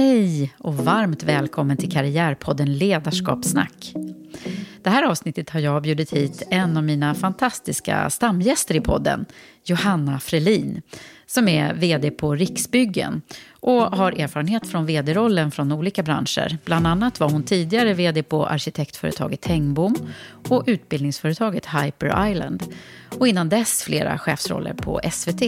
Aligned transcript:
Hej 0.00 0.54
och 0.58 0.76
varmt 0.76 1.22
välkommen 1.22 1.76
till 1.76 1.92
Karriärpodden 1.92 2.78
Ledarskapssnack. 2.78 3.94
Det 4.82 4.90
här 4.90 5.02
avsnittet 5.02 5.50
har 5.50 5.60
jag 5.60 5.82
bjudit 5.82 6.12
hit 6.12 6.42
en 6.50 6.76
av 6.76 6.84
mina 6.84 7.14
fantastiska 7.14 8.10
stamgäster 8.10 8.76
i 8.76 8.80
podden, 8.80 9.26
Johanna 9.64 10.20
Frelin, 10.20 10.82
som 11.26 11.48
är 11.48 11.74
vd 11.74 12.10
på 12.10 12.34
Riksbyggen 12.34 13.22
och 13.50 13.82
har 13.82 14.12
erfarenhet 14.12 14.66
från 14.66 14.86
vd-rollen 14.86 15.50
från 15.50 15.72
olika 15.72 16.02
branscher. 16.02 16.58
Bland 16.64 16.86
annat 16.86 17.20
var 17.20 17.30
hon 17.30 17.42
tidigare 17.42 17.94
vd 17.94 18.22
på 18.22 18.46
arkitektföretaget 18.46 19.40
Tengbom 19.40 19.94
och 20.48 20.64
utbildningsföretaget 20.66 21.66
Hyper 21.66 22.30
Island 22.30 22.62
och 23.18 23.28
innan 23.28 23.48
dess 23.48 23.82
flera 23.82 24.18
chefsroller 24.18 24.74
på 24.74 25.00
SVT. 25.12 25.42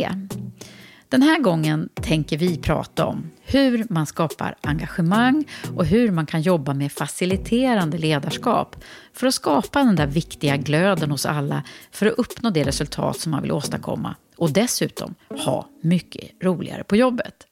Den 1.12 1.22
här 1.22 1.38
gången 1.38 1.88
tänker 1.94 2.38
vi 2.38 2.56
prata 2.56 3.06
om 3.06 3.30
hur 3.42 3.86
man 3.90 4.06
skapar 4.06 4.54
engagemang 4.60 5.44
och 5.76 5.86
hur 5.86 6.10
man 6.10 6.26
kan 6.26 6.42
jobba 6.42 6.74
med 6.74 6.92
faciliterande 6.92 7.98
ledarskap 7.98 8.76
för 9.12 9.26
att 9.26 9.34
skapa 9.34 9.78
den 9.78 9.96
där 9.96 10.06
viktiga 10.06 10.56
glöden 10.56 11.10
hos 11.10 11.26
alla 11.26 11.62
för 11.90 12.06
att 12.06 12.12
uppnå 12.12 12.50
det 12.50 12.64
resultat 12.64 13.20
som 13.20 13.32
man 13.32 13.42
vill 13.42 13.52
åstadkomma 13.52 14.14
och 14.36 14.50
dessutom 14.50 15.14
ha 15.28 15.68
mycket 15.80 16.30
roligare 16.42 16.84
på 16.84 16.96
jobbet. 16.96 17.46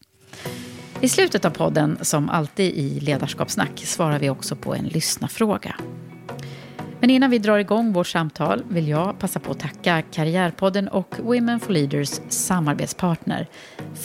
I 1.01 1.09
slutet 1.09 1.45
av 1.45 1.51
podden, 1.51 1.99
som 2.01 2.31
alltid 2.31 2.75
i 2.75 3.01
Ledarskapssnack, 3.01 3.83
svarar 3.85 4.19
vi 4.19 4.31
också 4.31 4.57
på 4.57 4.75
en 4.75 4.85
lyssnarfråga. 4.85 5.77
Men 7.01 7.11
innan 7.11 7.31
vi 7.31 7.39
drar 7.39 7.59
igång 7.59 7.93
vårt 7.93 8.07
samtal 8.07 8.63
vill 8.69 8.89
jag 8.89 9.19
passa 9.19 9.41
på 9.41 9.51
att 9.51 9.61
tacka 9.61 10.03
Karriärpodden 10.03 10.89
och 10.89 11.15
Women 11.19 11.61
for 11.61 11.73
Leaders 11.73 12.21
samarbetspartner 12.29 13.47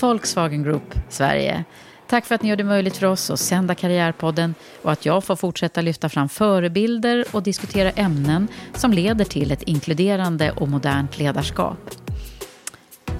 Volkswagen 0.01 0.63
Group 0.63 0.93
Sverige. 1.09 1.63
Tack 2.07 2.25
för 2.25 2.35
att 2.35 2.43
ni 2.43 2.49
gör 2.49 2.55
det 2.55 2.63
möjligt 2.63 2.97
för 2.97 3.07
oss 3.07 3.29
att 3.29 3.39
sända 3.39 3.75
Karriärpodden 3.75 4.55
och 4.81 4.91
att 4.91 5.05
jag 5.05 5.23
får 5.23 5.35
fortsätta 5.35 5.81
lyfta 5.81 6.09
fram 6.09 6.29
förebilder 6.29 7.25
och 7.31 7.43
diskutera 7.43 7.91
ämnen 7.91 8.47
som 8.73 8.93
leder 8.93 9.25
till 9.25 9.51
ett 9.51 9.63
inkluderande 9.63 10.51
och 10.51 10.67
modernt 10.67 11.19
ledarskap. 11.19 11.91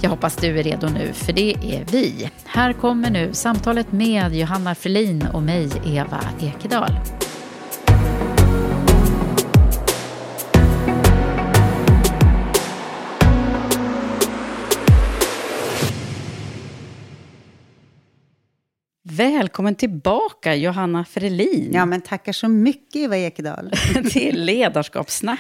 Jag 0.02 0.10
hoppas 0.10 0.36
du 0.36 0.60
är 0.60 0.64
redo 0.64 0.88
nu, 0.88 1.14
för 1.14 1.34
det 1.34 1.54
är 1.54 1.86
vi. 1.92 2.30
Här 2.46 2.74
kommer 2.74 3.10
nu 3.10 3.34
samtalet 3.34 3.92
med 3.92 4.36
Johanna 4.36 4.76
Frelin 4.76 5.28
och 5.34 5.44
mig, 5.44 5.70
Eva 5.86 6.20
Ekedal. 6.42 6.92
Välkommen 19.18 19.76
tillbaka, 19.76 20.56
Johanna 20.56 21.06
Frelin. 21.06 21.72
Ja, 21.74 21.86
men 21.86 22.02
tackar 22.02 22.32
så 22.32 22.48
mycket, 22.48 22.96
Eva 22.96 23.18
Ekedal. 23.18 23.72
till 24.12 24.46
Ledarskapssnack 24.46 25.40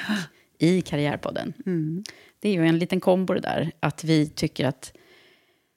i 0.59 0.81
Karriärpodden. 0.81 1.53
Mm. 1.65 2.03
Det 2.39 2.49
är 2.49 2.53
ju 2.53 2.67
en 2.67 2.79
liten 2.79 2.99
kombo 2.99 3.33
det 3.33 3.39
där, 3.39 3.71
att 3.79 4.03
vi 4.03 4.29
tycker 4.29 4.65
att 4.65 4.93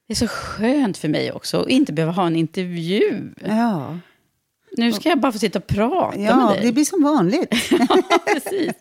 det 0.09 0.13
är 0.13 0.17
så 0.17 0.29
skönt 0.29 0.99
för 0.99 1.09
mig 1.09 1.33
också 1.33 1.61
att 1.61 1.69
inte 1.69 1.93
behöva 1.93 2.13
ha 2.13 2.27
en 2.27 2.37
intervju. 2.37 3.35
Ja. 3.47 3.99
Nu 4.77 4.93
ska 4.93 5.09
jag 5.09 5.21
bara 5.21 5.33
få 5.33 5.39
sitta 5.39 5.59
och 5.59 5.67
prata 5.67 6.19
ja, 6.19 6.37
med 6.37 6.49
dig. 6.49 6.57
Ja, 6.57 6.67
det 6.67 6.73
blir 6.73 6.85
som 6.85 7.03
vanligt. 7.03 7.55
ja, 7.71 8.03
precis. 8.35 8.73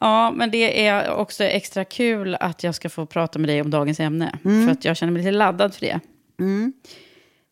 Ja, 0.00 0.30
men 0.30 0.50
det 0.50 0.86
är 0.86 1.10
också 1.10 1.44
extra 1.44 1.84
kul 1.84 2.36
att 2.40 2.64
jag 2.64 2.74
ska 2.74 2.90
få 2.90 3.06
prata 3.06 3.38
med 3.38 3.48
dig 3.48 3.60
om 3.60 3.70
dagens 3.70 4.00
ämne. 4.00 4.38
Mm. 4.44 4.66
För 4.66 4.72
att 4.72 4.84
jag 4.84 4.96
känner 4.96 5.12
mig 5.12 5.22
lite 5.22 5.32
laddad 5.32 5.74
för 5.74 5.80
det. 5.80 6.00
Mm. 6.40 6.72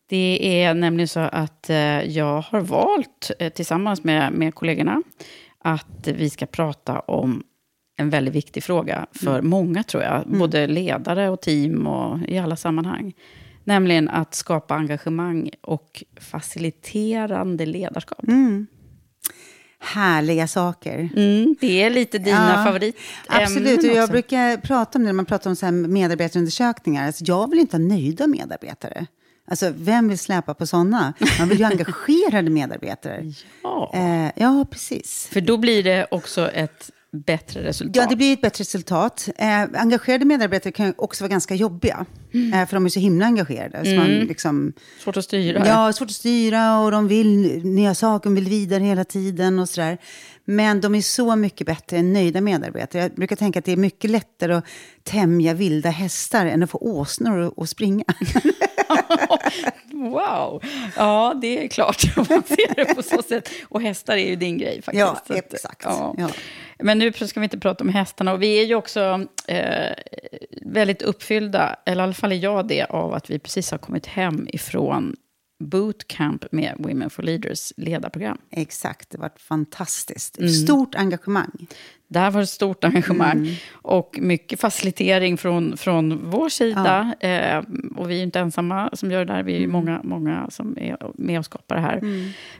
Det 0.09 0.63
är 0.63 0.73
nämligen 0.73 1.07
så 1.07 1.19
att 1.19 1.69
eh, 1.69 2.03
jag 2.03 2.41
har 2.41 2.61
valt, 2.61 3.31
eh, 3.39 3.53
tillsammans 3.53 4.03
med, 4.03 4.33
med 4.33 4.55
kollegorna, 4.55 5.03
att 5.59 6.07
vi 6.07 6.29
ska 6.29 6.45
prata 6.45 6.99
om 6.99 7.43
en 7.97 8.09
väldigt 8.09 8.35
viktig 8.35 8.63
fråga 8.63 9.05
för 9.11 9.39
mm. 9.39 9.49
många, 9.49 9.83
tror 9.83 10.03
jag. 10.03 10.25
Mm. 10.25 10.39
Både 10.39 10.67
ledare 10.67 11.29
och 11.29 11.41
team 11.41 11.87
och 11.87 12.19
i 12.27 12.37
alla 12.37 12.55
sammanhang. 12.55 13.13
Nämligen 13.63 14.09
att 14.09 14.35
skapa 14.35 14.75
engagemang 14.75 15.49
och 15.61 16.03
faciliterande 16.19 17.65
ledarskap. 17.65 18.27
Mm. 18.27 18.67
Härliga 19.79 20.47
saker. 20.47 21.09
Mm, 21.15 21.55
det 21.61 21.83
är 21.83 21.89
lite 21.89 22.17
dina 22.17 22.55
ja, 22.57 22.63
favoritämnen 22.65 23.03
Absolut, 23.27 23.79
och 23.79 23.89
jag 23.89 24.03
också. 24.03 24.11
brukar 24.11 24.57
prata 24.57 24.99
om 24.99 25.03
det 25.03 25.05
när 25.05 25.13
man 25.13 25.25
pratar 25.25 25.49
om 25.49 25.55
så 25.55 25.71
medarbetarundersökningar. 25.71 27.07
Alltså, 27.07 27.23
jag 27.27 27.49
vill 27.49 27.59
inte 27.59 27.77
ha 27.77 27.83
nöjda 27.83 28.27
medarbetare. 28.27 29.07
Alltså, 29.47 29.73
vem 29.75 30.09
vill 30.09 30.19
släpa 30.19 30.53
på 30.53 30.67
sådana? 30.67 31.13
Man 31.39 31.49
vill 31.49 31.59
ju 31.59 31.65
engagerade 31.71 32.49
medarbetare. 32.49 33.33
Ja. 33.63 33.91
Eh, 33.93 34.31
ja, 34.35 34.65
precis. 34.71 35.27
För 35.31 35.41
då 35.41 35.57
blir 35.57 35.83
det 35.83 36.07
också 36.11 36.51
ett 36.51 36.91
bättre 37.13 37.63
resultat. 37.63 37.95
Ja, 37.95 38.05
det 38.09 38.15
blir 38.15 38.33
ett 38.33 38.41
bättre 38.41 38.61
resultat. 38.61 39.29
Eh, 39.37 39.61
engagerade 39.73 40.25
medarbetare 40.25 40.71
kan 40.71 40.93
också 40.97 41.23
vara 41.23 41.29
ganska 41.29 41.55
jobbiga. 41.55 42.05
Mm. 42.33 42.53
Eh, 42.53 42.67
för 42.67 42.75
de 42.75 42.85
är 42.85 42.89
så 42.89 42.99
himla 42.99 43.25
engagerade. 43.25 43.77
Mm. 43.77 43.85
Så 43.85 43.95
man 43.95 44.27
liksom, 44.27 44.73
svårt 44.99 45.17
att 45.17 45.23
styra. 45.23 45.67
Ja, 45.67 45.93
svårt 45.93 46.09
att 46.09 46.15
styra 46.15 46.79
och 46.79 46.91
de 46.91 47.07
vill 47.07 47.65
nya 47.65 47.95
saker, 47.95 48.29
de 48.29 48.35
vill 48.35 48.49
vidare 48.49 48.83
hela 48.83 49.03
tiden 49.03 49.59
och 49.59 49.69
sådär. 49.69 49.97
Men 50.45 50.81
de 50.81 50.95
är 50.95 51.01
så 51.01 51.35
mycket 51.35 51.67
bättre 51.67 51.97
än 51.97 52.13
nöjda 52.13 52.41
medarbetare. 52.41 53.01
Jag 53.01 53.11
brukar 53.11 53.35
tänka 53.35 53.59
att 53.59 53.65
det 53.65 53.71
är 53.71 53.77
mycket 53.77 54.09
lättare 54.09 54.53
att 54.53 54.65
tämja 55.03 55.53
vilda 55.53 55.89
hästar 55.89 56.45
än 56.45 56.63
att 56.63 56.69
få 56.69 56.77
åsnor 56.77 57.53
att 57.57 57.69
springa. 57.69 58.05
wow! 59.91 60.63
Ja, 60.97 61.33
det 61.41 61.63
är 61.63 61.67
klart 61.67 62.03
om 62.17 62.25
man 62.29 62.43
ser 62.43 62.75
det 62.75 62.95
på 62.95 63.03
så 63.03 63.21
sätt. 63.21 63.49
Och 63.69 63.81
hästar 63.81 64.17
är 64.17 64.29
ju 64.29 64.35
din 64.35 64.57
grej 64.57 64.81
faktiskt. 64.81 64.99
Ja, 65.29 65.35
exakt. 65.35 65.81
ja. 65.83 66.15
Ja. 66.17 66.29
Men 66.79 66.99
nu 66.99 67.13
ska 67.13 67.39
vi 67.39 67.43
inte 67.43 67.59
prata 67.59 67.83
om 67.83 67.89
hästarna. 67.89 68.33
Och 68.33 68.41
vi 68.41 68.59
är 68.61 68.65
ju 68.65 68.75
också 68.75 69.25
eh, 69.47 69.93
väldigt 70.61 71.01
uppfyllda, 71.01 71.75
eller 71.85 72.03
i 72.03 72.03
alla 72.03 72.13
fall 72.13 72.31
är 72.31 72.35
jag 72.35 72.67
det, 72.67 72.83
av 72.83 73.13
att 73.13 73.29
vi 73.29 73.39
precis 73.39 73.71
har 73.71 73.77
kommit 73.77 74.05
hem 74.05 74.47
ifrån 74.49 75.15
bootcamp 75.69 76.45
med 76.51 76.75
Women 76.79 77.09
for 77.09 77.23
Leaders 77.23 77.73
ledarprogram. 77.77 78.37
Exakt, 78.51 79.09
det 79.09 79.17
var 79.17 79.31
fantastiskt. 79.37 80.37
Mm. 80.37 80.49
Stort 80.49 80.95
engagemang. 80.95 81.67
Där 82.07 82.31
var 82.31 82.41
det 82.41 82.47
stort 82.47 82.83
engagemang 82.83 83.37
Mm. 83.37 83.53
och 83.71 84.19
mycket 84.21 84.59
facilitering 84.59 85.37
från, 85.37 85.77
från 85.77 86.29
vår 86.29 86.49
sida. 86.49 87.13
Eh, 87.19 87.63
och 87.95 88.09
vi 88.09 88.19
är 88.19 88.23
inte 88.23 88.39
ensamma 88.39 88.89
som 88.93 89.11
gör 89.11 89.25
det 89.25 89.33
där, 89.33 89.43
vi 89.43 89.55
är 89.55 89.59
ju 89.59 89.67
många, 89.67 90.01
många 90.03 90.47
som 90.49 90.77
är 90.77 90.97
med 91.15 91.39
och 91.39 91.45
skapar 91.45 91.75
det 91.75 91.81
här. 91.81 91.99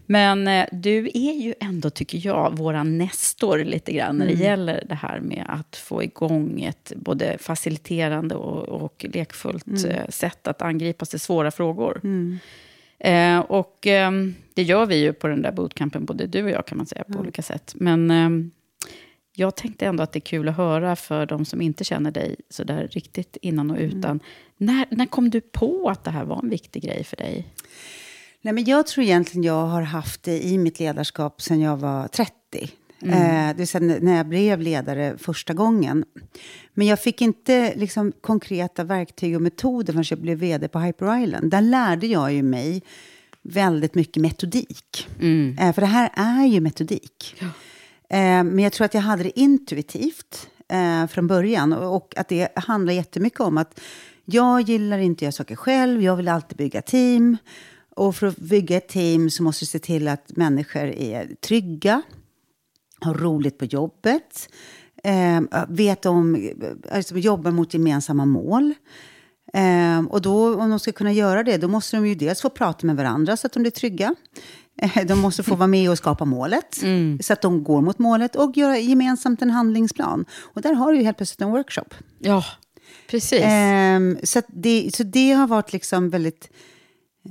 Men 0.05 0.47
eh, 0.47 0.65
du 0.71 1.09
är 1.13 1.33
ju 1.33 1.53
ändå, 1.59 1.89
tycker 1.89 2.21
jag, 2.27 2.57
våra 2.57 2.83
nestor 2.83 3.57
lite 3.63 3.91
grann 3.93 4.17
när 4.17 4.25
det 4.25 4.33
gäller 4.33 4.83
det 4.89 4.95
här 4.95 5.19
med 5.19 5.45
att 5.49 5.75
få 5.75 6.03
igång 6.03 6.61
ett 6.61 6.93
både 6.95 7.37
faciliterande 7.39 8.35
och, 8.35 8.81
och 8.81 9.05
lekfullt 9.13 9.67
eh, 9.85 10.09
sätt 10.09 10.47
att 10.47 10.61
angripa 10.61 11.05
sig 11.05 11.19
svåra 11.19 11.51
frågor. 11.51 12.01
Eh, 13.03 13.39
och 13.39 13.87
ehm, 13.87 14.35
det 14.53 14.63
gör 14.63 14.85
vi 14.85 14.95
ju 14.95 15.13
på 15.13 15.27
den 15.27 15.41
där 15.41 15.51
bootcampen, 15.51 16.05
både 16.05 16.27
du 16.27 16.43
och 16.43 16.49
jag 16.49 16.65
kan 16.65 16.77
man 16.77 16.87
säga, 16.87 17.03
på 17.03 17.19
olika 17.19 17.41
sätt. 17.41 17.73
Men 17.75 18.11
ehm, 18.11 18.51
jag 19.35 19.55
tänkte 19.55 19.85
ändå 19.85 20.03
att 20.03 20.11
det 20.11 20.19
är 20.19 20.21
kul 20.21 20.49
att 20.49 20.57
höra 20.57 20.95
för 20.95 21.25
de 21.25 21.45
som 21.45 21.61
inte 21.61 21.83
känner 21.83 22.11
dig 22.11 22.35
så 22.49 22.63
där 22.63 22.87
riktigt 22.87 23.37
innan 23.41 23.71
och 23.71 23.77
utan. 23.77 24.19
När, 24.57 24.85
när 24.89 25.05
kom 25.05 25.29
du 25.29 25.41
på 25.41 25.89
att 25.89 26.03
det 26.03 26.11
här 26.11 26.25
var 26.25 26.39
en 26.43 26.49
viktig 26.49 26.83
grej 26.83 27.03
för 27.03 27.17
dig? 27.17 27.47
Nej, 28.41 28.53
men 28.53 28.63
jag 28.63 28.87
tror 28.87 29.03
egentligen 29.03 29.43
jag 29.43 29.65
har 29.65 29.81
haft 29.81 30.23
det 30.23 30.45
i 30.45 30.57
mitt 30.57 30.79
ledarskap 30.79 31.41
sedan 31.41 31.59
jag 31.59 31.77
var 31.77 32.07
30. 32.07 32.33
Eh, 33.05 33.47
det 33.47 33.53
vill 33.57 33.67
säga 33.67 33.99
när 34.01 34.17
jag 34.17 34.27
blev 34.27 34.61
ledare 34.61 35.17
första 35.17 35.53
gången. 35.53 36.05
Men 36.73 36.87
jag 36.87 36.99
fick 36.99 37.21
inte 37.21 37.73
liksom, 37.75 38.11
konkreta 38.21 38.83
verktyg 38.83 39.35
och 39.35 39.41
metoder 39.41 39.93
förrän 39.93 40.05
jag 40.09 40.19
blev 40.19 40.37
vd 40.37 40.67
på 40.67 40.79
Hyper 40.79 41.23
Island. 41.23 41.51
Där 41.51 41.61
lärde 41.61 42.07
jag 42.07 42.33
ju 42.33 42.43
mig 42.43 42.83
väldigt 43.41 43.95
mycket 43.95 44.21
metodik. 44.21 45.07
Eh, 45.59 45.73
för 45.73 45.81
det 45.81 45.87
här 45.87 46.11
är 46.15 46.45
ju 46.45 46.61
metodik. 46.61 47.35
Eh, 48.09 48.43
men 48.43 48.59
jag 48.59 48.73
tror 48.73 48.85
att 48.85 48.93
jag 48.93 49.01
hade 49.01 49.23
det 49.23 49.39
intuitivt 49.39 50.47
från 51.09 51.27
början. 51.27 51.73
Och, 51.73 51.95
och 51.95 52.13
att 52.17 52.27
det 52.27 52.47
handlar 52.55 52.93
jättemycket 52.93 53.39
om 53.39 53.57
att 53.57 53.79
jag 54.25 54.61
gillar 54.61 54.97
inte 54.97 55.17
att 55.17 55.21
göra 55.21 55.31
saker 55.31 55.55
själv. 55.55 56.01
Jag 56.01 56.15
vill 56.15 56.27
alltid 56.27 56.57
bygga 56.57 56.81
team. 56.81 57.37
Och 57.95 58.15
för 58.15 58.27
att 58.27 58.37
bygga 58.37 58.77
ett 58.77 58.87
team 58.87 59.29
så 59.29 59.43
måste 59.43 59.65
du 59.65 59.67
se 59.67 59.79
till 59.79 60.07
att 60.07 60.37
människor 60.37 60.81
är 60.81 61.35
trygga, 61.41 62.01
har 63.03 63.13
roligt 63.13 63.57
på 63.57 63.65
jobbet, 63.65 64.49
eh, 65.03 65.63
vet 65.67 66.05
om, 66.05 66.49
alltså 66.91 67.17
jobbar 67.17 67.51
mot 67.51 67.73
gemensamma 67.73 68.25
mål. 68.25 68.73
Eh, 69.53 70.05
och 70.09 70.21
då, 70.21 70.61
om 70.61 70.69
de 70.69 70.79
ska 70.79 70.91
kunna 70.91 71.11
göra 71.11 71.43
det, 71.43 71.57
då 71.57 71.67
måste 71.67 71.97
de 71.97 72.07
ju 72.07 72.15
dels 72.15 72.41
få 72.41 72.49
prata 72.49 72.87
med 72.87 72.95
varandra 72.95 73.37
så 73.37 73.47
att 73.47 73.53
de 73.53 73.59
blir 73.63 73.71
trygga. 73.71 74.15
Eh, 74.81 75.05
de 75.05 75.19
måste 75.19 75.43
få 75.43 75.55
vara 75.55 75.67
med 75.67 75.89
och 75.89 75.97
skapa 75.97 76.25
målet, 76.25 76.83
så 77.21 77.33
att 77.33 77.41
de 77.41 77.63
går 77.63 77.81
mot 77.81 77.99
målet 77.99 78.35
och 78.35 78.57
göra 78.57 78.77
gemensamt 78.77 79.41
en 79.41 79.49
handlingsplan. 79.49 80.25
Och 80.41 80.61
där 80.61 80.73
har 80.73 80.91
du 80.91 80.97
ju 80.97 81.03
helt 81.03 81.17
plötsligt 81.17 81.41
en 81.41 81.51
workshop. 81.51 81.93
Ja, 82.19 82.43
precis. 83.09 83.41
Ehm, 83.43 84.17
så, 84.23 84.41
det, 84.47 84.89
så 84.95 85.03
det 85.03 85.31
har 85.31 85.47
varit 85.47 85.73
liksom 85.73 86.09
väldigt 86.09 86.49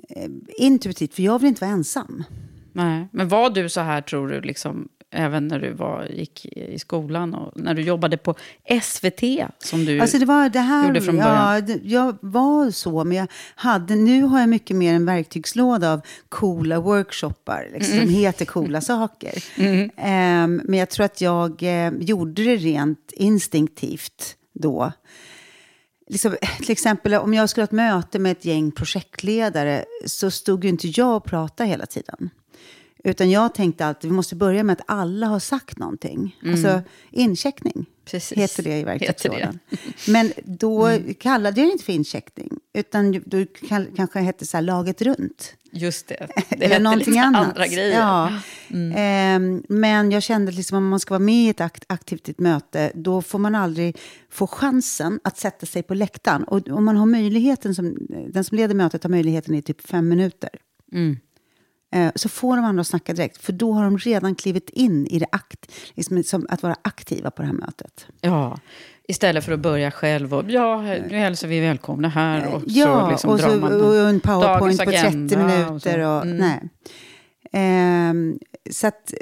eh, 0.08 0.30
intuitivt, 0.58 1.14
för 1.14 1.22
jag 1.22 1.38
vill 1.38 1.48
inte 1.48 1.64
vara 1.64 1.74
ensam. 1.74 2.24
Nej. 2.72 3.08
Men 3.12 3.28
var 3.28 3.50
du 3.50 3.68
så 3.68 3.80
här, 3.80 4.00
tror 4.00 4.28
du, 4.28 4.40
liksom, 4.40 4.88
även 5.12 5.48
när 5.48 5.58
du 5.58 5.72
var, 5.72 6.04
gick 6.04 6.46
i 6.46 6.78
skolan 6.78 7.34
och 7.34 7.52
när 7.60 7.74
du 7.74 7.82
jobbade 7.82 8.16
på 8.16 8.34
SVT, 8.82 9.22
som 9.58 9.84
du 9.84 10.00
Alltså 10.00 10.18
det 10.18 10.24
var 10.26 10.48
det 10.48 10.58
här, 10.60 10.86
gjorde 10.86 11.00
från 11.00 11.16
ja, 11.16 11.24
början? 11.24 11.66
det- 11.66 11.80
jag 11.90 12.16
var 12.20 12.70
så, 12.70 13.04
men 13.04 13.16
jag 13.16 13.26
hade, 13.54 13.94
nu 13.94 14.22
har 14.22 14.40
jag 14.40 14.48
mycket 14.48 14.76
mer 14.76 14.94
en 14.94 15.06
verktygslåda 15.06 15.92
av 15.92 16.00
coola 16.28 16.80
workshoppar, 16.80 17.68
liksom, 17.72 17.94
Mm. 17.94 18.06
som 18.06 18.14
heter 18.14 18.44
coola 18.44 18.80
saker. 18.92 19.44
Ehm, 19.96 20.62
men 20.64 20.78
jag 20.78 20.90
tror 20.90 21.06
att 21.06 21.20
jag 21.20 21.62
eh, 21.62 21.92
gjorde 22.00 22.42
det 22.44 22.56
rent 22.56 23.12
instinktivt 23.16 24.36
då. 24.54 24.92
Liksom, 26.08 26.36
till 26.58 26.70
exempel 26.72 27.14
om 27.14 27.34
jag 27.34 27.50
skulle 27.50 27.62
ha 27.62 27.66
ett 27.66 27.72
möte 27.72 28.18
med 28.18 28.32
ett 28.32 28.44
gäng 28.44 28.72
projektledare 28.72 29.84
så 30.06 30.30
stod 30.30 30.64
ju 30.64 30.70
inte 30.70 30.88
jag 30.88 31.16
och 31.16 31.24
pratade 31.24 31.68
hela 31.68 31.86
tiden. 31.86 32.30
Utan 33.04 33.30
jag 33.30 33.54
tänkte 33.54 33.86
alltid, 33.86 34.10
vi 34.10 34.16
måste 34.16 34.36
börja 34.36 34.62
med 34.62 34.72
att 34.72 34.84
alla 34.86 35.26
har 35.26 35.38
sagt 35.38 35.78
någonting. 35.78 36.36
Alltså 36.46 36.82
incheckning 37.10 37.72
Mm. 37.74 37.86
Precis. 38.04 38.38
heter 38.38 38.62
det 38.62 38.78
i 38.78 38.84
verktygslådan. 38.84 39.58
Men 40.08 40.32
då 40.44 40.90
kallade 41.20 41.60
jag 41.60 41.68
det 41.68 41.72
inte 41.72 41.84
för 41.84 41.92
incheckning. 41.92 42.50
Utan 42.74 43.22
då 43.26 43.44
kanske 43.96 44.18
det 44.18 44.24
hette 44.24 44.46
så 44.46 44.56
här 44.56 44.62
laget 44.62 45.02
runt. 45.02 45.54
Just 45.72 46.08
det. 46.08 46.26
Det 46.48 46.64
Eller 46.64 46.80
någonting 46.80 47.12
lite 47.14 47.20
annat. 47.26 47.46
andra 47.48 47.66
grejer. 47.66 47.98
Ja. 48.00 48.32
Ehm, 48.96 49.62
men 49.68 50.10
jag 50.10 50.22
kände 50.22 50.48
att 50.48 50.54
liksom, 50.56 50.78
om 50.78 50.88
man 50.88 51.00
ska 51.00 51.14
vara 51.14 51.18
med 51.24 51.44
i 51.46 51.48
ett 51.48 51.60
akt, 51.60 51.84
aktivt 51.86 52.28
ett 52.28 52.38
möte, 52.40 52.92
då 52.94 53.22
får 53.22 53.38
man 53.38 53.54
aldrig 53.54 53.98
få 54.30 54.46
chansen 54.46 55.20
att 55.24 55.38
sätta 55.38 55.66
sig 55.66 55.82
på 55.82 55.94
läktaren. 55.94 56.44
Och 56.44 56.68
om 56.68 56.84
man 56.84 56.96
har 56.96 57.06
möjligheten, 57.06 57.74
som, 57.74 57.96
den 58.28 58.44
som 58.44 58.56
leder 58.56 58.74
mötet 58.74 59.02
har 59.02 59.10
möjligheten 59.10 59.54
i 59.54 59.62
typ 59.62 59.80
fem 59.86 60.08
minuter. 60.08 60.50
Mm. 60.92 61.16
Eh, 61.92 62.10
Så 62.14 62.28
får 62.28 62.56
de 62.56 62.64
andra 62.64 62.80
att 62.80 62.86
snacka 62.86 63.12
direkt, 63.12 63.42
för 63.42 63.52
då 63.52 63.72
har 63.72 63.84
de 63.84 63.98
redan 63.98 64.34
klivit 64.34 64.70
in 64.70 65.06
i 65.06 65.18
det 65.18 65.26
akt, 65.32 65.72
liksom, 65.94 66.22
som 66.22 66.46
att 66.48 66.62
vara 66.62 66.76
aktiva 66.82 67.30
på 67.30 67.42
det 67.42 67.46
här 67.48 67.54
mötet. 67.54 68.06
Ja, 68.20 68.58
istället 69.08 69.44
för 69.44 69.52
att 69.52 69.60
börja 69.60 69.90
själv 69.90 70.34
och 70.34 70.44
ja, 70.50 70.82
nu 70.82 71.16
hälsar 71.16 71.48
vi 71.48 71.60
välkomna 71.60 72.08
här 72.08 72.54
och 72.54 72.62
ja, 72.66 73.04
så 73.06 73.10
liksom 73.10 73.30
och, 73.30 73.40
så, 73.40 73.86
och 73.86 74.08
en 74.08 74.20
powerpoint 74.20 74.78
på 74.78 74.84
30 74.90 74.96
agenda 75.06 75.38
minuter. 75.46 75.98
och. 75.98 76.16
Och, 76.18 76.24
Mm. 76.26 76.36
nej. 76.36 76.68
Ehm, 77.52 78.38
så 78.70 78.86
att, 78.86 79.14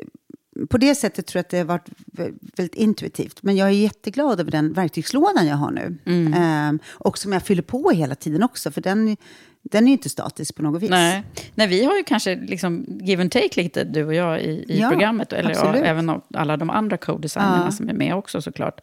på 0.71 0.79
det 0.79 0.95
sättet 0.95 1.27
tror 1.27 1.39
jag 1.39 1.45
att 1.45 1.51
det 1.51 1.59
har 1.59 1.65
varit 1.65 1.89
vä- 2.13 2.39
väldigt 2.57 2.75
intuitivt. 2.75 3.43
Men 3.43 3.57
jag 3.57 3.69
är 3.69 3.73
jätteglad 3.73 4.41
över 4.41 4.51
den 4.51 4.73
verktygslådan 4.73 5.47
jag 5.47 5.57
har 5.57 5.71
nu. 5.71 5.99
Mm. 6.07 6.35
Ehm, 6.35 6.79
och 6.89 7.19
som 7.19 7.33
jag 7.33 7.43
fyller 7.43 7.63
på 7.63 7.91
hela 7.91 8.15
tiden 8.15 8.43
också, 8.43 8.71
för 8.71 8.81
den, 8.81 9.17
den 9.63 9.89
är 9.89 9.93
inte 9.93 10.09
statisk 10.09 10.57
på 10.57 10.63
något 10.63 10.83
vis. 10.83 10.91
Nej. 10.91 11.23
Nej, 11.55 11.67
vi 11.69 11.85
har 11.85 11.97
ju 11.97 12.03
kanske 12.05 12.37
liksom 12.37 12.87
give 13.01 13.23
and 13.23 13.33
take 13.33 13.63
lite, 13.63 13.85
du 13.85 14.05
och 14.05 14.15
jag, 14.15 14.41
i, 14.41 14.51
i 14.69 14.79
Ja, 14.81 14.89
programmet. 14.91 15.33
Eller 15.33 15.51
ja, 15.51 15.77
även 15.77 16.21
alla 16.35 16.57
de 16.57 16.71
andra 16.71 16.97
co-designerna 16.97 17.65
Ja. 17.65 17.73
som 17.73 17.89
är 17.89 17.93
med 17.95 18.15
också 18.15 18.43
såklart. 18.43 18.81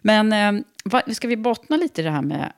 Men 0.00 0.32
eh, 0.32 0.62
vad, 0.84 1.16
ska 1.16 1.28
vi 1.28 1.36
bottna 1.36 1.76
lite 1.76 2.00
i 2.00 2.04
det 2.04 2.10
här 2.10 2.22
med 2.22 2.52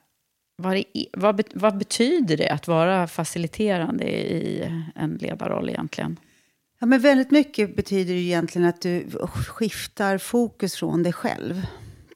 vad, 0.56 0.76
det, 0.76 0.84
vad, 1.12 1.42
vad 1.54 1.78
betyder 1.78 2.36
det 2.36 2.48
att 2.50 2.68
vara 2.68 3.06
faciliterande 3.06 4.04
i 4.04 4.68
en 4.94 5.14
ledarroll 5.14 5.68
egentligen? 5.68 6.16
Ja, 6.80 6.86
men 6.86 7.00
väldigt 7.00 7.30
mycket 7.30 7.76
betyder 7.76 8.14
ju 8.14 8.20
egentligen 8.20 8.68
att 8.68 8.80
du 8.80 9.06
skiftar 9.46 10.18
fokus 10.18 10.76
från 10.76 11.02
dig 11.02 11.12
själv 11.12 11.66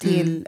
till 0.01 0.47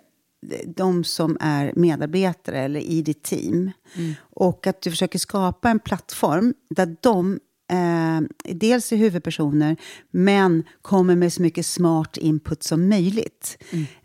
de 0.66 1.05
som 1.05 1.37
är 1.40 1.73
medarbetare 1.76 2.59
eller 2.61 2.81
i 2.81 3.02
ditt 3.02 3.23
team. 3.23 3.71
Och 4.19 4.66
att 4.66 4.83
du 4.83 4.90
försöker 4.90 5.19
skapa 5.19 5.71
en 5.71 5.78
plattform 5.78 6.55
där 6.71 6.97
de 7.00 7.40
eh, 7.71 8.55
dels 8.55 8.93
är 8.93 8.97
huvudpersoner, 8.97 9.76
men 10.11 10.64
kommer 10.83 11.16
med 11.16 11.33
så 11.33 11.43
mycket 11.43 11.66
smart 11.66 12.16
input 12.16 12.62
som 12.62 12.88
möjligt. 12.88 13.59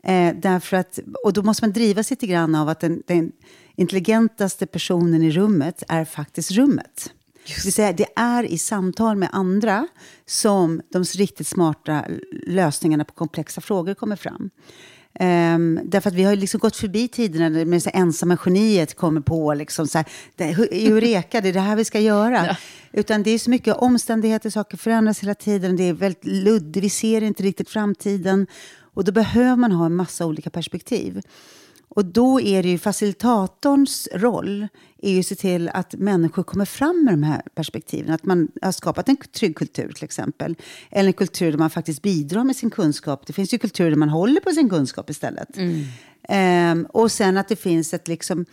Eh, 0.04 0.36
därför 0.36 0.78
att, 0.78 1.00
och 1.24 1.34
då 1.34 1.44
måste 1.44 1.64
man 1.64 1.74
drivas 1.74 2.10
lite 2.10 2.28
grann 2.28 2.56
av 2.56 2.70
att 2.70 2.80
den, 2.80 3.04
den 3.08 3.32
intelligentaste 3.76 4.66
personen 4.66 5.24
i 5.24 5.32
rummet 5.32 5.84
är 5.88 6.06
faktiskt 6.06 6.52
rummet. 6.52 7.14
Det 7.48 7.66
vill 7.66 7.74
säga, 7.74 7.94
det 7.94 8.08
är 8.16 8.44
i 8.44 8.58
samtal 8.58 9.18
med 9.18 9.30
andra 9.32 9.88
som 10.26 10.82
de 10.92 11.04
riktigt 11.04 11.48
smarta 11.48 12.06
lösningarna 12.48 13.06
på 13.06 13.14
komplexa 13.14 13.62
frågor 13.62 13.94
kommer 13.94 14.16
fram. 14.16 14.50
Um, 15.20 15.80
därför 15.84 16.10
att 16.10 16.16
vi 16.16 16.24
har 16.24 16.36
liksom 16.36 16.60
gått 16.60 16.76
förbi 16.76 17.08
tiderna 17.08 17.50
när 17.50 17.66
med 17.66 17.84
så 17.84 17.90
ensamma 17.94 18.38
geniet 18.46 18.96
kommer 18.96 19.22
på 19.22 19.54
liksom 19.54 19.88
så 19.88 19.98
här, 19.98 20.08
det, 20.36 20.44
eureka, 20.88 21.42
det 21.42 21.50
är 21.50 21.54
det 21.54 21.60
här 21.60 21.76
vi 21.76 21.86
ska 21.86 22.00
göra. 22.00 22.58
Utan 22.92 23.24
det 23.24 23.32
är 23.32 23.40
så 23.40 23.50
mycket 23.50 23.76
omständigheter, 23.76 24.50
saker 24.50 24.78
förändras 24.78 25.24
hela 25.24 25.36
tiden, 25.36 25.78
det 25.78 25.84
är 25.84 25.94
väldigt 25.94 26.26
luddigt, 26.26 26.84
vi 26.84 26.90
ser 26.90 27.24
inte 27.24 27.44
riktigt 27.44 27.70
framtiden. 27.70 28.48
Och 28.94 29.04
då 29.04 29.12
behöver 29.12 29.56
man 29.56 29.72
ha 29.72 29.86
en 29.86 29.96
massa 29.96 30.26
olika 30.26 30.50
perspektiv. 30.50 31.22
Och 31.96 32.06
då 32.06 32.42
är 32.42 32.64
det 32.64 32.70
ju 32.70 32.78
facilitatorns 32.78 34.08
roll 34.14 34.68
är 35.02 35.12
ju 35.12 35.20
att 35.20 35.26
se 35.26 35.36
till 35.36 35.70
att 35.70 35.94
människor 35.94 36.44
kommer 36.44 36.66
fram 36.66 37.04
med 37.06 37.14
de 37.14 37.24
här 37.24 37.42
perspektiven. 37.56 38.14
Att 38.14 38.26
man 38.26 38.48
har 38.62 38.72
skapat 38.72 39.10
en 39.10 39.18
trygg 39.18 39.56
kultur 39.56 39.92
till 39.92 40.04
exempel. 40.04 40.56
Eller 40.90 41.08
en 41.08 41.14
kultur 41.14 41.52
där 41.52 41.58
man 41.58 41.70
faktiskt 41.70 42.02
bidrar 42.02 42.44
med 42.44 42.56
sin 42.56 42.70
kunskap. 42.70 43.28
Det 43.28 43.34
finns 43.34 43.54
ju 43.54 43.58
kulturer 43.58 43.90
där 43.90 43.98
man 43.98 44.10
håller 44.10 44.42
på 44.42 44.52
sin 44.52 44.70
kunskap 44.70 45.10
istället. 45.10 45.58
Mm. 45.58 45.86
Um, 46.72 46.86
och 46.86 47.12
sen 47.12 47.38
att 47.38 47.48
det 47.48 47.56
finns 47.56 47.94
ett, 47.94 48.08
liksom, 48.08 48.46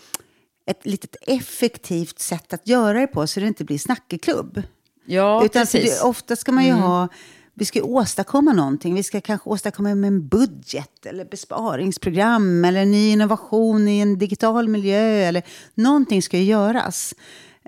ett 0.67 0.87
litet 0.87 1.17
effektivt 1.21 2.19
sätt 2.19 2.53
att 2.53 2.69
göra 2.69 3.01
det 3.01 3.07
på 3.07 3.27
så 3.27 3.41
det 3.41 3.47
inte 3.47 3.65
blir 3.65 3.79
snackeklubb. 3.79 4.63
Ja, 5.07 5.45
Utan 5.45 5.63
precis. 5.63 6.01
Det, 6.01 6.07
ofta 6.07 6.37
ska 6.37 6.53
man 6.53 6.65
ju 6.65 6.71
mm. 6.71 6.83
ha 6.83 7.09
vi 7.59 7.65
ska 7.65 7.83
åstadkomma 7.83 8.53
någonting. 8.53 8.95
Vi 8.95 9.03
ska 9.03 9.21
kanske 9.21 9.51
åstadkomma 9.51 9.95
med 9.95 10.09
en 10.09 10.29
budget 10.29 11.07
eller 11.07 11.25
besparingsprogram 11.25 12.65
eller 12.65 12.83
en 12.83 12.91
ny 12.91 13.11
innovation 13.11 13.89
i 13.89 14.01
en 14.01 14.19
digital 14.19 14.69
miljö. 14.69 14.99
Eller 14.99 15.43
någonting 15.75 16.23
ska 16.23 16.39
ju 16.39 16.45
göras. 16.45 17.15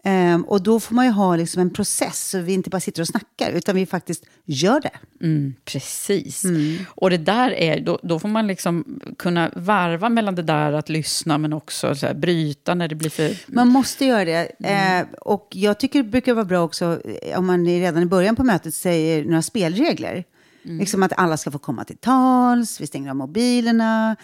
Um, 0.05 0.45
och 0.45 0.63
då 0.63 0.81
får 0.81 0.95
man 0.95 1.05
ju 1.05 1.11
ha 1.11 1.37
liksom 1.37 1.63
en 1.63 1.71
process, 1.71 2.29
så 2.29 2.39
vi 2.39 2.53
inte 2.53 2.71
bara 2.71 2.81
sitter 2.81 3.03
och 3.03 3.09
snackar, 3.09 3.53
utan 3.53 3.75
vi 3.75 3.87
faktiskt 3.87 4.25
gör 4.45 4.81
det. 4.81 5.25
Mm, 5.27 5.55
precis. 5.65 6.45
Mm. 6.45 6.77
Och 6.89 7.11
det 7.11 7.17
där 7.17 7.51
är, 7.51 7.81
då, 7.81 7.99
då, 8.03 8.19
får 8.19 8.29
man 8.29 8.47
liksom 8.47 9.01
kunna 9.19 9.51
varva 9.57 10.09
mellan 10.09 10.35
det 10.35 10.43
där 10.43 10.73
att 10.73 10.89
lyssna, 10.89 11.39
men 11.39 11.53
också 11.53 11.95
så 11.95 12.07
här, 12.07 12.15
bryta 12.15 12.75
när 12.75 12.89
det 12.89 12.95
blir 12.95 13.11
för... 13.11 13.37
Man 13.47 13.69
måste 13.69 14.05
göra 14.05 14.25
det. 14.25 14.53
Mm. 14.61 15.07
Uh, 15.07 15.15
och 15.21 15.49
jag 15.51 15.81
tycker 15.81 16.03
det 16.03 16.09
brukar 16.09 16.35
vara 16.35 16.45
bra 16.45 16.63
också, 16.63 17.01
eh, 17.23 17.39
om 17.39 17.47
man 17.47 17.67
redan 17.67 18.03
i 18.03 18.07
början 18.07 18.37
på 18.37 18.45
mötet 18.45 18.75
säger 18.75 19.25
några 19.25 19.43
spelregler. 19.43 20.25
Mm. 20.65 20.79
Liksom 20.79 21.03
att 21.03 21.13
alla 21.17 21.37
ska 21.37 21.51
få 21.51 21.59
komma 21.59 21.85
till 21.85 21.97
tals, 21.97 22.81
vi 22.81 22.87
stänger 22.87 23.11
av 23.11 23.17
mobilerna. 23.17 24.17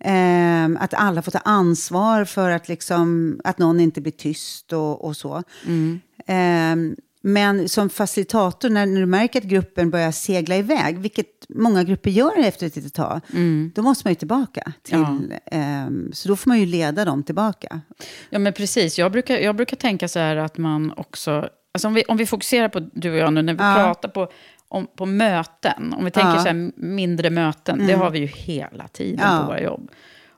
Eh, 0.00 0.82
att 0.82 0.94
alla 0.94 1.22
får 1.22 1.32
ta 1.32 1.38
ansvar 1.38 2.24
för 2.24 2.50
att, 2.50 2.68
liksom, 2.68 3.40
att 3.44 3.58
någon 3.58 3.80
inte 3.80 4.00
blir 4.00 4.12
tyst 4.12 4.72
och, 4.72 5.04
och 5.04 5.16
så. 5.16 5.42
Mm. 5.66 6.00
Eh, 6.26 6.98
men 7.20 7.68
som 7.68 7.90
facilitator, 7.90 8.68
när, 8.68 8.86
när, 8.86 9.00
du 9.00 9.06
märker 9.06 9.40
att 9.40 9.46
gruppen 9.46 9.90
börjar 9.90 10.10
segla 10.10 10.56
iväg, 10.56 10.98
vilket 10.98 11.26
många 11.48 11.84
grupper 11.84 12.10
gör 12.10 12.38
efter 12.38 12.66
ett 12.66 12.76
litet 12.76 12.94
tag, 12.94 13.20
mm. 13.32 13.72
då 13.74 13.82
måste 13.82 14.06
man 14.06 14.10
ju 14.10 14.14
tillbaka. 14.14 14.72
Till, 14.82 14.98
ja. 15.50 15.58
eh, 15.58 15.88
så 16.12 16.28
då 16.28 16.36
får 16.36 16.50
man 16.50 16.60
ju 16.60 16.66
leda 16.66 17.04
dem 17.04 17.22
tillbaka. 17.22 17.80
Ja, 18.30 18.38
men 18.38 18.52
precis. 18.52 18.98
Jag 18.98 19.12
brukar, 19.12 19.38
jag 19.38 19.56
brukar 19.56 19.76
tänka 19.76 20.08
så 20.08 20.18
här 20.18 20.36
att 20.36 20.58
man 20.58 20.92
också... 20.96 21.48
Alltså 21.72 21.88
om, 21.88 21.94
vi, 21.94 22.04
om 22.04 22.16
vi 22.16 22.26
fokuserar 22.26 22.68
på 22.68 22.80
du 22.80 23.10
och 23.10 23.16
jag 23.16 23.32
nu, 23.32 23.42
när 23.42 23.54
vi 23.54 23.62
ja. 23.62 23.74
pratar 23.74 24.08
på 24.08 24.32
om, 24.68 24.86
på 24.96 25.06
möten, 25.06 25.94
om 25.98 26.04
vi 26.04 26.10
tänker 26.10 26.30
ja. 26.30 26.38
så 26.38 26.48
här, 26.48 26.72
mindre 26.76 27.30
möten, 27.30 27.74
mm. 27.74 27.86
det 27.86 27.94
har 27.94 28.10
vi 28.10 28.18
ju 28.18 28.26
hela 28.26 28.88
tiden 28.88 29.26
ja. 29.32 29.38
på 29.40 29.46
våra 29.46 29.60
jobb. 29.60 29.90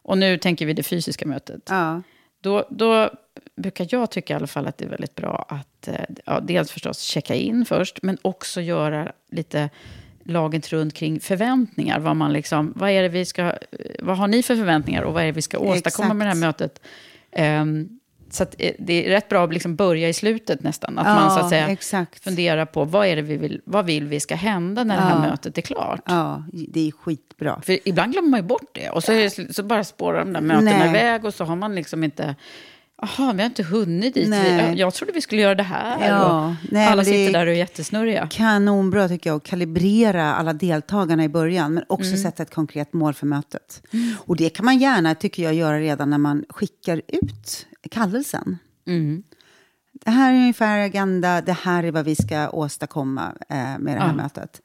Och 0.02 0.18
nu 0.18 0.38
tänker 0.38 0.66
vi 0.66 0.72
det 0.72 0.82
fysiska 0.82 1.26
mötet. 1.26 1.62
Ja. 1.68 2.02
Då, 2.40 2.64
då 2.70 3.10
brukar 3.56 3.86
jag 3.90 4.10
tycka 4.10 4.32
i 4.32 4.36
alla 4.36 4.46
fall 4.46 4.66
att 4.66 4.78
det 4.78 4.84
är 4.84 4.88
väldigt 4.88 5.14
bra 5.14 5.46
att 5.48 5.88
eh, 5.88 5.94
ja, 6.26 6.40
dels 6.40 6.70
förstås 6.70 7.00
checka 7.00 7.34
in 7.34 7.64
först, 7.64 8.02
men 8.02 8.18
också 8.22 8.60
göra 8.60 9.12
lite 9.30 9.70
laget 10.24 10.72
runt 10.72 10.94
kring 10.94 11.20
förväntningar. 11.20 12.00
Vad, 12.00 12.16
man 12.16 12.32
liksom, 12.32 12.72
vad, 12.76 12.90
är 12.90 13.02
det 13.02 13.08
vi 13.08 13.24
ska, 13.24 13.52
vad 13.98 14.18
har 14.18 14.28
ni 14.28 14.42
för 14.42 14.56
förväntningar 14.56 15.02
och 15.02 15.14
vad 15.14 15.22
är 15.22 15.26
det 15.26 15.32
vi 15.32 15.42
ska 15.42 15.58
åstadkomma 15.58 16.06
Exakt. 16.06 16.16
med 16.16 16.26
det 16.26 16.30
här 16.30 16.40
mötet? 16.40 16.80
Um, 17.62 17.99
så 18.30 18.44
eh, 18.58 18.72
det 18.78 19.06
är 19.06 19.10
rätt 19.10 19.28
bra 19.28 19.44
att 19.44 19.52
liksom 19.52 19.76
börja 19.76 20.08
i 20.08 20.12
slutet 20.12 20.62
nästan. 20.62 20.98
Att 20.98 21.06
ja, 21.06 21.14
man 21.14 21.30
så 21.30 21.38
att 21.38 21.48
säga 21.48 21.68
exakt. 21.68 22.24
funderar 22.24 22.64
på 22.66 22.84
vad 22.84 23.06
är 23.06 23.16
det 23.16 23.22
vi 23.22 23.36
vill, 23.36 23.60
vad 23.64 23.86
vill 23.86 24.06
vi 24.06 24.20
ska 24.20 24.34
hända 24.34 24.84
när 24.84 24.94
ja. 24.94 25.00
det 25.00 25.06
här 25.06 25.30
mötet 25.30 25.58
är 25.58 25.62
klart. 25.62 26.02
Ja, 26.04 26.44
det 26.52 26.88
är 26.88 26.92
skitbra. 26.92 27.60
För 27.62 27.88
ibland 27.88 28.12
glömmer 28.12 28.28
man 28.28 28.40
ju 28.40 28.46
bort 28.46 28.70
det. 28.72 28.90
Och 28.90 29.04
så, 29.04 29.12
det, 29.12 29.54
så 29.54 29.62
bara 29.62 29.84
spårar 29.84 30.18
de 30.18 30.32
där 30.32 30.40
mötena 30.40 30.78
Nej. 30.78 30.88
iväg 30.88 31.24
och 31.24 31.34
så 31.34 31.44
har 31.44 31.56
man 31.56 31.74
liksom 31.74 32.04
inte... 32.04 32.34
Jaha, 33.02 33.32
vi 33.32 33.42
har 33.42 33.46
inte 33.46 33.62
hunnit 33.62 34.14
dit. 34.14 34.28
Nej. 34.28 34.74
Jag 34.78 34.94
trodde 34.94 35.12
vi 35.12 35.20
skulle 35.20 35.42
göra 35.42 35.54
det 35.54 35.62
här. 35.62 36.08
Ja, 36.08 36.56
nej, 36.70 36.86
alla 36.86 37.04
sitter 37.04 37.32
där 37.32 37.46
och 37.46 37.52
är 37.52 37.56
jättesnurriga. 37.56 38.28
Kanonbra 38.30 39.08
tycker 39.08 39.30
jag 39.30 39.36
att 39.36 39.44
kalibrera 39.44 40.34
alla 40.34 40.52
deltagarna 40.52 41.24
i 41.24 41.28
början. 41.28 41.74
Men 41.74 41.84
också 41.88 42.10
mm. 42.10 42.22
sätta 42.22 42.42
ett 42.42 42.54
konkret 42.54 42.92
mål 42.92 43.14
för 43.14 43.26
mötet. 43.26 43.82
Mm. 43.92 44.14
Och 44.18 44.36
det 44.36 44.50
kan 44.50 44.64
man 44.64 44.78
gärna, 44.78 45.14
tycker 45.14 45.42
jag, 45.42 45.54
göra 45.54 45.80
redan 45.80 46.10
när 46.10 46.18
man 46.18 46.44
skickar 46.48 47.02
ut 47.08 47.66
kallelsen. 47.88 48.58
Mm. 48.86 49.22
Det 49.92 50.10
här 50.10 50.32
är 50.32 50.36
ungefär 50.36 50.78
agenda, 50.78 51.40
det 51.40 51.52
här 51.52 51.84
är 51.84 51.92
vad 51.92 52.04
vi 52.04 52.16
ska 52.16 52.50
åstadkomma 52.50 53.34
eh, 53.48 53.78
med 53.78 53.96
det 53.96 54.00
här 54.00 54.08
ja. 54.08 54.14
mötet. 54.14 54.62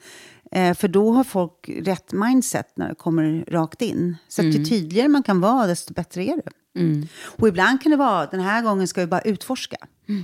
Eh, 0.52 0.74
för 0.74 0.88
då 0.88 1.12
har 1.12 1.24
folk 1.24 1.70
rätt 1.70 2.12
mindset 2.12 2.78
när 2.78 2.90
det 2.90 2.96
kommer 2.96 3.46
rakt 3.48 3.82
in. 3.82 4.18
Så 4.28 4.42
mm. 4.42 4.54
ju 4.54 4.66
tydligare 4.66 5.08
man 5.08 5.24
kan 5.24 5.42
vara, 5.42 5.68
desto 5.68 5.94
bättre 5.94 6.24
är 6.24 6.38
det. 6.38 6.80
Mm. 6.80 7.08
Och 7.24 7.48
ibland 7.48 7.82
kan 7.82 7.90
det 7.90 7.98
vara, 7.98 8.26
den 8.26 8.40
här 8.40 8.62
gången 8.62 8.88
ska 8.88 9.02
vi 9.02 9.08
bara 9.08 9.22
utforska. 9.22 9.78
Mm. 10.10 10.24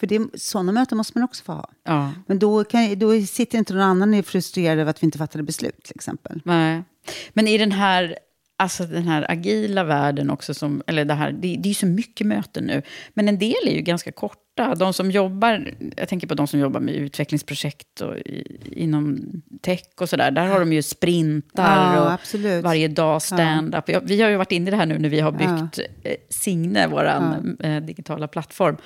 För 0.00 0.06
det, 0.06 0.40
sådana 0.40 0.72
möten 0.72 0.98
måste 0.98 1.18
man 1.18 1.24
också 1.24 1.44
få 1.44 1.52
ha. 1.52 1.70
Ja. 1.84 2.12
Men 2.26 2.38
då, 2.38 2.64
kan, 2.64 2.98
då 2.98 3.22
sitter 3.22 3.58
inte 3.58 3.72
någon 3.72 3.82
annan 3.82 4.10
och 4.10 4.16
är 4.16 4.22
frustrerad 4.22 4.78
över 4.78 4.90
att 4.90 5.02
vi 5.02 5.04
inte 5.04 5.18
fattade 5.18 5.44
beslut, 5.44 5.82
till 5.84 5.94
exempel. 5.94 6.42
Nej. 6.44 6.84
Men 7.32 7.48
i 7.48 7.58
den 7.58 7.72
här 7.72 8.18
Alltså 8.60 8.84
den 8.84 9.08
här 9.08 9.30
agila 9.30 9.84
världen 9.84 10.30
också, 10.30 10.54
som, 10.54 10.82
eller 10.86 11.04
det 11.04 11.14
här, 11.14 11.32
det, 11.32 11.38
det 11.38 11.66
är 11.66 11.68
ju 11.68 11.74
så 11.74 11.86
mycket 11.86 12.26
möten 12.26 12.64
nu. 12.64 12.82
Men 13.14 13.28
en 13.28 13.38
del 13.38 13.66
är 13.66 13.72
ju 13.72 13.80
ganska 13.80 14.12
korta. 14.12 14.74
De 14.74 14.92
som 14.92 15.10
jobbar, 15.10 15.74
jag 15.96 16.08
tänker 16.08 16.26
på 16.26 16.34
de 16.34 16.46
som 16.46 16.60
jobbar 16.60 16.80
med 16.80 16.94
utvecklingsprojekt 16.94 18.00
och 18.00 18.16
i, 18.16 18.60
inom 18.72 19.18
tech 19.60 19.88
och 20.00 20.08
sådär. 20.08 20.30
Där 20.30 20.46
har 20.46 20.60
de 20.60 20.72
ju 20.72 20.82
sprintar 20.82 21.94
ja, 21.94 22.02
och 22.02 22.12
absolut. 22.12 22.64
varje 22.64 22.88
dag 22.88 23.22
stand-up. 23.22 23.88
Ja. 23.88 24.00
Vi 24.04 24.22
har 24.22 24.30
ju 24.30 24.36
varit 24.36 24.52
inne 24.52 24.68
i 24.68 24.70
det 24.70 24.76
här 24.76 24.86
nu 24.86 24.98
när 24.98 25.08
vi 25.08 25.20
har 25.20 25.32
byggt 25.32 25.78
ja. 25.78 26.10
Eh, 26.10 26.16
Signe, 26.28 26.86
vår 26.86 27.06
eh, 27.60 27.76
digitala 27.76 28.28
plattform. 28.28 28.76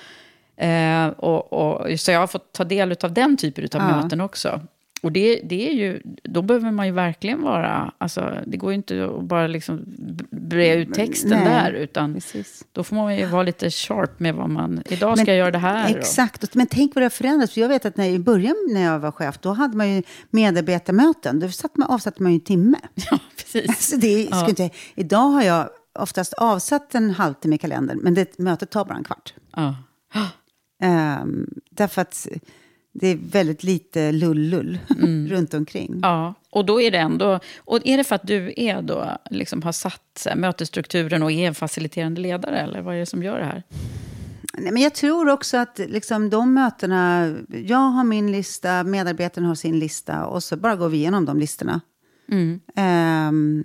Eh, 0.56 1.06
och, 1.06 1.52
och, 1.52 2.00
så 2.00 2.10
jag 2.10 2.20
har 2.20 2.26
fått 2.26 2.52
ta 2.52 2.64
del 2.64 2.96
av 3.02 3.12
den 3.12 3.36
typen 3.36 3.80
av 3.80 3.96
möten 3.96 4.20
också. 4.20 4.60
Och 5.02 5.12
det, 5.12 5.40
det 5.44 5.68
är 5.68 5.72
ju, 5.72 6.02
då 6.22 6.42
behöver 6.42 6.70
man 6.70 6.86
ju 6.86 6.92
verkligen 6.92 7.42
vara, 7.42 7.92
alltså, 7.98 8.38
det 8.46 8.56
går 8.56 8.70
ju 8.70 8.76
inte 8.76 9.04
att 9.04 9.24
bara 9.24 9.46
liksom 9.46 9.84
bre 10.30 10.74
ut 10.74 10.94
texten 10.94 11.30
Nej, 11.30 11.44
där, 11.44 11.72
utan 11.72 12.14
precis. 12.14 12.64
då 12.72 12.84
får 12.84 12.96
man 12.96 13.16
ju 13.16 13.26
vara 13.26 13.42
lite 13.42 13.70
sharp 13.70 14.20
med 14.20 14.34
vad 14.34 14.50
man, 14.50 14.82
idag 14.88 15.18
ska 15.18 15.24
men, 15.24 15.34
jag 15.34 15.36
göra 15.36 15.50
det 15.50 15.58
här. 15.58 15.96
Exakt, 15.96 16.44
och, 16.44 16.56
men 16.56 16.66
tänk 16.66 16.94
vad 16.94 17.02
det 17.02 17.04
har 17.04 17.10
förändrats. 17.10 17.54
För 17.54 17.60
jag 17.60 17.68
vet 17.68 17.84
att 17.84 17.96
när, 17.96 18.08
i 18.08 18.18
början 18.18 18.56
när 18.70 18.82
jag 18.82 18.98
var 18.98 19.12
chef, 19.12 19.38
då 19.40 19.52
hade 19.52 19.76
man 19.76 19.94
ju 19.94 20.02
medarbetarmöten, 20.30 21.40
då 21.40 21.48
satt 21.48 21.76
man, 21.76 21.90
avsatte 21.90 22.22
man 22.22 22.32
ju 22.32 22.36
en 22.36 22.44
timme. 22.44 22.78
Ja, 23.10 23.18
precis. 23.36 23.68
Alltså 23.68 23.96
det, 23.96 24.28
ja. 24.30 24.48
Inte, 24.48 24.70
idag 24.94 25.28
har 25.28 25.42
jag 25.42 25.68
oftast 25.98 26.32
avsatt 26.32 26.94
en 26.94 27.10
halvtimme 27.10 27.54
i 27.54 27.58
kalendern, 27.58 27.98
men 28.02 28.14
det, 28.14 28.38
mötet 28.38 28.70
tar 28.70 28.84
bara 28.84 28.94
en 28.94 29.04
kvart. 29.04 29.34
Ja. 29.56 29.76
Um, 31.22 31.46
därför 31.70 32.02
att 32.02 32.28
det 32.92 33.08
är 33.08 33.16
väldigt 33.16 33.62
lite 33.62 34.12
lullull 34.12 34.78
mm. 34.90 35.28
runt 35.30 35.54
omkring. 35.54 35.98
Ja, 36.02 36.34
och 36.50 36.64
då 36.64 36.80
är 36.80 36.90
det 36.90 36.98
ändå... 36.98 37.40
Och 37.58 37.80
är 37.84 37.96
det 37.96 38.04
för 38.04 38.14
att 38.14 38.26
du 38.26 38.54
är 38.56 38.82
då, 38.82 39.18
liksom 39.30 39.62
har 39.62 39.72
satt 39.72 40.26
här, 40.28 40.36
mötesstrukturen 40.36 41.22
och 41.22 41.32
är 41.32 41.48
en 41.48 41.54
faciliterande 41.54 42.20
ledare? 42.20 42.58
Eller 42.58 42.80
vad 42.80 42.94
är 42.94 42.98
det 42.98 43.06
som 43.06 43.22
gör 43.22 43.38
det 43.38 43.44
här? 43.44 43.62
Nej, 44.58 44.72
men 44.72 44.82
jag 44.82 44.94
tror 44.94 45.28
också 45.28 45.56
att 45.56 45.78
liksom, 45.78 46.30
de 46.30 46.54
mötena... 46.54 47.34
Jag 47.48 47.76
har 47.76 48.04
min 48.04 48.32
lista, 48.32 48.84
medarbetarna 48.84 49.48
har 49.48 49.54
sin 49.54 49.78
lista 49.78 50.26
och 50.26 50.42
så 50.42 50.56
bara 50.56 50.76
går 50.76 50.88
vi 50.88 50.96
igenom 50.96 51.24
de 51.24 51.38
listorna. 51.38 51.80
Mm. 52.28 52.60
Um, 53.28 53.64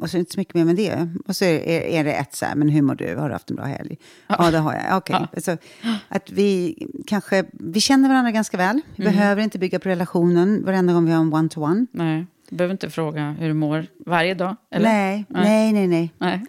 och 0.00 0.10
så 0.10 0.16
är 0.16 0.18
det 0.18 0.20
inte 0.20 0.32
så 0.32 0.40
mycket 0.40 0.54
mer 0.54 0.64
med 0.64 0.76
det. 0.76 1.08
Och 1.26 1.36
så 1.36 1.44
är, 1.44 1.68
är 1.68 2.04
det 2.04 2.12
ett 2.12 2.34
så 2.34 2.46
här, 2.46 2.54
men 2.54 2.68
hur 2.68 2.82
mår 2.82 2.94
du? 2.94 3.16
Har 3.16 3.28
du 3.28 3.32
haft 3.32 3.50
en 3.50 3.56
bra 3.56 3.64
helg? 3.64 3.98
Ja, 4.26 4.36
ja 4.38 4.50
det 4.50 4.58
har 4.58 4.74
jag. 4.74 4.96
Okej. 4.96 5.26
Okay. 5.36 5.56
Ja. 5.82 5.96
Att 6.08 6.30
vi 6.30 6.78
kanske, 7.06 7.44
vi 7.52 7.80
känner 7.80 8.08
varandra 8.08 8.30
ganska 8.30 8.56
väl. 8.56 8.80
Vi 8.96 9.02
mm. 9.02 9.16
behöver 9.16 9.42
inte 9.42 9.58
bygga 9.58 9.78
på 9.78 9.88
relationen 9.88 10.64
varenda 10.64 10.92
gång 10.92 11.06
vi 11.06 11.12
har 11.12 11.20
en 11.20 11.34
one-to-one. 11.34 11.86
Nej, 11.92 12.26
du 12.48 12.56
behöver 12.56 12.72
inte 12.72 12.90
fråga 12.90 13.30
hur 13.30 13.48
du 13.48 13.54
mår 13.54 13.86
varje 14.06 14.34
dag. 14.34 14.56
Eller? 14.70 14.88
Nej, 14.88 15.24
nej, 15.28 15.72
nej. 15.72 15.88
nej. 15.88 16.12
nej. 16.18 16.40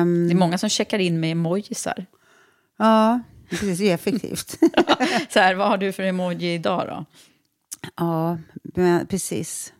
Um, 0.00 0.28
det 0.28 0.34
är 0.34 0.38
många 0.38 0.58
som 0.58 0.68
checkar 0.68 0.98
in 0.98 1.20
med 1.20 1.32
emojisar. 1.32 2.06
Ja, 2.78 3.20
precis. 3.50 3.78
Det 3.78 3.90
är 3.90 3.94
effektivt. 3.94 4.58
så 5.28 5.40
här, 5.40 5.54
vad 5.54 5.68
har 5.68 5.78
du 5.78 5.92
för 5.92 6.02
emoji 6.02 6.54
idag 6.54 6.86
då? 6.86 7.04
Ja, 7.96 8.38
precis. 9.08 9.72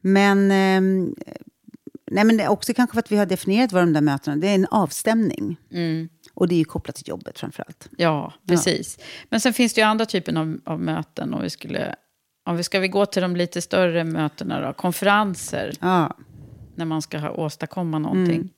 Men 0.00 0.50
eh, 0.50 1.12
Nej, 2.10 2.24
men 2.24 2.48
också 2.48 2.74
kanske 2.74 2.94
för 2.94 3.00
att 3.00 3.12
vi 3.12 3.16
har 3.16 3.26
definierat 3.26 3.72
vad 3.72 3.82
de 3.82 3.92
där 3.92 4.00
mötena 4.00 4.36
Det 4.36 4.48
är 4.48 4.54
en 4.54 4.66
avstämning. 4.66 5.56
Mm. 5.72 6.08
Och 6.34 6.48
det 6.48 6.54
är 6.54 6.58
ju 6.58 6.64
kopplat 6.64 6.96
till 6.96 7.08
jobbet 7.08 7.38
framför 7.38 7.64
allt. 7.66 7.88
Ja, 7.96 8.32
precis. 8.48 8.96
Ja. 8.98 9.04
Men 9.28 9.40
sen 9.40 9.52
finns 9.52 9.74
det 9.74 9.80
ju 9.80 9.86
andra 9.86 10.06
typer 10.06 10.38
av, 10.38 10.60
av 10.64 10.80
möten. 10.80 11.34
Om 11.34 11.42
vi, 11.42 11.50
skulle, 11.50 11.94
om 12.46 12.56
vi 12.56 12.62
ska 12.62 12.80
vi 12.80 12.88
gå 12.88 13.06
till 13.06 13.22
de 13.22 13.36
lite 13.36 13.62
större 13.62 14.04
mötena, 14.04 14.60
då, 14.60 14.72
konferenser. 14.72 15.72
Ja. 15.80 16.16
När 16.74 16.84
man 16.84 17.02
ska 17.02 17.18
ha, 17.18 17.30
åstadkomma 17.30 17.98
någonting. 17.98 18.34
Mm. 18.34 18.48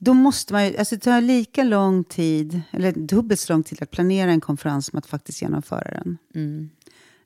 Då 0.00 0.14
måste 0.14 0.52
man 0.52 0.66
ju, 0.66 0.76
alltså 0.76 0.94
det 0.94 1.00
tar 1.00 1.20
lika 1.20 1.64
lång 1.64 2.04
tid, 2.04 2.60
eller 2.70 2.92
dubbelt 2.92 3.40
så 3.40 3.52
lång 3.52 3.62
tid 3.62 3.82
att 3.82 3.90
planera 3.90 4.30
en 4.30 4.40
konferens 4.40 4.86
som 4.86 4.98
att 4.98 5.06
faktiskt 5.06 5.42
genomföra 5.42 5.90
den. 5.90 6.18
Mm. 6.34 6.70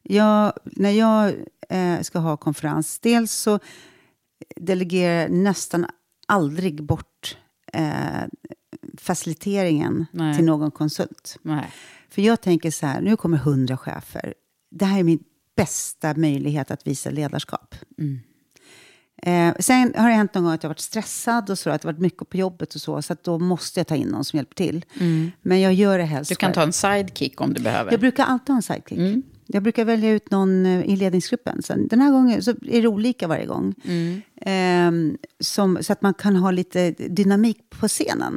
Jag, 0.02 0.52
när 0.64 0.90
jag 0.90 1.32
eh, 1.68 2.00
ska 2.00 2.18
ha 2.18 2.37
konferens, 2.37 2.99
dels 2.99 3.32
så 3.32 3.58
delegerar 4.56 5.28
nästan 5.28 5.87
aldrig 6.26 6.82
bort 6.82 7.37
eh, 7.72 8.25
faciliteringen 8.99 10.06
Nej. 10.12 10.37
till 10.37 10.44
någon 10.44 10.70
konsult. 10.70 11.38
Nej. 11.42 11.72
För 12.08 12.22
jag 12.22 12.40
tänker 12.40 12.70
så 12.70 12.87
här, 12.87 13.00
nu 13.00 13.16
kommer 13.16 13.37
hundra 13.37 13.76
chefer. 13.76 14.34
Det 14.70 14.84
här 14.84 14.99
är 14.99 15.04
min 15.04 15.25
bästa 15.56 16.14
möjlighet 16.16 16.70
att 16.70 16.87
visa 16.87 17.11
ledarskap. 17.11 17.75
Eh, 19.22 19.54
sen 19.58 19.94
har 19.96 20.08
det 20.08 20.14
hänt 20.14 20.34
någon 20.34 20.44
gång 20.44 20.52
att 20.52 20.62
jag 20.62 20.70
varit 20.70 20.80
stressad 20.80 21.50
och 21.50 21.58
så, 21.58 21.70
att 21.70 21.82
det 21.82 21.88
varit 21.88 21.99
mycket 21.99 22.28
på 22.28 22.37
jobbet 22.37 22.75
och 22.75 22.80
så, 22.80 23.02
så 23.02 23.16
då 23.22 23.38
måste 23.38 23.80
jag 23.80 23.87
ta 23.87 23.96
in 23.96 24.08
någon 24.08 24.25
som 24.25 24.37
hjälper 24.37 24.54
till. 24.54 24.84
Men 25.42 25.61
jag 25.61 25.75
gör 25.75 25.99
det 25.99 26.04
helst 26.04 26.28
Du 26.28 26.34
kan 26.34 26.49
själv. 26.49 26.54
ta 26.54 26.62
en 26.62 26.72
sidekick 26.72 27.40
om 27.40 27.54
du 27.54 27.62
behöver. 27.62 27.90
Jag 27.90 28.00
brukar 28.00 28.25
alltid 28.25 28.49
ha 28.49 28.56
en 28.56 28.62
sidekick. 28.62 29.25
Jag 29.46 29.62
brukar 29.62 29.84
välja 29.84 30.11
ut 30.11 30.30
någon 30.30 30.66
eh, 30.66 30.82
i 30.82 30.96
ledningsgruppen. 30.96 31.62
Så 31.62 31.75
den 31.75 32.00
här 32.00 32.11
gången 32.11 32.42
så 32.42 32.50
är 32.50 32.82
det 32.82 32.88
olika 32.88 33.28
varje 33.28 33.46
gång. 33.46 33.75
Ehm, 34.40 35.18
som, 35.40 35.78
så 35.80 35.92
att 35.92 36.02
man 36.02 36.14
kan 36.14 36.37
ha 36.37 36.50
lite 36.50 36.90
dynamik 36.90 37.58
på 37.70 37.88
scenen. 37.88 38.34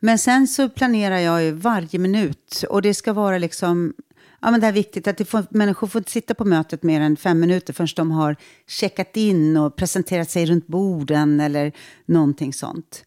Men 0.00 0.18
sen 0.18 0.48
så 0.48 0.68
planerar 0.68 1.18
jag 1.18 1.44
ju 1.44 1.50
varje 1.52 1.98
minut. 1.98 2.64
Och 2.68 2.82
det 2.82 2.94
ska 2.94 3.12
vara 3.12 3.38
liksom... 3.38 3.94
Ja, 4.40 4.50
men 4.50 4.60
det 4.60 4.66
är 4.66 4.72
viktigt 4.72 5.08
att 5.08 5.28
får, 5.28 5.46
människor 5.50 5.86
får 5.86 5.98
inte 6.00 6.10
sitta 6.10 6.34
på 6.34 6.44
mötet 6.44 6.82
mer 6.82 7.00
än 7.00 7.16
fem 7.16 7.40
minuter 7.40 7.72
förrän 7.72 7.88
de 7.96 8.10
har 8.10 8.36
checkat 8.66 9.16
in 9.16 9.56
och 9.56 9.76
presenterat 9.76 10.30
sig 10.30 10.46
runt 10.46 10.66
borden 10.66 11.40
eller 11.40 11.72
någonting 12.06 12.52
sånt. 12.52 13.04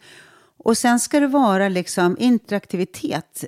Och 0.57 0.77
sen 0.77 0.99
ska 0.99 1.19
det 1.19 1.27
vara 1.27 1.69
liksom 1.69 2.17
interaktivitet 2.19 3.45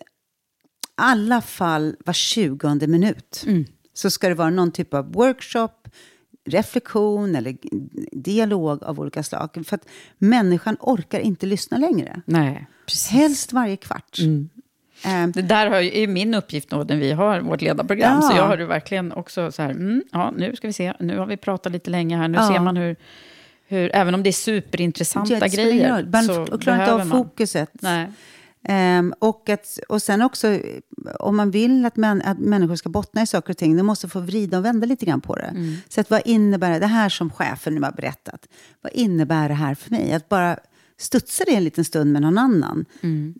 alla 0.96 1.42
fall 1.42 1.96
var 2.06 2.14
tjugonde 2.14 2.88
minut. 2.88 3.46
Så 3.94 4.10
ska 4.10 4.30
det 4.30 4.36
vara 4.36 4.50
någon 4.50 4.72
typ 4.72 4.94
av 4.94 5.12
workshop, 5.14 5.70
reflektion 6.46 7.36
eller 7.36 7.56
dialog 8.12 8.84
av 8.84 9.00
olika 9.00 9.24
slag. 9.24 9.64
För 9.66 9.76
att 9.76 9.88
människan 10.18 10.78
orkar 10.80 11.20
inte 11.20 11.46
lyssna 11.46 11.78
längre. 11.78 12.22
Nej, 12.26 12.68
precis. 12.86 13.08
Helst 13.12 13.54
varje 13.54 13.76
kvart. 13.78 14.18
Ehm, 15.06 15.32
Det 15.32 15.42
där 15.42 15.72
är 15.72 16.08
min 16.08 16.34
uppgift 16.34 16.70
då, 16.70 16.78
när 16.84 16.96
vi 16.98 17.12
har 17.12 17.42
vårt 17.42 17.62
ledarprogram. 17.62 18.20
Ja. 18.22 18.30
Så 18.30 18.38
jag 18.38 18.48
har 18.48 18.58
ju 18.58 18.66
verkligen 18.66 19.12
också 19.12 19.52
så 19.52 19.62
här, 19.62 19.70
mm, 19.72 20.04
ja, 20.12 20.34
nu 20.38 20.56
ska 20.56 20.68
vi 20.68 20.74
se, 20.74 20.94
nu 21.00 21.18
har 21.18 21.26
vi 21.26 21.38
pratat 21.38 21.72
lite 21.74 21.90
länge 21.90 22.18
här, 22.18 22.28
nu 22.28 22.38
Ja. 22.38 22.48
ser 22.54 22.60
man 22.60 22.78
hur, 22.78 22.96
hur, 23.68 23.96
även 23.96 24.16
om 24.16 24.24
det 24.24 24.30
är 24.30 24.32
superintressanta 24.32 25.34
ja, 25.34 25.40
det 25.40 25.48
grejer. 25.50 26.08
Man 26.12 26.24
så 26.24 26.42
och 26.42 26.62
klarar 26.62 26.80
inte 26.80 26.94
av 26.94 27.00
man. 27.00 27.10
fokuset. 27.10 27.70
Nej. 27.82 28.12
Ehm, 28.64 29.14
och, 29.20 29.50
att, 29.50 29.80
och 29.90 30.02
sen 30.02 30.22
också, 30.22 30.60
om 31.20 31.38
man 31.38 31.52
vill 31.52 31.86
att, 31.86 31.96
män, 31.96 32.22
att 32.22 32.40
människor 32.40 32.76
ska 32.76 32.90
bottna 32.90 33.22
i 33.22 33.28
saker 33.28 33.54
och 33.54 33.58
ting, 33.58 33.78
då 33.78 33.84
måste 33.84 34.08
få 34.10 34.20
vrida 34.20 34.58
och 34.58 34.66
vända 34.66 34.86
lite 34.86 35.06
grann 35.06 35.22
på 35.22 35.36
det. 35.36 35.54
Så 35.90 36.02
att 36.02 36.10
vad 36.10 36.22
innebär 36.26 36.72
det, 36.72 36.80
det 36.80 36.88
här 36.88 37.10
som 37.10 37.30
chefen 37.30 37.76
nu 37.76 37.82
har 37.82 37.92
berättat, 37.92 38.48
vad 38.82 38.94
innebär 38.94 39.50
det 39.50 39.56
här 39.56 39.76
för 39.76 39.92
mig? 39.92 40.14
Att 40.14 40.30
bara 40.30 40.58
studsa 40.98 41.44
det 41.46 41.56
en 41.56 41.64
liten 41.64 41.86
stund 41.86 42.12
med 42.12 42.22
någon 42.22 42.38
annan, 42.38 42.86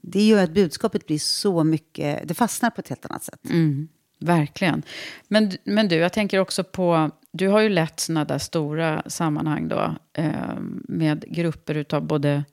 det 0.02 0.24
gör 0.24 0.44
att 0.44 0.54
budskapet 0.54 1.08
blir 1.08 1.20
så 1.20 1.64
mycket, 1.64 2.28
det 2.28 2.34
fastnar 2.34 2.70
på 2.70 2.82
ett 2.82 2.90
helt 2.90 3.06
annat 3.06 3.24
sätt. 3.24 3.50
Mm, 3.50 3.88
verkligen. 4.20 4.84
Men, 5.28 5.52
men 5.64 5.88
du, 5.88 5.96
jag 5.96 6.14
tänker 6.14 6.40
också 6.40 6.64
på, 6.64 7.12
du 7.32 7.48
har 7.48 7.60
ju 7.60 7.70
lett 7.70 8.00
sådana 8.00 8.26
där 8.26 8.38
stora 8.38 9.04
sammanhang 9.06 9.68
då, 9.68 9.96
eh, 10.14 10.60
med 10.88 11.26
grupper 11.28 11.76
utav 11.76 12.08
både, 12.08 12.44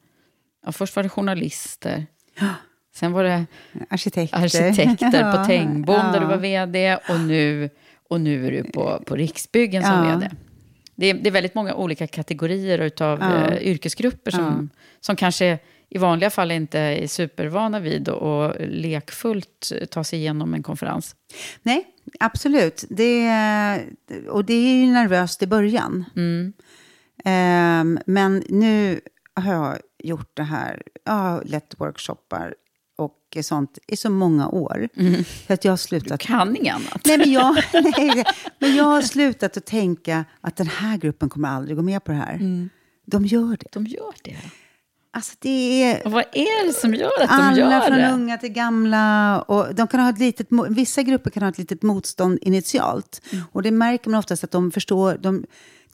ja, 0.65 0.73
först 0.73 0.97
var 0.97 1.03
det 1.03 1.09
journalister, 1.09 2.07
sen 2.94 3.12
var 3.12 3.25
det 3.25 3.46
Arkitekter. 3.90 4.38
arkitekter 4.38 5.20
Ja, 5.20 5.32
på 5.38 5.44
Tengbom 5.44 5.96
ja. 5.96 6.12
där 6.12 6.20
du 6.20 6.26
var 6.26 6.37
vd 6.37 6.96
och 7.08 7.20
nu, 7.20 7.70
och 8.08 8.20
nu 8.20 8.46
är 8.46 8.50
du 8.50 8.64
på, 8.64 9.02
på 9.06 9.16
Riksbyggen 9.16 9.82
som 9.82 9.92
Ja. 9.92 10.02
vd. 10.18 10.30
Det 10.94 11.06
är, 11.06 11.14
det 11.14 11.28
är 11.28 11.32
väldigt 11.32 11.54
många 11.54 11.75
olika 11.75 12.06
kategorier 12.06 12.78
av 13.02 13.18
Ja. 13.20 13.58
yrkesgrupper 13.58 14.30
som, 14.30 14.70
som 15.00 15.16
kanske 15.16 15.58
i 15.88 15.99
vanliga 15.99 16.30
fall 16.30 16.50
inte 16.50 16.78
är 16.78 17.06
supervana 17.06 17.80
vid 17.80 18.08
och 18.08 18.54
lekfullt 18.60 19.72
ta 19.90 20.04
sig 20.04 20.18
igenom 20.18 20.54
en 20.54 20.62
konferens. 20.62 21.16
Nej, 21.62 21.84
absolut. 22.20 22.84
Det, 22.88 23.30
och 24.28 24.44
det 24.44 24.54
är 24.54 24.75
ju 24.84 24.87
nervöst 24.92 25.42
i 25.42 25.46
början. 25.46 26.04
Ehm, 27.25 27.99
men 28.06 28.42
nu 28.49 29.00
har 29.34 29.52
jag 29.54 29.78
gjort 30.04 30.30
det 30.35 30.42
här. 30.42 30.83
Jag 31.04 31.12
har 31.12 31.45
lett 31.45 31.75
workshoppar 31.80 32.54
och 32.99 33.37
sånt 33.45 33.78
i 33.87 33.97
så 33.97 34.11
många 34.11 34.49
år. 34.49 34.88
Så 35.47 35.52
att 35.52 35.64
jag 35.64 35.73
har 35.73 35.76
Du 35.76 35.83
slutat... 35.83 36.21
kan 36.21 36.57
inget 36.57 36.75
annat. 36.75 37.00
Nej, 37.04 37.19
men 37.19 37.33
jag, 37.33 37.54
nej, 37.73 38.25
men 38.59 38.76
jag 38.76 38.85
har 38.85 39.02
slutat 39.02 39.57
att 39.57 39.66
tänka 39.66 40.25
att 40.40 40.57
den 40.57 40.66
här 40.66 40.97
gruppen 40.97 41.28
kommer 41.28 41.49
aldrig 41.49 41.76
gå 41.76 41.83
med 41.83 42.04
på 42.04 42.12
det 42.12 42.19
här. 42.19 42.69
De 43.07 43.26
gör 43.26 43.57
det. 43.61 43.66
De 43.73 43.87
gör 43.87 44.14
det. 44.25 44.37
Alltså 45.12 45.37
det 45.38 45.83
är... 45.83 46.07
Och 46.07 46.12
vad 46.12 46.25
är 46.33 46.66
det 46.66 46.73
som 46.73 46.95
gör 46.95 47.23
att 47.23 47.28
de 47.28 47.35
Alla 47.35 47.57
gör 47.57 47.80
från 47.80 47.99
det? 47.99 48.11
unga 48.12 48.38
till 48.38 48.49
gamla. 48.52 49.40
Och 49.42 49.75
de 49.75 49.87
kan 49.88 50.00
ha 50.00 50.11
ett 50.11 50.19
litet, 50.19 50.49
vissa 50.69 51.02
grupper 51.02 51.30
kan 51.30 51.43
ha 51.43 51.50
ett 51.50 51.58
litet 51.58 51.82
motstånd 51.82 52.39
initialt. 52.43 53.23
Mm. 53.32 53.45
Och 53.52 53.63
det 53.63 53.71
märker 53.71 54.10
man 54.10 54.19
oftast 54.19 54.45
att 54.45 54.50
de 54.50 54.71
förstår, 54.71 55.19
de 55.21 55.45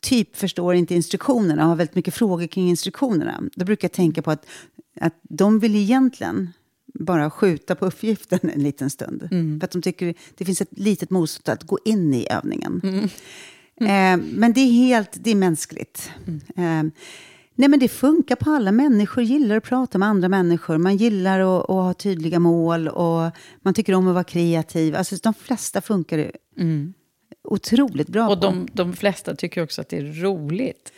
typ 0.01 0.37
förstår 0.37 0.75
inte 0.75 0.95
instruktionerna 0.95 1.63
och 1.63 1.69
har 1.69 1.77
väldigt 1.77 1.97
mycket 1.97 2.15
frågor 2.15 2.47
kring 2.47 2.69
instruktionerna. 2.69 3.43
Då 3.55 3.65
brukar 3.65 3.89
jag 3.89 3.93
tänka 3.93 4.23
på 4.23 4.31
att, 4.31 4.47
att 5.01 5.21
de 5.23 5.59
vill 5.59 5.77
egentligen 5.77 6.53
bara 6.95 7.31
skjuta 7.31 7.75
på 7.75 7.87
uppgiften 7.87 8.39
en 8.43 8.63
liten 8.63 8.91
stund. 8.91 9.29
Mm. 9.31 9.61
För 9.61 9.65
att 9.65 9.71
de 9.71 9.83
tycker 9.83 10.15
det 10.35 10.45
finns 10.45 10.61
ett 10.61 10.79
litet 10.79 11.11
motstånd 11.11 11.59
att 11.59 11.67
gå 11.67 11.79
in 11.85 12.15
i 12.15 12.27
övningen. 12.31 12.81
Mm. 12.85 13.05
Eh, 13.81 14.27
men 14.33 14.53
det 14.53 14.61
är 14.61 14.73
helt 14.73 15.11
det 15.13 15.31
är 15.31 15.35
mänskligt. 15.35 16.11
Eh, 16.57 16.83
nej, 17.55 17.69
men 17.69 17.79
det 17.79 17.89
funkar 17.89 18.37
på 18.37 18.51
alla. 18.51 18.73
Människor 18.73 19.25
gillar 19.25 19.57
att 19.57 19.65
prata 19.65 19.99
med 19.99 20.09
andra 20.09 20.29
människor. 20.29 20.79
Man 20.79 20.97
gillar 20.97 21.41
att, 21.41 21.63
att 21.63 21.69
ha 21.69 21.95
tydliga 21.95 22.39
mål 22.39 22.89
och 22.89 23.31
man 23.63 23.75
tycker 23.75 23.95
om 23.95 24.09
att 24.09 24.15
vara 24.15 24.25
kreativ. 24.25 24.97
Alltså, 24.97 25.17
de 25.23 25.35
flesta 25.35 25.81
funkar 25.81 26.19
det 26.19 26.33
otroligt 27.47 28.09
bra 28.09 28.23
Mm. 28.23 28.33
Och 28.33 28.41
de, 28.41 28.69
de 28.73 28.93
flesta 28.93 29.35
tycker 29.35 29.63
också 29.63 29.81
att 29.81 29.89
det 29.89 29.97
är 29.99 30.23
roligt. 30.23 30.93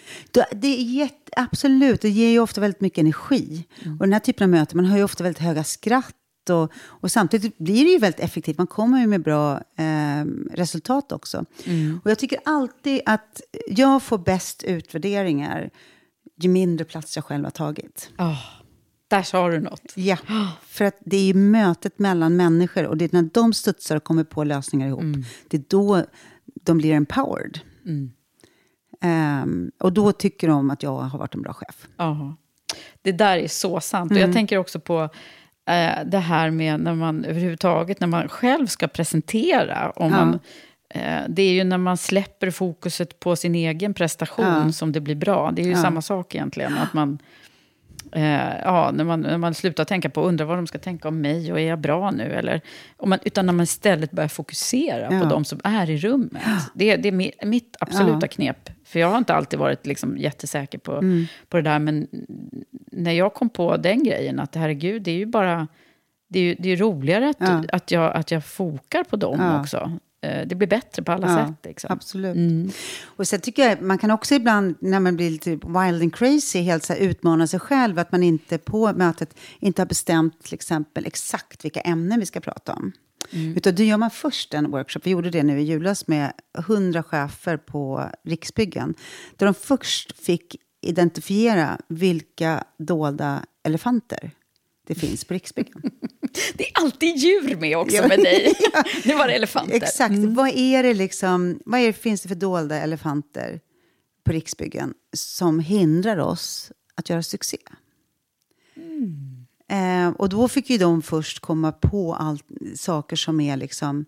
Det 0.51 0.67
är 0.67 0.83
jätte, 0.83 1.33
absolut, 1.37 2.01
det 2.01 2.09
ger 2.09 2.31
ju 2.31 2.41
ofta 2.41 2.61
väldigt 2.61 2.81
mycket 2.81 2.99
energi. 2.99 3.65
Och 3.85 4.07
den 4.07 4.13
här 4.13 4.21
typen 4.21 4.45
av 4.45 4.51
möten, 4.51 4.77
man 4.77 4.87
har 4.87 4.97
ju 4.97 5.05
ofta 5.05 5.25
väldigt 5.25 5.43
höga 5.43 5.65
skratt. 5.65 6.15
Och, 6.51 6.73
och 6.77 7.11
samtidigt 7.11 7.59
blir 7.59 7.85
det 7.85 7.91
ju 7.91 7.99
väldigt 7.99 8.21
effektivt. 8.21 8.59
Man 8.59 8.67
kommer 8.67 9.01
ju 9.01 9.07
med 9.07 9.23
bra 9.23 9.61
eh, 9.77 10.25
resultat 10.53 11.13
också. 11.13 11.45
Och 12.05 12.11
jag 12.11 12.19
tycker 12.19 12.39
alltid 12.45 13.01
att 13.07 13.41
jag 13.69 14.03
får 14.03 14.19
bäst 14.19 14.65
utvärderingar 14.65 15.71
ju 16.41 16.49
mindre 16.49 16.85
plats 16.85 17.17
jag 17.17 17.25
själv 17.25 17.45
har 17.45 17.51
tagit. 17.51 18.11
Oh, 18.19 18.45
där 19.09 19.23
sa 19.23 19.49
du 19.49 19.61
något. 19.61 19.93
Ja, 19.95 20.17
för 20.67 20.85
att 20.85 20.97
det 21.05 21.17
är 21.17 21.25
ju 21.25 21.35
mötet 21.35 21.99
mellan 21.99 22.37
människor 22.37 22.87
och 22.87 22.97
det 22.97 23.05
är 23.05 23.11
när 23.13 23.31
de 23.33 23.53
studsar 23.53 23.97
och 23.97 24.05
kommer 24.05 24.25
på 24.25 24.45
lösningar 24.45 24.89
ihop. 24.89 25.25
Det 25.49 25.57
är 25.57 25.65
då 25.69 26.05
de 26.55 26.79
blir 26.79 26.93
empowered. 26.95 27.61
Ehm, 29.01 29.71
och 29.81 29.93
då 29.93 30.13
tycker 30.13 30.49
de 30.49 30.71
att 30.71 30.83
jag 30.83 30.93
har 30.99 31.19
varit 31.19 31.35
en 31.35 31.43
bra 31.43 31.53
chef. 31.53 31.89
Ja. 31.97 32.37
Det 33.03 33.13
där 33.13 33.37
är 33.39 33.49
så 33.49 33.81
sant. 33.81 34.11
Mm. 34.11 34.23
Och 34.23 34.29
jag 34.29 34.35
tänker 34.35 34.57
också 34.59 34.81
på 34.81 35.03
eh, 35.71 36.05
det 36.07 36.19
här 36.19 36.51
med 36.51 36.81
när 36.81 36.95
man 36.95 37.25
överhuvudtaget, 37.25 38.01
när 38.01 38.09
man 38.09 38.29
själv 38.29 38.67
ska 38.67 38.89
presentera. 38.89 39.91
Om 39.91 40.11
Ja. 40.13 40.17
man, 40.25 40.39
eh, 40.91 41.23
det 41.29 41.43
är 41.43 41.53
ju 41.53 41.65
när 41.65 41.79
man 41.79 41.97
släpper 41.97 42.51
fokuset 42.51 43.21
på 43.21 43.37
sin 43.37 43.55
egen 43.55 43.95
prestation 43.95 44.45
Ja. 44.67 44.73
som 44.73 44.93
det 44.93 45.01
blir 45.01 45.15
bra. 45.15 45.51
Det 45.51 45.63
är 45.63 45.67
ju 45.67 45.73
Ja. 45.73 45.83
samma 45.83 46.03
sak 46.03 46.35
egentligen. 46.35 46.79
Att 46.79 46.93
man, 46.93 47.19
eh, 48.13 48.59
ja, 48.65 48.91
när, 48.95 49.05
man, 49.05 49.21
när 49.21 49.39
man 49.39 49.55
slutar 49.55 49.85
tänka 49.85 50.11
på, 50.11 50.23
undrar 50.23 50.47
vad 50.47 50.59
de 50.59 50.67
ska 50.67 50.79
tänka 50.79 51.09
om 51.09 51.21
mig 51.21 51.53
och 51.53 51.61
är 51.61 51.69
jag 51.69 51.79
bra 51.79 52.11
nu? 52.11 52.33
Eller, 52.33 52.61
om 52.97 53.11
man, 53.11 53.19
utan 53.25 53.47
när 53.47 53.53
man 53.53 53.65
istället 53.65 54.11
börjar 54.11 54.29
fokusera 54.29 55.15
Ja. 55.15 55.21
på 55.21 55.27
de 55.27 55.45
som 55.45 55.61
är 55.65 55.91
i 55.91 55.97
rummet. 55.99 56.43
Det, 56.75 56.97
det 56.97 57.09
är 57.09 57.13
mi- 57.13 57.45
mitt 57.47 57.77
absoluta 57.81 58.19
Ja. 58.21 58.29
knep. 58.29 58.71
För 58.85 59.01
jag 59.01 59.09
har 59.09 59.19
inte 59.19 59.35
alltid 59.35 59.59
varit 59.59 59.87
liksom 59.87 60.19
jättesäker 60.19 60.79
på, 60.79 60.93
Mm. 60.93 61.27
på 61.49 61.57
det 61.57 61.63
där. 61.63 61.79
Men 61.79 62.07
när 62.93 63.13
jag 63.13 63.35
kom 63.35 63.49
på 63.51 63.77
den 63.77 64.05
grejen, 64.05 64.41
att 64.41 64.55
herregud, 64.55 65.03
det 65.03 65.11
är 65.11 65.17
ju 65.17 65.27
bara... 65.27 65.69
Det 66.31 66.39
är 66.39 66.43
ju 66.43 66.55
det 66.59 66.69
är 66.69 66.77
roligare 66.77 67.29
att, 67.29 67.37
Ja. 67.41 67.63
att, 67.73 67.91
jag, 67.91 68.17
att 68.17 68.31
jag 68.31 68.45
fokar 68.45 69.05
på 69.05 69.17
dem 69.17 69.41
Ja. 69.41 69.61
också. 69.61 69.93
Eh, 70.21 70.47
Det 70.47 70.55
blir 70.55 70.69
bättre 70.69 71.03
på 71.03 71.13
alla 71.13 71.27
Ja, 71.41 71.47
sätt. 71.47 71.57
Liksom. 71.65 71.93
Absolut. 71.93 72.75
Och 73.05 73.29
sen 73.29 73.41
tycker 73.41 73.69
jag, 73.69 73.83
man 73.83 73.99
kan 73.99 74.11
också 74.11 74.35
ibland, 74.35 74.75
när 74.81 75.01
man 75.01 75.17
blir 75.17 75.31
lite 75.31 75.51
wild 75.51 76.03
and 76.03 76.15
crazy, 76.15 76.61
helt 76.61 76.85
så 76.85 76.93
här, 76.93 77.01
utmana 77.01 77.47
sig 77.47 77.61
själv. 77.61 77.99
Att 77.99 78.13
man 78.13 78.23
inte 78.23 78.59
på 78.59 78.93
mötet 78.93 79.37
inte 79.61 79.83
har 79.83 79.87
bestämt 79.87 80.43
till 80.43 80.55
exempel 80.55 81.07
exakt 81.07 81.65
vilka 81.65 81.81
ämnen 81.81 82.21
vi 82.21 82.27
ska 82.27 82.41
prata 82.41 82.73
om. 82.73 82.93
Utan 83.33 83.75
då 83.75 83.83
gör 83.83 83.97
man 83.97 84.11
först 84.11 84.55
en 84.55 84.71
workshop, 84.71 85.01
vi 85.05 85.11
gjorde 85.11 85.31
det 85.31 85.43
nu 85.43 85.61
i 85.61 85.63
julas 85.63 86.07
med 86.07 86.33
100 86.59 87.03
chefer 87.03 87.57
på 87.57 88.11
Riksbyggen. 88.25 88.95
Där 89.37 89.47
de 89.47 89.55
först 89.55 90.25
fick 90.25 90.57
identifiera 90.81 91.79
vilka 91.89 92.65
dolda 92.79 93.45
elefanter 93.65 94.31
det 94.87 94.95
finns 94.95 95.25
på 95.25 95.35
Riksbyggen. 95.35 95.83
Det 96.55 96.65
är 96.65 96.71
alltid 96.75 97.17
djur 97.17 97.57
med 97.57 97.79
också 97.79 98.09
med 98.09 98.19
dig. 98.19 98.55
Nu 99.05 99.15
var 99.15 99.29
det 99.29 99.35
elefanter. 99.35 99.75
Exakt. 99.75 100.15
Vad 100.15 100.49
är 100.49 100.83
det 100.83 100.95
liksom, 100.95 101.61
vad 101.65 101.81
är 101.81 101.87
det, 101.87 101.93
finns 101.93 102.23
det 102.23 102.29
för 102.29 102.37
dolda 102.37 102.77
elefanter 102.77 103.61
på 104.25 104.33
Riksbyggen 104.33 104.95
som 105.13 105.61
hindrar 105.61 106.19
oss 106.19 106.73
att 106.95 107.11
göra 107.11 107.23
succé. 107.23 107.59
Eh, 109.71 110.09
och 110.09 110.29
då 110.29 110.49
fick 110.49 110.71
ju 110.71 110.79
de 110.79 111.03
först 111.03 111.41
komma 111.41 111.73
på 111.73 112.15
allt, 112.15 112.45
saker 112.75 113.17
som 113.17 113.41
är 113.41 113.57
liksom 113.57 114.05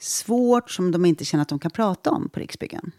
svårt, 0.00 0.70
som 0.70 0.92
de 0.92 1.04
inte 1.04 1.24
känner 1.24 1.42
att 1.42 1.48
de 1.48 1.58
kan 1.58 1.70
prata 1.70 2.10
om 2.10 2.28
på 2.28 2.40
Riksbyggen. 2.40 2.92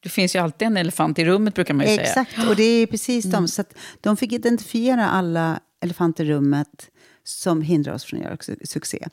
Det 0.00 0.08
finns 0.08 0.36
ju 0.36 0.38
alltid 0.38 0.66
en 0.66 0.76
elefant 0.76 1.18
i 1.18 1.24
rummet 1.24 1.54
brukar 1.54 1.74
man 1.74 1.86
ju 1.86 1.96
säga. 1.96 2.02
Exakt, 2.02 2.48
och 2.48 2.56
det 2.56 2.62
är 2.62 2.86
precis 2.86 3.24
de. 3.24 3.48
Så 3.48 3.60
att 3.60 3.74
de 4.00 4.16
fick 4.16 4.32
identifiera 4.32 5.08
alla 5.08 5.60
elefanter 5.80 6.24
i 6.24 6.28
rummet 6.28 6.90
som 7.28 7.62
hindrar 7.62 7.94
oss 7.94 8.04
från 8.04 8.20
att 8.20 8.24
göra 8.24 8.36
su- 8.36 8.66
succé. 8.66 9.08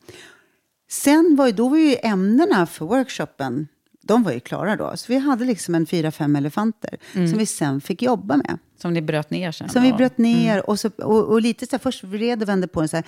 Sen 0.90 1.36
var 1.36 1.46
ju, 1.48 1.52
då 1.52 1.70
var 1.70 1.78
ju 1.78 1.96
ämnena 2.04 2.66
för 2.66 2.86
workshopen, 2.86 3.68
de 4.02 4.24
var 4.24 4.32
ju 4.32 4.40
klara 4.40 4.76
då. 4.76 4.98
Så 4.98 5.06
vi 5.14 5.18
hade 5.20 5.46
liksom 5.46 5.76
en 5.76 5.86
fyra, 5.86 6.12
fem 6.12 6.36
elefanter 6.36 6.98
som 7.14 7.38
vi 7.38 7.46
sen 7.46 7.82
fick 7.82 8.02
jobba 8.02 8.38
med. 8.38 8.58
Som 8.82 8.94
ni 8.94 9.02
bröt 9.02 9.30
ner 9.30 9.52
sen. 9.52 9.70
Som 9.70 9.84
vi 9.84 9.92
och- 9.92 9.98
bröt 9.98 10.18
ner 10.18 10.70
och, 10.70 10.80
så, 10.80 10.90
och, 10.90 11.24
och 11.28 11.42
lite 11.42 11.66
så 11.66 11.72
här, 11.72 11.80
först 11.80 12.04
vred 12.04 12.42
och 12.44 12.50
vände 12.50 12.68
på 12.68 12.80
den 12.82 12.90
så 12.90 12.96
här. 12.98 13.06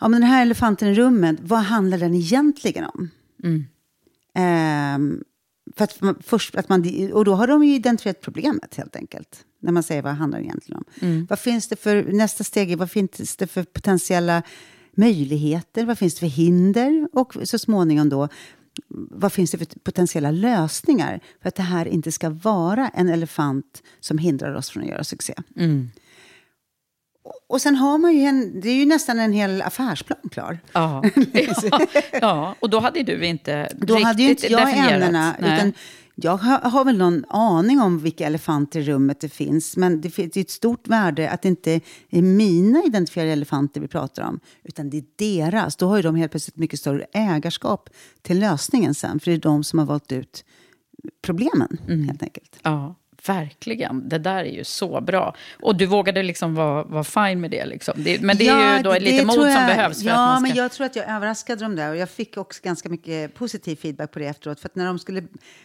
Ja, 0.00 0.08
men 0.08 0.20
den 0.20 0.30
här 0.30 0.42
elefanten 0.42 0.88
i 0.88 0.94
rummet, 0.94 1.36
vad 1.42 1.58
handlar 1.60 1.98
den 1.98 2.14
egentligen 2.14 2.84
om? 2.84 3.10
Ehm, 4.34 5.22
för 5.76 5.84
att 5.84 6.00
man, 6.00 6.18
först, 6.20 6.54
att 6.54 6.68
man, 6.68 7.10
och 7.12 7.24
då 7.24 7.34
har 7.34 7.46
de 7.46 7.64
ju 7.64 7.74
identifierat 7.74 8.20
problemet 8.20 8.74
helt 8.74 8.96
enkelt. 8.96 9.44
När 9.60 9.72
man 9.72 9.82
säger 9.82 10.02
vad 10.02 10.12
det 10.12 10.16
handlar 10.16 10.40
egentligen 10.40 10.78
om. 10.78 10.84
Vad 11.30 11.38
finns 11.38 11.68
det 11.68 11.76
för, 11.76 12.02
nästa 12.12 12.44
steg 12.44 12.72
är 12.72 12.76
vad 12.76 12.90
finns 12.90 13.36
det 13.36 13.46
för 13.46 13.62
potentiella 13.62 14.42
möjligheter? 14.94 15.84
Vad 15.84 15.98
finns 15.98 16.14
det 16.14 16.20
för 16.20 16.26
hinder? 16.26 17.08
Och 17.12 17.36
så 17.44 17.58
småningom 17.58 18.08
då, 18.08 18.28
vad 19.10 19.32
finns 19.32 19.50
det 19.50 19.58
för 19.58 19.66
potentiella 19.78 20.30
lösningar? 20.30 21.20
För 21.42 21.48
att 21.48 21.54
det 21.54 21.62
här 21.62 21.86
inte 21.86 22.12
ska 22.12 22.30
vara 22.30 22.88
en 22.88 23.08
elefant 23.08 23.82
som 24.00 24.18
hindrar 24.18 24.54
oss 24.54 24.70
från 24.70 24.82
att 24.82 24.88
göra 24.88 25.04
succé. 25.04 25.34
Och 27.48 27.60
sen 27.60 27.76
har 27.76 27.98
man 27.98 28.14
ju 28.16 28.20
en, 28.22 28.60
det 28.60 28.68
är 28.70 28.74
ju 28.74 28.86
nästan 28.86 29.18
en 29.18 29.32
hel 29.32 29.62
affärsplan 29.62 30.18
klar. 30.30 30.58
Ja. 30.72 31.02
ja. 31.62 31.80
ja, 32.20 32.54
och 32.60 32.70
då 32.70 32.80
hade 32.80 33.02
du 33.02 33.26
inte 33.26 33.68
Då 33.76 33.98
hade 33.98 34.22
ju 34.22 34.30
inte 34.30 34.46
jag 34.52 34.66
definierat. 34.66 34.92
ämnena, 34.92 35.34
Nej. 35.40 35.54
utan 35.56 35.72
jag 36.16 36.36
har, 36.36 36.58
har 36.70 36.84
väl 36.84 36.98
någon 36.98 37.24
aning 37.28 37.80
om 37.80 37.98
vilka 37.98 38.26
elefanter 38.26 38.80
i 38.80 38.82
rummet 38.82 39.20
det 39.20 39.28
finns. 39.28 39.76
Men 39.76 40.00
det 40.00 40.10
finns 40.10 40.32
det 40.34 40.40
är 40.40 40.44
ett 40.44 40.50
stort 40.50 40.88
värde 40.88 41.30
att 41.30 41.42
det 41.42 41.48
inte 41.48 41.80
är 42.10 42.22
mina 42.22 42.82
identifierade 42.86 43.32
elefanter 43.32 43.80
vi 43.80 43.88
pratar 43.88 44.22
om, 44.22 44.40
utan 44.64 44.90
det 44.90 44.96
är 44.96 45.04
deras. 45.16 45.76
Då 45.76 45.88
har 45.88 45.96
ju 45.96 46.02
de 46.02 46.14
helt 46.16 46.30
plötsligt 46.32 46.56
mycket 46.56 46.80
större 46.80 47.06
ägarskap 47.12 47.88
till 48.22 48.40
lösningen 48.40 48.94
sen, 48.94 49.20
för 49.20 49.30
det 49.30 49.36
är 49.36 49.40
de 49.40 49.64
som 49.64 49.78
har 49.78 49.86
valt 49.86 50.12
ut 50.12 50.44
problemen, 51.22 51.78
Mm. 51.88 52.08
helt 52.08 52.22
enkelt. 52.22 52.56
Ja, 52.62 52.94
verkligen. 53.26 54.08
Det 54.08 54.18
där 54.18 54.36
är 54.44 54.52
ju 54.52 54.64
så 54.64 55.00
bra. 55.00 55.34
Och 55.60 55.76
du 55.76 55.86
vågade 55.86 56.22
liksom 56.22 56.54
vara, 56.54 56.84
vara 56.84 57.04
fine 57.04 57.40
med 57.40 57.50
det. 57.50 57.66
Liksom. 57.66 57.94
det 57.96 58.20
men 58.20 58.36
det 58.36 58.48
är 58.48 58.76
ju 58.76 58.82
då 58.82 58.92
det- 58.92 59.00
lite 59.00 59.24
mod 59.24 59.34
tror 59.34 59.44
som 59.44 59.52
jag- 59.54 59.66
behövs 59.76 59.98
för 60.02 60.06
ja, 60.08 60.12
att 60.12 60.18
man 60.18 60.36
ska... 60.36 60.48
men 60.48 60.56
jag 60.56 60.72
tror 60.72 60.86
att 60.86 60.96
jag 60.96 61.08
överraskade 61.08 61.64
dem 61.64 61.76
där. 61.76 61.90
Och 61.90 61.96
jag 61.96 62.10
fick 62.10 62.36
också 62.36 62.60
ganska 62.64 62.88
mycket 62.88 63.34
positiv 63.34 63.76
feedback 63.76 64.10
på 64.12 64.18
det 64.18 64.26
efteråt. 64.26 64.60
För 64.60 64.68
att 64.68 64.76
när 64.76 64.86
de 64.86 64.98
skulle 64.98 65.22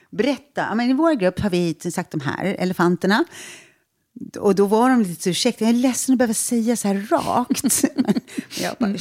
berätta, 0.09 0.61
ja, 0.69 0.75
men 0.75 0.89
i 0.89 0.93
vår 0.93 1.13
grupp 1.13 1.39
har 1.39 1.49
vi 1.49 1.73
sagt 1.73 2.11
de 2.11 2.21
här 2.21 2.45
elefanterna. 2.59 3.25
Och 4.39 4.55
då 4.55 4.65
var 4.65 4.89
de 4.89 5.01
lite 5.01 5.29
ursäkta, 5.29 5.63
jag 5.65 5.69
är 5.69 5.77
ledsen 5.77 6.13
att 6.13 6.17
behöva 6.17 6.33
säga 6.33 6.75
så 6.75 6.87
här 6.87 7.07
rakt. 7.11 7.83
Jag 8.61 8.75
bara, 8.79 8.95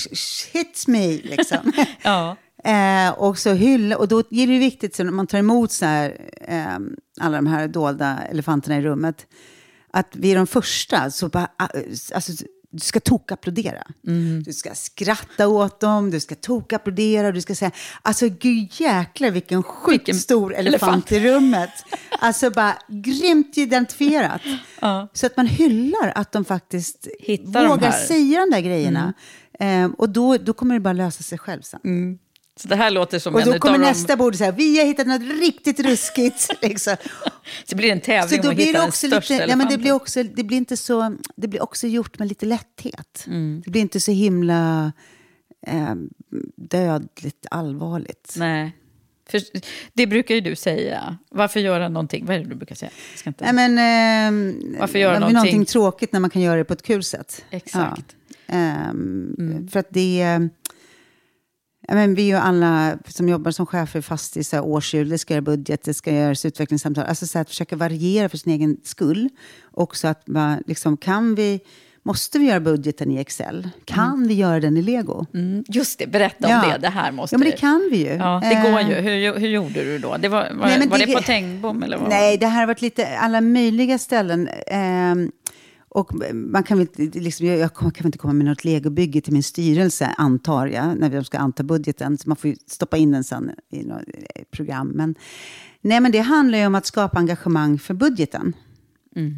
hit 0.53 0.85
me, 0.87 1.07
liksom. 1.07 1.73
Ja. 2.03 2.37
Eh, 2.65 3.11
och 3.11 3.39
så 3.39 3.53
hylla, 3.53 3.97
och 3.97 4.09
då 4.09 4.19
är 4.19 4.47
det 4.47 4.59
viktigt 4.59 4.97
så 4.97 5.05
när 5.05 5.13
man 5.13 5.27
tar 5.27 5.39
emot 5.39 5.73
så 5.73 5.85
här, 5.85 6.31
eh, 6.41 6.79
alla 7.21 7.37
de 7.37 7.47
här 7.47 7.69
dolda 7.69 8.19
elefanterna 8.31 8.79
i 8.79 8.83
rummet, 8.83 9.27
att 9.93 10.09
vi 10.13 10.33
är 10.33 10.37
de 10.37 10.47
första, 10.47 11.11
så 11.11 11.29
bara, 11.29 11.49
ah, 11.57 11.69
alltså, 12.15 12.33
du 12.71 12.79
ska 12.81 13.01
tokapplådera. 13.01 13.87
Du 14.45 14.53
ska 14.53 14.75
skratta 14.75 15.49
åt 15.49 15.81
dem, 15.81 16.11
du 16.11 16.21
ska 16.21 16.35
tokapplådera, 16.35 17.33
du 17.33 17.41
ska 17.41 17.55
säga, 17.55 17.71
alltså 18.03 18.29
gud 18.29 18.69
jäklar 18.73 19.31
vilken 19.31 19.63
sjukt 19.63 20.17
stor 20.17 20.55
elefant, 20.55 21.13
elefant. 21.13 21.13
i 21.13 21.21
rummet. 21.21 21.71
Alltså 22.19 22.51
bara 22.51 22.79
grymt 22.89 23.59
identifierat. 23.59 24.43
Så 25.13 25.27
att 25.27 25.37
man 25.37 25.47
hyllar 25.47 26.13
att 26.15 26.33
de 26.33 26.45
faktiskt 26.45 27.09
Hittar 27.21 27.63
de 27.63 27.69
vågar 27.69 27.91
här. 27.91 28.07
säga 28.07 28.41
de 28.41 28.51
där 28.51 28.61
grejerna. 28.61 29.13
Eh, 29.61 29.91
och 29.99 30.09
då, 30.09 30.37
då 30.37 30.53
kommer 30.53 30.75
det 30.75 30.81
bara 30.81 30.93
lösa 30.93 31.23
sig 31.23 31.39
själv 31.39 31.63
sen. 31.63 31.81
Så 32.61 32.69
det 32.69 32.77
här 32.77 32.91
låter 32.91 33.19
som 33.19 33.35
Och 33.35 33.45
då 33.45 33.59
kommer 33.59 33.79
nästa 33.79 34.17
bord 34.17 34.33
och 34.33 34.39
säger 34.39 34.53
vi 34.53 34.79
har 34.79 34.87
hittat 34.87 35.07
något 35.07 35.23
riktigt 35.41 35.81
ruskigt. 35.81 36.51
liksom. 36.63 36.97
Så 37.65 37.77
blir 37.77 37.89
det 37.89 37.93
en 37.93 38.01
Så 38.01 38.05
tävling 38.07 38.41
om 38.41 38.51
att 38.51 38.57
blir 38.57 38.67
hitta 38.67 38.79
den 38.79 38.89
också 38.89 39.07
största 39.07 39.35
lite, 39.35 39.45
ja, 39.45 39.57
men 39.57 39.59
det 39.59 39.63
elefanten. 39.63 39.81
blir 39.81 39.93
också, 39.93 40.23
det 40.23 40.45
blir 40.45 40.57
inte 40.59 40.77
så, 40.77 41.17
det 41.37 41.49
blir 41.49 41.63
också 41.63 41.87
gjort 41.87 42.19
med 42.19 42.29
lite 42.29 42.47
lätthet. 42.47 43.25
Mm. 43.27 43.63
Det 43.65 43.71
blir 43.71 43.81
inte 43.81 44.01
så 44.01 44.13
himla 44.13 44.93
eh, 45.67 45.95
dödligt 46.57 47.47
allvarligt. 47.51 48.35
Nej. 48.37 48.73
För 49.31 49.43
det 49.93 50.07
brukar 50.07 50.35
ju 50.35 50.41
du 50.41 50.57
säga. 50.57 51.19
Varför 51.31 51.61
göra 51.61 51.89
någonting? 51.89 52.27
Vad 52.27 52.37
är 52.37 52.41
det 52.41 52.49
du 52.49 52.55
brukar 52.55 52.75
säga? 52.75 52.91
Nej, 53.39 53.53
men, 53.53 53.79
eh, 53.79 54.79
Varför 54.81 54.99
göra 54.99 55.19
någonting- 55.19 55.35
någonting 55.35 55.65
tråkigt 55.65 56.13
när 56.13 56.21
man 56.21 56.31
kan 56.31 56.43
göra 56.43 56.57
det 56.57 56.65
på 56.65 56.73
ett 56.73 56.83
kul 56.83 57.03
sätt. 57.05 57.45
Exakt. 57.51 58.03
Ja. 58.47 58.55
Ehm, 58.55 59.69
För 59.73 59.81
att 59.81 59.89
det... 59.91 60.49
Men 61.93 62.15
vi 62.15 62.23
är 62.23 62.27
ju 62.27 62.35
alla 62.35 62.99
som 63.09 63.29
jobbar 63.29 63.51
som 63.51 63.67
chefer 63.67 64.01
fast 64.01 64.37
i 64.37 64.45
så 64.45 64.57
här 64.57 64.65
årsdjur, 64.65 65.05
det 65.05 65.19
ska 65.19 65.35
göra 65.35 65.43
budget, 65.43 65.83
det 65.85 65.95
ska 65.95 66.13
göras 66.13 66.45
utvecklingssamtal. 66.45 67.05
Alltså 67.09 67.27
så 67.27 67.39
att 67.39 67.49
försöka 67.49 67.77
variera 67.77 68.29
för 68.29 68.37
sin 68.39 68.53
egen 68.53 68.77
skull. 68.85 69.29
Också 69.73 70.09
att 70.09 70.27
man, 70.27 70.63
liksom, 70.67 70.97
kan 70.97 71.35
vi, 71.35 71.61
måste 72.03 72.39
vi 72.39 72.45
göra 72.47 72.61
budgeten 72.61 73.11
i 73.11 73.19
Excel? 73.21 73.69
Kan 73.85 74.29
vi 74.29 74.35
göra 74.35 74.61
den 74.61 74.77
i 74.77 74.83
Lego? 74.83 75.27
Mm, 75.35 75.65
just 75.69 75.99
det, 75.99 76.07
berätta 76.07 76.47
om 76.47 76.53
Ja. 76.53 76.73
det. 76.73 76.79
Det 76.79 76.89
här 76.89 77.13
måste 77.13 77.35
Ja, 77.35 77.39
men 77.39 77.51
det 77.51 77.57
kan 77.57 77.89
vi 77.91 77.97
ju. 77.97 78.15
Ja, 78.15 78.43
det 78.51 78.71
går 78.71 78.79
Eh, 78.79 78.89
ju. 78.89 78.95
Hur, 78.95 79.41
hur 79.41 79.49
gjorde 79.49 79.85
du 79.85 79.99
då? 79.99 80.17
Det 80.17 80.29
var 80.29 80.49
var, 80.55 80.67
Nej, 80.67 80.89
var 80.89 80.99
det, 80.99 81.07
det- 81.07 81.13
på 81.17 81.23
Tengbom? 81.23 81.83
Eller 81.83 81.99
vad? 81.99 82.09
Nej, 82.09 82.37
det 82.39 82.47
här 82.47 82.61
har 82.61 82.67
varit 82.67 82.83
lite 82.83 83.19
alla 83.19 83.41
möjliga 83.41 83.99
ställen. 83.99 84.49
Och 85.89 86.11
man 86.35 86.63
kan 86.63 86.79
väl, 86.79 86.89
inte- 86.97 87.19
liksom, 87.19 87.47
jag 87.47 87.59
jag 87.59 87.75
kan 87.75 87.91
väl 87.95 88.07
inte 88.07 88.19
komma 88.19 88.33
med 88.33 88.47
något 88.47 88.65
legobygge 88.65 89.21
till 89.21 89.33
min 89.33 89.43
styrelse, 89.43 90.15
antar 90.19 90.67
jag, 90.67 90.99
när 90.99 91.11
de 91.11 91.25
ska 91.25 91.39
anta 91.39 91.63
budgeten. 91.63 92.19
Så 92.19 92.29
man 92.29 92.37
får 92.37 92.51
ju 92.51 92.57
stoppa 92.67 92.97
in 92.97 93.11
den 93.13 93.25
sen 93.25 93.51
i 93.71 93.83
något 93.85 94.03
eh, 94.35 94.43
program. 94.51 94.89
Men, 94.89 95.15
nej, 95.81 96.01
men 96.01 96.13
det 96.13 96.19
handlar 96.19 96.59
ju 96.59 96.67
om 96.67 96.75
att 96.75 96.87
skapa 96.87 97.19
engagemang 97.19 97.79
för 97.79 97.95
budgeten 97.95 98.53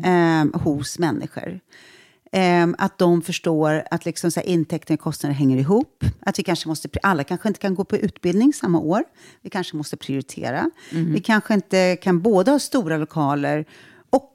ehm, 0.04 0.52
hos 0.54 0.98
människor. 0.98 1.60
Ehm, 2.32 2.74
att 2.78 2.98
de 2.98 3.22
förstår 3.22 3.82
att 3.90 4.04
liksom, 4.04 4.30
så 4.30 4.40
här, 4.40 4.46
intäkter 4.46 4.94
och 4.94 5.00
kostnader 5.00 5.34
hänger 5.34 5.56
ihop. 5.58 6.04
Att 6.20 6.38
vi 6.38 6.42
kanske 6.42 6.68
måste, 6.68 6.88
alla 7.02 7.24
kanske 7.24 7.48
inte 7.48 7.60
kan 7.60 7.74
gå 7.74 7.84
på 7.84 7.96
utbildning 7.96 8.52
samma 8.52 8.78
år. 8.78 9.04
Vi 9.42 9.50
kanske 9.50 9.76
måste 9.76 9.96
prioritera. 9.96 10.70
Vi 10.90 11.20
kanske 11.20 11.54
inte 11.54 11.96
kan 12.02 12.20
både 12.20 12.50
ha 12.50 12.58
stora 12.58 12.96
lokaler 12.96 13.64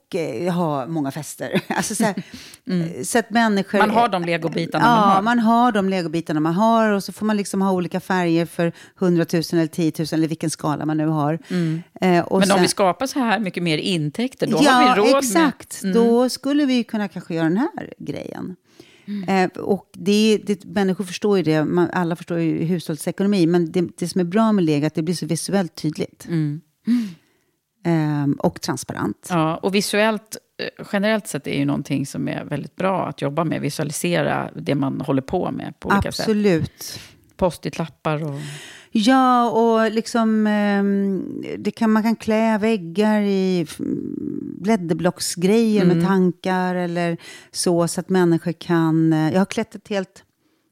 och 0.08 0.15
eh, 0.15 0.54
ha 0.54 0.88
många 0.88 1.12
fester. 1.12 1.62
Alltså, 1.68 1.96
så, 1.96 2.04
här, 2.04 2.15
eh, 2.70 3.04
så 3.04 3.20
att 3.20 3.30
människor... 3.30 3.78
Man 3.80 3.89
har 3.89 4.10
de 4.10 4.24
legobitarna 4.26 4.86
ja, 4.86 4.96
man 4.96 5.10
har. 5.15 5.22
man 5.22 5.39
har 5.39 5.72
de 5.72 5.89
legobitarna 5.89 6.39
man 6.39 6.54
har. 6.54 6.89
Och 6.89 7.04
så 7.04 7.13
får 7.13 7.26
man 7.26 7.38
liksom 7.38 7.62
ha 7.62 7.72
olika 7.72 8.00
färger 8.00 8.46
för 8.46 8.72
100 9.00 9.26
000 9.34 9.44
eller 9.52 9.68
10 9.68 9.91
000 10.00 10.08
eller 10.12 10.28
vilken 10.28 10.50
skala 10.50 10.86
man 10.86 10.98
nu 10.98 11.08
har. 11.08 11.34
Eh, 11.34 11.39
Mm. 11.56 11.82
Men 12.02 12.24
om 12.28 12.41
sen- 12.41 12.62
vi 12.62 12.68
skapar 12.68 13.08
så 13.08 13.20
här 13.20 13.39
mycket 13.39 13.63
mer 13.63 13.78
intäkter, 13.78 14.48
då 14.48 14.58
har 14.58 14.96
vi 14.96 15.02
råd 15.02 15.18
exakt. 15.24 15.84
med... 15.84 15.96
Mm. 15.96 16.04
Då 16.08 16.30
skulle 16.30 16.65
vi 16.65 16.84
kunna 16.84 17.08
kanske 17.08 17.36
göra 17.36 17.44
den 17.50 17.58
här 17.58 17.94
grejen. 17.98 18.56
Eh, 19.28 19.50
och 19.62 19.89
det, 19.94 20.39
det, 20.46 20.65
människor 20.65 21.04
förstår 21.04 21.38
ju 21.38 21.44
det, 21.44 21.65
man, 21.65 21.89
alla 21.94 22.15
förstår 22.15 22.39
ju 22.39 22.63
hushållsekonomi, 22.63 23.48
men 23.48 23.72
det, 23.72 23.88
det 23.98 24.08
som 24.08 24.22
är 24.22 24.26
bra 24.26 24.52
med 24.52 24.63
Lego 24.63 24.84
är 24.84 24.88
att 24.88 24.96
det 24.96 25.02
blir 25.04 25.15
så 25.15 25.26
visuellt 25.26 25.76
tydligt. 25.76 26.28
Eh, 26.30 26.34
och 28.39 28.62
transparent. 28.62 29.28
Ja, 29.30 29.58
och 29.58 29.76
visuellt, 29.76 30.38
eh, 30.60 30.86
generellt 30.93 31.28
sett 31.28 31.48
är 31.48 31.58
ju 31.60 31.65
någonting 31.65 32.06
som 32.06 32.28
är 32.28 32.45
väldigt 32.45 32.76
bra 32.76 33.08
att 33.08 33.21
jobba 33.21 33.43
med. 33.43 33.62
Visualisera 33.62 34.50
det 34.56 34.76
man 34.76 35.02
håller 35.02 35.21
på 35.21 35.52
med 35.52 35.80
på 35.80 35.89
olika 35.89 36.12
sätt. 36.12 36.19
Absolut. 36.24 37.00
Post-it-lappar 37.38 38.24
och... 38.24 38.39
Ja, 38.91 39.50
och 39.50 39.91
liksom, 39.91 40.48
ehm, 40.48 41.24
det 41.58 41.71
kan, 41.71 41.91
man 41.91 42.04
kan 42.04 42.15
klä 42.15 42.58
väggar 42.58 43.21
i 43.21 43.67
blädderblocksgrejer 44.60 45.86
med 45.86 46.06
tankar 46.06 46.76
eller 46.76 47.17
så, 47.52 47.88
så 47.88 48.00
att 48.00 48.10
människor 48.10 48.52
kan... 48.52 49.13
eh, 49.13 49.34
Jag 49.34 49.39
har 49.39 49.45
klätt 49.45 49.76
ett 49.76 49.88
helt 49.88 50.24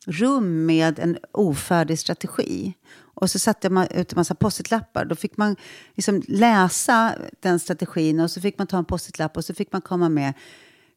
rum 0.07 0.65
med 0.65 0.99
en 0.99 1.17
ofärdig 1.31 1.99
strategi. 1.99 2.73
Och 3.13 3.29
så 3.29 3.39
satte 3.39 3.69
man 3.69 3.87
ut 3.87 4.11
en 4.11 4.15
massa 4.15 4.35
post-it-lappar. 4.35 5.05
Då 5.05 5.15
fick 5.15 5.37
man 5.37 5.55
liksom 5.95 6.21
läsa 6.27 7.15
den 7.39 7.59
strategin 7.59 8.19
och 8.19 8.31
så 8.31 8.41
fick 8.41 8.57
man 8.57 8.67
ta 8.67 8.77
en 8.77 8.85
post-it-lapp 8.85 9.37
och 9.37 9.45
så 9.45 9.53
fick 9.53 9.71
man 9.71 9.81
komma 9.81 10.09
med 10.09 10.33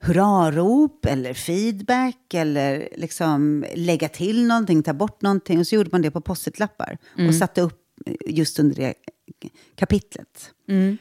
hurrarop 0.00 1.06
eller 1.06 1.34
feedback 1.34 2.34
eller 2.34 2.88
liksom 2.96 3.64
lägga 3.74 4.08
till 4.08 4.46
någonting, 4.46 4.82
ta 4.82 4.92
bort 4.92 5.22
någonting. 5.22 5.58
Och 5.58 5.66
så 5.66 5.74
gjorde 5.74 5.90
man 5.92 6.02
det 6.02 6.10
på 6.10 6.20
post-it-lappar 6.20 6.98
och 7.28 7.34
satte 7.34 7.60
upp 7.60 7.82
just 8.26 8.58
under 8.58 8.76
det 8.76 8.94
kapitlet. 9.74 10.50
Eh, 10.68 10.94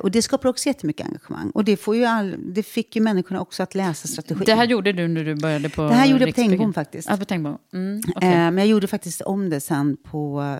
och 0.00 0.10
det 0.10 0.22
skapar 0.22 0.48
också 0.48 0.66
jättemycket 0.66 1.06
engagemang. 1.06 1.50
Och 1.50 1.64
det, 1.64 1.76
får 1.76 1.96
ju 1.96 2.04
all, 2.04 2.36
det 2.54 2.62
fick 2.62 2.96
ju 2.96 3.02
människorna 3.02 3.40
också 3.40 3.62
att 3.62 3.74
läsa 3.74 4.08
strategin. 4.08 4.42
Det 4.46 4.54
här 4.54 4.66
gjorde 4.66 4.92
du 4.92 5.08
när 5.08 5.24
du 5.24 5.34
började 5.34 5.68
på 5.68 5.82
Det 5.82 5.94
här 5.94 6.06
gjorde 6.06 6.24
jag 6.24 6.34
på? 6.34 6.40
Tengbom 6.40 6.74
faktiskt. 6.74 7.08
Ja, 7.10 7.16
på 7.16 7.24
Tengbom. 7.24 7.58
Mm, 7.72 8.00
okej. 8.16 8.28
Eh, 8.28 8.34
men 8.34 8.58
jag 8.58 8.66
gjorde 8.66 8.86
faktiskt 8.86 9.20
om 9.20 9.50
det 9.50 9.60
sen 9.60 9.96
på 9.96 10.56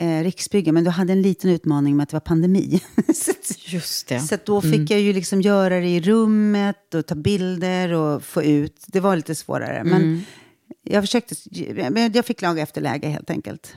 eh, 0.00 0.22
Riksbyggen. 0.22 0.74
Men 0.74 0.84
då 0.84 0.90
hade 0.90 1.12
en 1.12 1.22
liten 1.22 1.50
utmaning 1.50 1.96
med 1.96 2.02
att 2.02 2.08
det 2.08 2.16
var 2.16 2.20
pandemi. 2.20 2.80
så 3.14 3.32
Just 3.66 4.08
det. 4.08 4.20
så 4.20 4.36
då 4.44 4.60
fick 4.60 4.90
jag 4.90 5.00
ju 5.00 5.12
liksom 5.12 5.40
göra 5.40 5.80
det 5.80 5.88
i 5.88 6.00
rummet 6.00 6.94
och 6.94 7.06
ta 7.06 7.14
bilder 7.14 7.92
och 7.92 8.22
få 8.22 8.42
ut. 8.42 8.84
Det 8.86 9.00
var 9.00 9.16
lite 9.16 9.34
svårare. 9.34 9.84
Men 9.84 10.24
jag 10.82 11.02
försökte, 11.02 11.34
jag 12.14 12.24
fick 12.24 12.42
laga 12.42 12.62
efter 12.62 12.80
läge 12.80 13.08
helt 13.08 13.30
enkelt. 13.30 13.76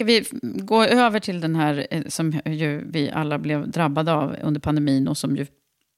Ska 0.00 0.04
vi 0.04 0.24
gå 0.42 0.84
över 0.84 1.20
till 1.20 1.40
den 1.40 1.56
här 1.56 1.86
eh, 1.90 2.02
som 2.08 2.40
ju 2.46 2.84
vi 2.90 3.10
alla 3.10 3.38
blev 3.38 3.70
drabbade 3.70 4.12
av 4.12 4.36
under 4.42 4.60
pandemin 4.60 5.08
och 5.08 5.18
som 5.18 5.36
ju 5.36 5.46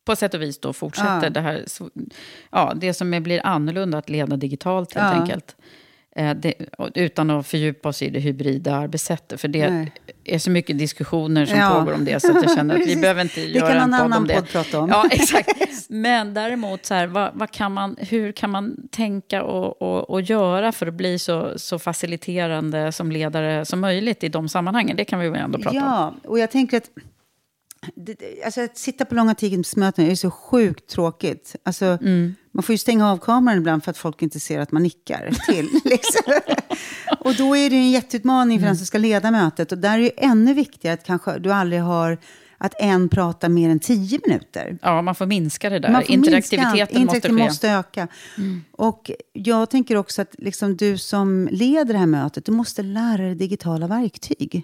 på 0.07 0.17
sätt 0.17 0.35
och 0.35 0.43
vis 0.43 0.61
då 0.61 0.73
fortsätter 0.73 1.25
Ja. 1.25 1.31
det 1.31 1.41
här, 1.41 1.65
ja, 2.51 2.73
det 2.77 2.95
som 2.95 3.23
blir 3.23 3.47
annorlunda 3.47 3.99
att 3.99 4.11
leda 4.11 4.37
digitalt 4.37 4.95
helt 4.95 5.15
Ja. 5.15 5.21
enkelt. 5.21 5.57
Eh, 6.17 6.35
det, 6.35 6.55
utan 6.95 7.31
att 7.31 7.47
fördjupa 7.47 7.89
oss 7.89 8.03
i 8.03 8.11
det 8.11 8.21
hybrida 8.21 8.75
arbetssättet. 8.75 9.41
För 9.41 9.49
det 9.49 9.71
Nej. 9.71 9.93
är 10.25 10.39
så 10.39 10.51
mycket 10.51 10.79
diskussioner 10.79 11.47
som 11.47 11.59
Ja. 11.59 11.71
pågår 11.79 11.93
om 11.95 12.05
det. 12.05 12.21
Så 12.21 12.37
att 12.39 12.43
jag 12.45 12.55
känner 12.57 12.75
att 12.81 12.87
vi 12.87 12.97
behöver 13.01 13.23
inte 13.23 13.41
Det 13.41 13.47
göra 13.49 13.69
kan 13.73 13.77
en 13.83 13.91
någon 13.91 13.99
podd 13.99 14.05
annan 14.05 14.19
om 14.19 14.27
det. 14.27 14.35
podd 14.35 14.49
prata 14.49 14.81
om. 14.81 14.89
Ja, 14.89 15.05
exakt. 15.11 15.49
Men 15.89 16.35
däremot, 16.35 16.87
så 16.87 16.95
här, 16.95 17.07
vad, 17.07 17.31
vad 17.35 17.51
kan 17.51 17.73
man, 17.73 17.97
hur 17.99 18.33
kan 18.33 18.51
man 18.51 18.77
tänka 18.91 19.43
och, 19.43 19.83
och, 19.83 20.11
och 20.11 20.21
göra 20.23 20.73
för 20.73 20.87
att 20.87 20.95
bli 20.95 21.19
så, 21.19 21.53
så 21.57 21.79
faciliterande 21.79 22.93
som 22.93 23.13
ledare 23.13 23.65
som 23.65 23.81
möjligt 23.81 24.25
i 24.25 24.29
de 24.29 24.49
sammanhangen? 24.49 24.97
Det 24.97 25.05
kan 25.05 25.19
vi 25.21 25.29
väl 25.29 25.41
ändå 25.41 25.59
prata 25.59 25.71
om. 25.71 25.85
Ja, 25.85 26.15
och 26.31 26.39
jag 26.39 26.51
tänker 26.51 26.77
att... 26.77 26.91
Det, 27.95 28.17
alltså 28.45 28.61
att 28.61 28.79
sitta 28.79 29.05
på 29.05 29.15
långa 29.15 29.35
teamsmöten 29.35 30.07
är 30.11 30.15
så 30.15 30.31
sjukt 30.31 30.87
tråkigt. 30.91 31.57
Alltså, 31.63 31.85
Mm. 31.85 32.35
Man 32.55 32.63
får 32.63 32.73
ju 32.73 32.79
stänga 32.79 33.11
av 33.11 33.19
kameran 33.19 33.59
ibland 33.59 33.85
för 33.85 33.91
att 33.91 33.99
folk 33.99 34.23
inte 34.23 34.41
ser 34.41 34.61
att 34.61 34.73
man 34.73 34.83
nickar 34.83 35.31
till. 35.47 35.69
liksom. 35.85 36.33
och 37.21 37.35
då 37.35 37.57
är 37.57 37.71
det 37.71 37.77
en 37.77 37.91
jätteutmaning 37.91 38.61
för 38.61 38.67
den 38.67 38.77
som 38.77 38.87
ska 38.87 38.99
leda 38.99 39.31
mötet. 39.31 39.73
Och 39.73 39.79
där 39.79 39.99
är 39.99 40.03
det 40.03 40.25
ännu 40.25 40.55
viktigare 40.55 40.95
att 40.95 41.05
kanske 41.05 41.39
du 41.39 41.53
aldrig 41.53 41.83
har 41.83 42.19
att 42.65 42.75
en 42.79 43.09
pratar 43.09 43.49
mer 43.49 43.71
än 43.71 43.79
tio 43.79 44.21
minuter. 44.27 44.79
Ja, 44.83 45.03
man 45.03 45.15
får 45.15 45.27
minska 45.27 45.71
det 45.71 45.79
där. 45.79 46.11
Interaktiviteten 46.11 46.73
minska, 46.73 46.85
måste 46.85 46.99
interaktiviteten 46.99 47.37
ske. 47.37 47.45
måste 47.45 47.71
öka. 47.71 48.09
Och 48.73 49.11
jag 49.33 49.71
tänker 49.71 49.97
också 49.97 50.23
att 50.23 50.35
liksom 50.39 50.77
du 50.77 50.99
som 50.99 51.49
leder 51.53 51.93
det 51.93 51.99
här 51.99 52.07
mötet, 52.07 52.45
du 52.45 52.53
måste 52.53 52.83
lära 52.83 53.23
dig 53.23 53.35
digitala 53.35 53.87
verktyg. 53.87 54.63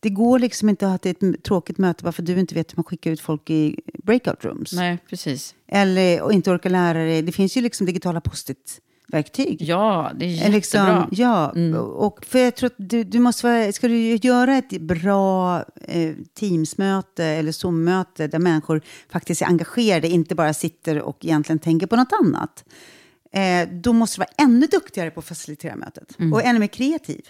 Det 0.00 0.10
går 0.10 0.38
liksom 0.38 0.68
inte 0.68 0.86
att 0.86 1.04
ha 1.04 1.10
ett 1.10 1.42
tråkigt 1.44 1.78
möte 1.78 2.04
bara 2.04 2.12
för 2.12 2.22
att 2.22 2.26
du 2.26 2.40
inte 2.40 2.54
vet 2.54 2.72
hur 2.72 2.76
man 2.76 2.84
skickar 2.84 3.10
ut 3.10 3.20
folk 3.20 3.50
i 3.50 3.80
breakout 4.04 4.44
rooms. 4.44 4.72
Nej, 4.72 4.98
precis. 5.08 5.54
Eller 5.68 6.22
och 6.22 6.32
inte 6.32 6.50
orkar 6.50 6.70
lära 6.70 6.98
dig. 6.98 7.22
Det 7.22 7.32
finns 7.32 7.56
ju 7.56 7.60
liksom 7.60 7.86
digitala 7.86 8.20
post-it-verktyg. 9.12 9.62
Ja, 9.62 10.12
det 10.14 10.24
är 10.24 10.28
Eh, 10.28 10.34
jättebra. 10.34 10.54
Liksom, 10.54 11.08
ja, 11.10 11.50
och 11.78 12.24
för 12.24 12.38
jag 12.38 12.56
tror 12.56 12.66
att 12.66 12.74
du, 12.76 13.04
du 13.04 13.18
måste 13.18 13.46
vara, 13.46 13.72
ska 13.72 13.88
du 13.88 14.16
göra 14.16 14.56
ett 14.56 14.80
bra 14.80 15.64
eh, 15.82 16.14
Teamsmöte 16.34 17.24
eller 17.24 17.52
Zoom-möte 17.52 18.26
där 18.26 18.38
människor 18.38 18.82
faktiskt 19.08 19.42
är 19.42 19.46
engagerade, 19.46 20.08
inte 20.08 20.34
bara 20.34 20.54
sitter 20.54 21.00
och 21.00 21.24
egentligen 21.24 21.58
tänker 21.58 21.86
på 21.86 21.96
något 21.96 22.12
annat. 22.12 22.64
Eh, 23.32 23.68
då 23.68 23.92
måste 23.92 24.16
du 24.16 24.20
vara 24.20 24.48
ännu 24.48 24.66
duktigare 24.66 25.10
på 25.10 25.20
att 25.20 25.26
facilitera 25.26 25.76
mötet 25.76 26.16
och 26.32 26.44
ännu 26.44 26.58
mer 26.58 26.66
kreativ. 26.66 27.22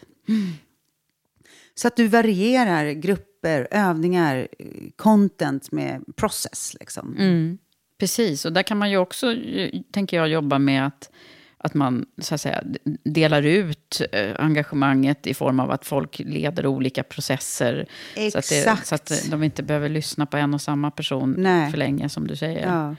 Så 1.75 1.89
att 1.89 1.97
du 1.97 2.09
varierar 2.09 2.91
grupper, 2.93 3.69
övningar, 3.71 4.49
content 4.97 5.73
med 5.73 6.05
process. 6.17 6.77
Liksom. 6.81 7.17
Precis, 7.99 8.45
och 8.45 8.53
där 8.53 8.63
kan 8.63 8.79
man 8.79 8.91
ju 8.91 8.97
också, 8.97 9.33
eh, 9.33 9.81
tänker 9.93 10.17
jag, 10.17 10.29
jobba 10.29 10.59
med 10.59 10.87
att 10.87 11.11
att 11.65 11.75
man 11.75 12.07
så 12.19 12.35
att 12.35 12.41
säga, 12.41 12.63
delar 13.05 13.43
ut 13.43 14.01
eh, 14.13 14.35
engagemanget 14.39 15.27
i 15.27 15.35
form 15.35 15.61
av 15.61 15.71
att 15.71 15.87
folk 15.87 16.19
leder 16.19 16.67
olika 16.67 17.03
processer. 17.03 17.87
Så 18.33 18.39
att, 18.39 18.49
det, 18.49 18.79
så 18.87 18.95
att 18.95 19.13
de 19.31 19.43
inte 19.43 19.63
behöver 19.63 19.89
lyssna 19.89 20.27
på 20.27 20.37
en 20.37 20.55
och 20.55 20.61
samma 20.61 20.91
person 20.91 21.35
Nej. 21.39 21.71
för 21.71 21.79
länge, 21.79 22.09
som 22.09 22.27
du 22.27 22.37
säger. 22.37 22.67
Ja. 22.67 22.97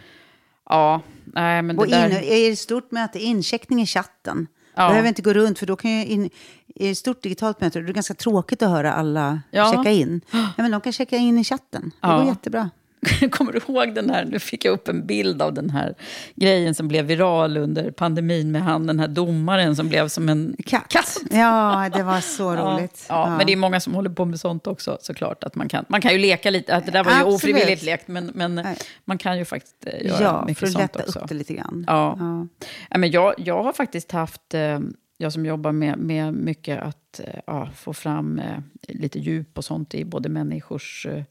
Ja, 0.69 1.01
nej 1.25 1.61
men 1.61 1.75
det 1.75 1.81
Och 1.81 1.87
där... 1.89 2.09
in, 2.09 2.15
är 2.15 2.49
det 2.49 2.55
stort 2.55 2.91
möte, 2.91 3.19
incheckning 3.19 3.81
i 3.81 3.85
chatten. 3.85 4.47
Ja. 4.75 4.89
Behöver 4.89 5.07
inte 5.07 5.21
gå 5.21 5.33
runt, 5.33 5.59
för 5.59 5.65
då 5.65 5.75
kan 5.75 5.91
ju 5.91 6.05
in, 6.05 6.29
i 6.75 6.89
ett 6.91 6.97
stort 6.97 7.21
digitalt 7.21 7.61
möte, 7.61 7.79
det 7.81 7.91
är 7.91 7.93
ganska 7.93 8.13
tråkigt 8.13 8.61
att 8.61 8.69
höra 8.69 8.93
alla 8.93 9.41
Ja. 9.51 9.73
checka 9.75 9.91
in. 9.91 10.21
Ja, 10.31 10.49
men 10.57 10.71
de 10.71 10.81
kan 10.81 10.93
checka 10.93 11.17
in 11.17 11.37
i 11.37 11.43
chatten. 11.43 11.81
Det 12.01 12.07
Ja. 12.07 12.17
går 12.17 12.25
jättebra. 12.27 12.69
Kommer 13.31 13.51
du 13.51 13.59
ihåg 13.67 13.95
den 13.95 14.09
här, 14.09 14.25
nu 14.25 14.39
fick 14.39 14.65
jag 14.65 14.71
upp 14.71 14.87
en 14.87 15.05
bild 15.05 15.41
av 15.41 15.53
den 15.53 15.69
här 15.69 15.95
grejen 16.35 16.75
som 16.75 16.87
blev 16.87 17.05
viral 17.05 17.57
under 17.57 17.91
pandemin 17.91 18.51
med 18.51 18.61
han, 18.63 18.87
den 18.87 18.99
här 18.99 19.07
domaren 19.07 19.75
som 19.75 19.89
blev 19.89 20.07
som 20.07 20.29
en 20.29 20.55
Katt. 20.65 21.17
Ja, 21.31 21.89
det 21.93 22.03
var 22.03 22.19
så 22.21 22.55
roligt. 22.55 23.05
Ja, 23.09 23.29
ja, 23.29 23.37
men 23.37 23.47
det 23.47 23.53
är 23.53 23.57
många 23.57 23.79
som 23.79 23.93
håller 23.93 24.09
på 24.09 24.25
med 24.25 24.39
sånt 24.39 24.67
också 24.67 24.97
såklart. 25.01 25.43
Att 25.43 25.55
man, 25.55 25.69
kan, 25.69 25.85
man 25.87 26.01
kan 26.01 26.11
ju 26.11 26.17
leka 26.17 26.49
lite, 26.49 26.75
att 26.75 26.85
det 26.85 26.91
där 26.91 27.03
var 27.03 27.11
ju 27.11 27.17
Absolut. 27.17 27.35
ofrivilligt 27.35 27.83
lekt, 27.83 28.07
men, 28.07 28.31
men 28.35 28.55
Nej. 28.55 28.77
man 29.05 29.17
kan 29.17 29.37
ju 29.37 29.45
faktiskt 29.45 29.75
eh, 29.87 30.05
göra 30.07 30.23
Ja, 30.23 30.43
mycket 30.47 30.59
för 30.59 30.65
att 30.67 30.71
sånt 30.73 30.81
lätta 30.95 30.99
också. 31.07 31.19
upp 31.19 31.29
det 31.29 31.35
lite 31.35 31.53
grann. 31.53 31.83
Ja. 31.87 32.17
Ja. 32.19 32.47
Ja, 32.89 32.97
men 32.97 33.11
jag, 33.11 33.33
jag 33.37 33.63
har 33.63 33.73
faktiskt 33.73 34.11
haft, 34.11 34.53
eh, 34.53 34.79
jag 35.17 35.33
som 35.33 35.45
jobbar 35.45 35.71
med, 35.71 35.97
med 35.97 36.33
mycket 36.33 36.81
att 36.81 37.19
eh, 37.19 37.39
ja, 37.47 37.69
få 37.75 37.93
fram 37.93 38.39
eh, 38.39 38.57
lite 38.87 39.19
djup 39.19 39.57
och 39.57 39.65
sånt 39.65 39.95
i 39.95 40.05
både 40.05 40.29
människors 40.29 41.05
eh, 41.05 41.23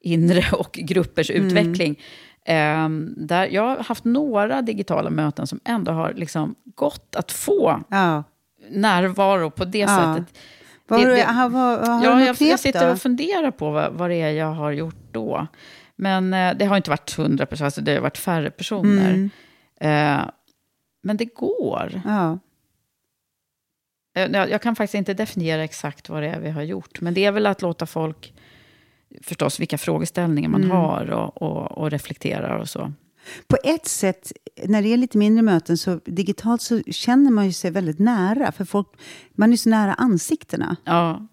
inre 0.00 0.44
och 0.52 0.72
gruppers 0.72 1.30
Mm. 1.30 1.46
utveckling. 1.46 1.98
Eh, 2.44 2.88
där 3.16 3.46
jag 3.46 3.62
har 3.62 3.76
haft 3.76 4.04
några 4.04 4.62
digitala 4.62 5.10
möten 5.10 5.46
som 5.46 5.60
ändå 5.64 5.92
har 5.92 6.12
liksom 6.14 6.54
gått 6.64 7.16
att 7.16 7.32
få 7.32 7.80
Ja. 7.90 8.24
närvaro 8.70 9.50
på 9.50 9.64
det 9.64 9.78
Ja. 9.78 10.16
sättet. 10.16 10.38
Vad 10.88 11.00
Det- 11.00 11.04
du, 11.06 11.14
det- 11.14 11.26
aha, 11.28 11.48
vad 11.48 11.88
har 11.88 12.04
Ja, 12.04 12.14
du 12.14 12.24
jag, 12.24 12.36
jag 12.40 12.60
sitter 12.60 12.86
då? 12.86 12.92
och 12.92 12.98
funderar 12.98 13.50
på 13.50 13.70
vad, 13.70 13.92
vad 13.92 14.10
det 14.10 14.16
är 14.16 14.30
jag 14.30 14.52
har 14.52 14.70
gjort 14.70 14.96
då. 15.12 15.46
Men 15.96 16.34
eh, 16.34 16.54
det 16.56 16.64
har 16.64 16.76
inte 16.76 16.90
varit 16.90 17.14
hundra 17.16 17.46
personer, 17.46 17.64
alltså 17.66 17.80
det 17.80 17.94
har 17.94 18.00
varit 18.00 18.18
färre 18.18 18.50
personer. 18.50 19.10
Mm. 19.14 19.30
Eh, 20.20 20.24
men 21.02 21.16
det 21.16 21.24
går. 21.24 22.02
Ja. 22.04 22.38
Eh, 24.16 24.30
Jag, 24.32 24.50
jag 24.50 24.62
kan 24.62 24.76
faktiskt 24.76 24.94
inte 24.94 25.14
definiera 25.14 25.64
exakt 25.64 26.08
vad 26.08 26.22
det 26.22 26.28
är 26.28 26.40
vi 26.40 26.50
har 26.50 26.62
gjort. 26.62 27.00
Men 27.00 27.14
det 27.14 27.24
är 27.24 27.32
väl 27.32 27.46
att 27.46 27.62
låta 27.62 27.86
folk, 27.86 28.34
förstås 29.22 29.60
vilka 29.60 29.78
frågeställningar 29.78 30.48
man 30.48 30.64
Mm. 30.64 30.76
har 30.76 31.10
och, 31.10 31.42
och, 31.42 31.78
och 31.78 31.90
reflekterar 31.90 32.58
och 32.58 32.68
så. 32.68 32.92
På 33.46 33.56
ett 33.64 33.86
sätt, 33.86 34.32
när 34.64 34.82
det 34.82 34.88
är 34.92 34.96
lite 34.96 35.18
mindre 35.18 35.42
möten, 35.42 35.78
så 35.78 36.00
digitalt 36.04 36.62
så 36.62 36.82
känner 36.82 37.30
man 37.30 37.46
ju 37.46 37.52
sig 37.52 37.70
väldigt 37.70 37.98
nära. 37.98 38.52
För 38.52 38.64
folk, 38.64 38.86
man 39.34 39.52
är 39.52 39.56
så 39.56 39.68
nära 39.68 39.94
ansiktena. 39.94 40.76
Ja, 40.84 41.26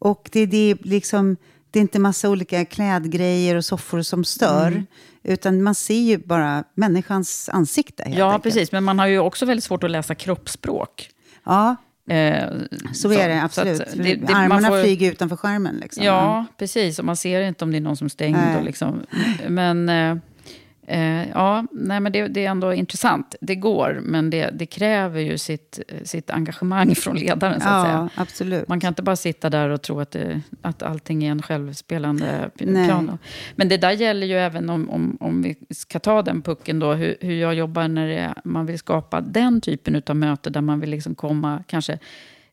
Och 0.00 0.28
det, 0.32 0.46
det, 0.46 0.70
är 0.70 0.78
liksom, 0.82 1.36
det 1.70 1.78
är 1.78 1.80
inte 1.80 1.98
massa 1.98 2.30
olika 2.30 2.64
klädgrejer 2.64 3.56
och 3.56 3.64
soffor 3.64 4.02
som 4.02 4.24
stör. 4.24 4.66
Mm. 4.66 4.86
Utan 5.22 5.62
man 5.62 5.74
ser 5.74 6.00
ju 6.00 6.18
bara 6.18 6.64
människans 6.74 7.48
ansikte. 7.52 8.04
Ja 8.16 8.26
enkelt. 8.26 8.42
precis. 8.42 8.72
Men 8.72 8.84
man 8.84 8.98
har 8.98 9.06
ju 9.06 9.18
också 9.18 9.46
väldigt 9.46 9.64
svårt 9.64 9.84
att 9.84 9.90
läsa 9.90 10.14
kroppsspråk. 10.14 11.10
Ja, 11.44 11.76
Eh, 12.10 12.44
så, 12.92 13.12
är 13.12 13.28
det 13.28 13.42
absolut. 13.42 13.80
att 13.80 13.92
det- 13.96 14.14
det- 14.14 14.34
Armarna 14.34 14.68
får- 14.68 14.82
flyger 14.82 15.12
utanför 15.12 15.36
skärmen. 15.36 15.76
Liksom. 15.76 16.04
Ja, 16.04 16.44
precis. 16.58 16.98
Och 16.98 17.04
man 17.04 17.16
ser 17.16 17.40
inte 17.40 17.64
om 17.64 17.70
det 17.70 17.76
är 17.78 17.80
någon 17.80 17.96
som 17.96 18.04
är 18.04 18.08
stängd. 18.08 18.38
Och 18.58 18.64
liksom. 18.64 19.02
Men, 19.48 19.88
eh, 19.88 20.16
eh, 20.86 21.28
ja, 21.28 21.66
nej, 21.72 22.00
men 22.00 22.12
det, 22.12 22.28
det 22.28 22.46
är 22.46 22.50
ändå 22.50 22.72
intressant. 22.72 23.34
Det 23.40 23.54
går, 23.54 24.00
men 24.02 24.30
det, 24.30 24.50
det 24.52 24.66
kräver 24.66 25.20
ju 25.20 25.38
sitt, 25.38 25.80
sitt 26.02 26.30
engagemang 26.30 26.94
från 26.96 27.16
ledaren. 27.16 27.60
Så 27.60 27.68
att 27.68 27.74
ja 27.74 27.84
säga. 27.84 28.08
absolut. 28.14 28.68
Man 28.68 28.80
kan 28.80 28.88
inte 28.88 29.02
bara 29.02 29.16
sitta 29.16 29.50
där 29.50 29.68
och 29.68 29.82
tro 29.82 30.00
att, 30.00 30.10
det, 30.10 30.40
att 30.62 30.82
allting 30.82 31.24
är 31.24 31.30
en 31.30 31.42
självspelande 31.42 32.50
Nej. 32.54 32.88
piano. 32.88 33.18
Men 33.56 33.68
det 33.68 33.76
där 33.76 33.90
gäller 33.90 34.26
ju 34.26 34.34
även 34.34 34.70
om, 34.70 34.90
om, 34.90 35.16
om 35.20 35.42
vi 35.42 35.56
ska 35.70 35.98
ta 35.98 36.22
den 36.22 36.42
pucken 36.42 36.78
då, 36.78 36.92
hur, 36.92 37.16
hur 37.20 37.34
jag 37.34 37.54
jobbar 37.54 37.88
när 37.88 38.08
är, 38.08 38.34
man 38.44 38.66
vill 38.66 38.78
skapa 38.78 39.20
den 39.20 39.60
typen 39.60 40.02
av 40.06 40.16
möte 40.16 40.50
där 40.50 40.60
man 40.60 40.80
vill 40.80 40.90
liksom 40.90 41.14
komma 41.14 41.64
kanske 41.66 41.98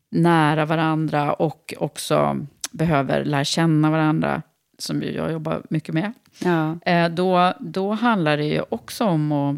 nära 0.09 0.65
varandra 0.65 1.33
och 1.33 1.73
också 1.77 2.45
behöver 2.71 3.25
lära 3.25 3.43
känna 3.43 3.91
varandra, 3.91 4.41
som 4.81 5.03
jag 5.03 5.31
jobbar 5.31 5.61
mycket 5.69 5.95
med. 5.95 6.13
Ja. 6.43 6.79
Eh, 6.85 7.09
då, 7.09 7.53
då 7.59 7.91
handlar 7.91 8.37
det 8.37 8.45
ju 8.45 8.61
också 8.69 9.05
om 9.05 9.31
att 9.31 9.57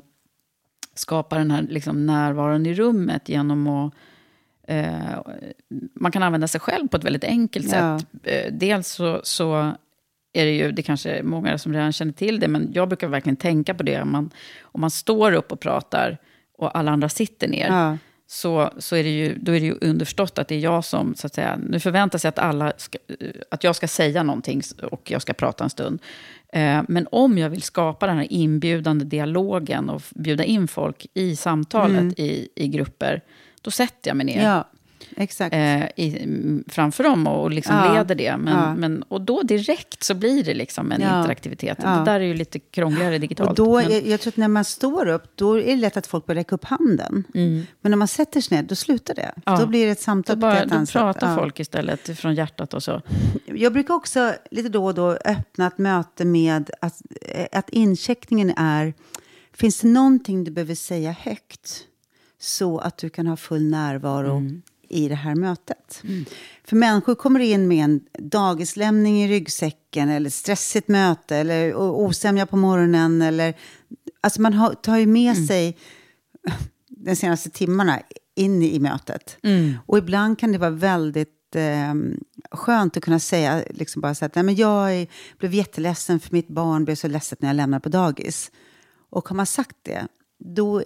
skapa 0.95 1.37
den 1.37 1.51
här 1.51 1.61
liksom 1.69 2.05
närvaron 2.05 2.65
i 2.65 2.73
rummet 2.73 3.29
genom 3.29 3.67
att 3.67 3.93
eh, 4.67 5.19
man 5.93 6.11
kan 6.11 6.23
använda 6.23 6.47
sig 6.47 6.61
själv 6.61 6.87
på 6.87 6.97
ett 6.97 7.03
väldigt 7.03 7.23
enkelt 7.23 7.65
Ja. 7.71 7.99
sätt. 7.99 8.07
Eh, 8.23 8.53
dels 8.53 8.87
så, 8.87 9.21
så 9.23 9.71
är 10.33 10.45
det 10.45 10.51
ju, 10.51 10.71
det 10.71 10.81
kanske 10.83 11.09
är 11.11 11.23
många 11.23 11.57
som 11.57 11.73
redan 11.73 11.91
känner 11.91 12.13
till 12.13 12.39
det, 12.39 12.47
men 12.47 12.69
jag 12.73 12.87
brukar 12.87 13.07
verkligen 13.07 13.35
tänka 13.37 13.73
på 13.73 13.83
det. 13.83 14.01
Om 14.01 14.11
man, 14.11 14.29
om 14.61 14.81
man 14.81 14.91
står 14.91 15.31
upp 15.33 15.51
och 15.51 15.59
pratar 15.59 16.17
och 16.57 16.77
alla 16.77 16.91
andra 16.91 17.09
sitter 17.09 17.47
ner, 17.47 17.67
Ja. 17.67 17.97
Så, 18.33 18.69
så 18.77 18.95
är 18.95 19.03
det 19.03 19.09
ju, 19.09 19.37
då 19.37 19.51
är 19.51 19.59
det 19.59 19.65
ju 19.65 19.77
underförstått 19.81 20.37
att 20.37 20.47
det 20.47 20.55
är 20.55 20.59
jag 20.59 20.85
som, 20.85 21.15
så 21.15 21.27
att 21.27 21.33
säga, 21.33 21.59
nu 21.69 21.79
förväntar 21.79 22.19
sig 22.19 22.29
att 22.29 22.39
alla 22.39 22.73
ska, 22.77 22.97
att 23.51 23.63
jag 23.63 23.75
ska 23.75 23.87
säga 23.87 24.23
någonting 24.23 24.61
och 24.91 25.11
jag 25.11 25.21
ska 25.21 25.33
prata 25.33 25.63
en 25.63 25.69
stund. 25.69 26.01
Eh, 26.53 26.81
Men 26.87 27.07
om 27.11 27.37
jag 27.37 27.49
vill 27.49 27.61
skapa 27.61 28.07
den 28.07 28.17
här 28.17 28.27
inbjudande 28.29 29.05
dialogen 29.05 29.89
och 29.89 30.01
bjuda 30.09 30.43
in 30.43 30.67
folk 30.67 31.05
i 31.13 31.35
samtalet 31.35 32.19
i, 32.19 32.49
i 32.55 32.67
grupper, 32.67 33.21
då 33.61 33.71
sätter 33.71 34.09
jag 34.09 34.17
mig 34.17 34.25
ner. 34.25 34.43
Ja, 34.43 34.67
exakt. 35.17 35.53
eh, 35.55 35.83
i, 36.05 36.63
framför 36.67 37.03
dem 37.03 37.27
och 37.27 37.51
liksom 37.51 37.75
Ja. 37.75 37.93
leder 37.93 38.15
det. 38.15 38.37
Men, 38.37 38.53
Ja. 38.53 38.75
men, 38.75 39.03
och 39.03 39.21
då 39.21 39.41
direkt 39.41 40.03
så 40.03 40.13
blir 40.13 40.43
det 40.43 40.53
liksom 40.53 40.91
en 40.91 41.01
Ja. 41.01 41.19
interaktivitet. 41.19 41.77
Det 41.77 42.03
där 42.05 42.19
är 42.19 42.23
ju 42.25 42.33
lite 42.33 42.59
krångligare 42.59 43.17
digitalt. 43.17 43.49
Och 43.49 43.55
då, 43.55 43.75
men, 43.75 43.91
är- 43.91 44.09
jag 44.09 44.19
tror 44.21 44.31
att 44.31 44.37
när 44.37 44.47
man 44.47 44.65
står 44.65 45.07
upp, 45.07 45.23
då 45.35 45.59
är 45.59 45.65
det 45.65 45.75
lätt 45.75 45.97
att 45.97 46.07
folk 46.07 46.25
börjar 46.25 46.39
räcka 46.39 46.55
upp 46.55 46.65
handen. 46.65 47.23
Men 47.81 47.89
när 47.91 47.95
man 47.95 48.07
sätter 48.07 48.41
sig 48.41 48.57
ner, 48.57 48.63
då 48.63 48.75
slutar 48.75 49.15
det. 49.15 49.33
Mm. 49.45 49.59
Då 49.59 49.65
blir 49.67 49.85
det 49.85 49.91
ett 49.91 49.97
då, 49.97 50.03
samtal 50.03 50.35
på 50.35 50.39
bara, 50.39 50.61
ett 50.63 50.69
då 50.69 50.75
annat 50.75 50.89
sätt. 50.89 50.93
pratar 50.93 51.35
folk 51.37 51.59
istället 51.59 52.19
från 52.19 52.35
hjärtat 52.35 52.73
och 52.73 52.83
så. 52.83 53.01
Jag 53.45 53.73
brukar 53.73 53.93
också 53.93 54.33
lite 54.51 54.69
då 54.69 54.85
och 54.85 54.93
då 54.93 55.11
öppna 55.25 55.67
ett 55.67 55.77
möte 55.77 56.25
med 56.25 56.69
att, 56.81 57.01
eh, 57.21 57.45
att 57.51 57.69
incheckningen 57.69 58.53
är, 58.57 58.93
finns 59.53 59.79
det 59.79 59.87
någonting 59.87 60.43
du 60.43 60.51
behöver 60.51 60.75
säga 60.75 61.15
högt 61.19 61.83
så 62.39 62.77
att 62.79 62.97
du 62.97 63.09
kan 63.09 63.27
ha 63.27 63.35
full 63.37 63.63
närvaro 63.63 64.31
Mm. 64.37 64.61
I 64.93 65.07
det 65.09 65.15
här 65.15 65.35
mötet? 65.35 66.01
För 66.63 66.75
människor 66.75 67.15
kommer 67.15 67.39
in 67.39 67.67
med 67.67 67.83
en 67.83 67.99
dagislämning 68.19 69.23
i 69.23 69.27
ryggsäcken 69.27 70.09
eller 70.09 70.29
stressigt 70.29 70.87
möte 70.87 71.35
eller 71.37 71.75
osämja 71.75 72.45
på 72.45 72.57
morgonen. 72.57 73.21
Eller, 73.21 73.53
alltså 74.21 74.41
man 74.41 74.75
tar 74.83 74.97
ju 74.97 75.05
med 75.05 75.35
Mm. 75.35 75.47
sig 75.47 75.77
de 76.87 77.15
senaste 77.15 77.49
timmarna 77.49 77.99
in 78.35 78.63
i 78.63 78.79
mötet. 78.79 79.37
Mm. 79.43 79.73
Och 79.85 79.97
ibland 79.97 80.39
kan 80.39 80.51
det 80.51 80.57
vara 80.57 80.69
väldigt 80.69 81.55
eh, 81.55 81.93
skönt 82.51 82.97
att 82.97 83.03
kunna 83.03 83.19
säga 83.19 83.63
liksom 83.69 84.01
bara 84.01 84.15
så 84.15 84.25
att 84.25 84.35
Nej, 84.35 84.43
men 84.43 84.55
jag 84.55 84.95
är, 84.95 85.07
blev 85.37 85.53
jätteledsen 85.53 86.19
för 86.19 86.31
mitt 86.31 86.47
barn 86.47 86.85
blev 86.85 86.95
så 86.95 87.07
ledset 87.07 87.41
när 87.41 87.49
jag 87.49 87.55
lämnade 87.55 87.81
på 87.81 87.89
dagis. 87.89 88.51
Och 89.09 89.29
har 89.29 89.35
man 89.35 89.45
sagt 89.45 89.75
det, 89.81 90.07
då 90.39 90.83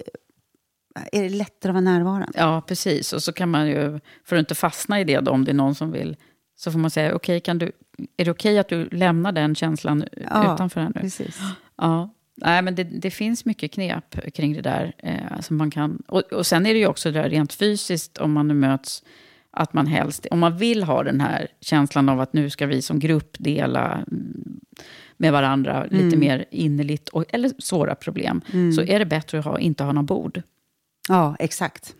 är 1.11 1.23
det 1.23 1.29
lättare 1.29 1.69
att 1.69 1.73
vara 1.73 1.81
närvarande. 1.81 2.27
Ja, 2.35 2.61
precis. 2.67 3.13
Och 3.13 3.23
så 3.23 3.33
kan 3.33 3.49
man 3.49 3.67
ju, 3.67 3.99
för 4.23 4.35
att 4.35 4.39
inte 4.39 4.55
fastna 4.55 4.99
i 4.99 5.03
det 5.03 5.19
då, 5.19 5.31
om 5.31 5.45
det 5.45 5.51
är 5.51 5.55
någon 5.55 5.75
som 5.75 5.91
vill, 5.91 6.15
så 6.55 6.71
får 6.71 6.79
man 6.79 6.91
säga, 6.91 7.15
okej, 7.15 7.39
kan 7.39 7.57
du, 7.57 7.71
är 8.17 8.25
det 8.25 8.31
okej 8.31 8.59
att 8.59 8.69
du 8.69 8.89
lämnar 8.89 9.31
den 9.31 9.55
känslan 9.55 10.05
Ja, 10.31 10.53
utanför 10.53 10.81
här 10.81 10.91
nu? 10.95 11.01
Precis. 11.01 11.39
Ja. 11.77 12.13
Nej, 12.41 12.61
men 12.61 12.75
det, 12.75 12.83
det 12.83 13.11
finns 13.11 13.45
mycket 13.45 13.71
knep 13.71 14.33
kring 14.33 14.53
det 14.53 14.61
där. 14.61 14.93
Eh, 14.97 15.39
som 15.41 15.57
man 15.57 15.71
kan, 15.71 16.03
och, 16.07 16.21
och 16.21 16.45
sen 16.45 16.65
är 16.65 16.73
det 16.73 16.79
ju 16.79 16.87
också 16.87 17.11
det 17.11 17.21
där 17.21 17.29
rent 17.29 17.53
fysiskt, 17.53 18.17
om 18.17 18.31
man 18.31 18.47
nu 18.47 18.53
möts, 18.53 19.03
att 19.51 19.73
man 19.73 19.87
helst, 19.87 20.25
om 20.31 20.39
man 20.39 20.57
vill 20.57 20.83
ha 20.83 21.03
den 21.03 21.21
här 21.21 21.47
känslan 21.61 22.09
av 22.09 22.19
att 22.19 22.33
nu 22.33 22.49
ska 22.49 22.65
vi 22.65 22.81
som 22.81 22.99
grupp 22.99 23.35
dela 23.39 23.93
mm, 23.93 24.59
med 25.17 25.31
varandra 25.31 25.85
lite 25.91 26.17
mer 26.17 26.45
innerligt, 26.51 27.09
och, 27.09 27.25
eller 27.29 27.51
svåra 27.61 27.95
problem, 27.95 28.41
så 28.75 28.81
är 28.81 28.99
det 28.99 29.05
bättre 29.05 29.39
att 29.39 29.45
ha, 29.45 29.59
inte 29.59 29.83
ha 29.83 29.91
någon 29.91 30.05
bord. 30.05 30.41
Ja, 31.07 31.35
exakt. 31.39 31.95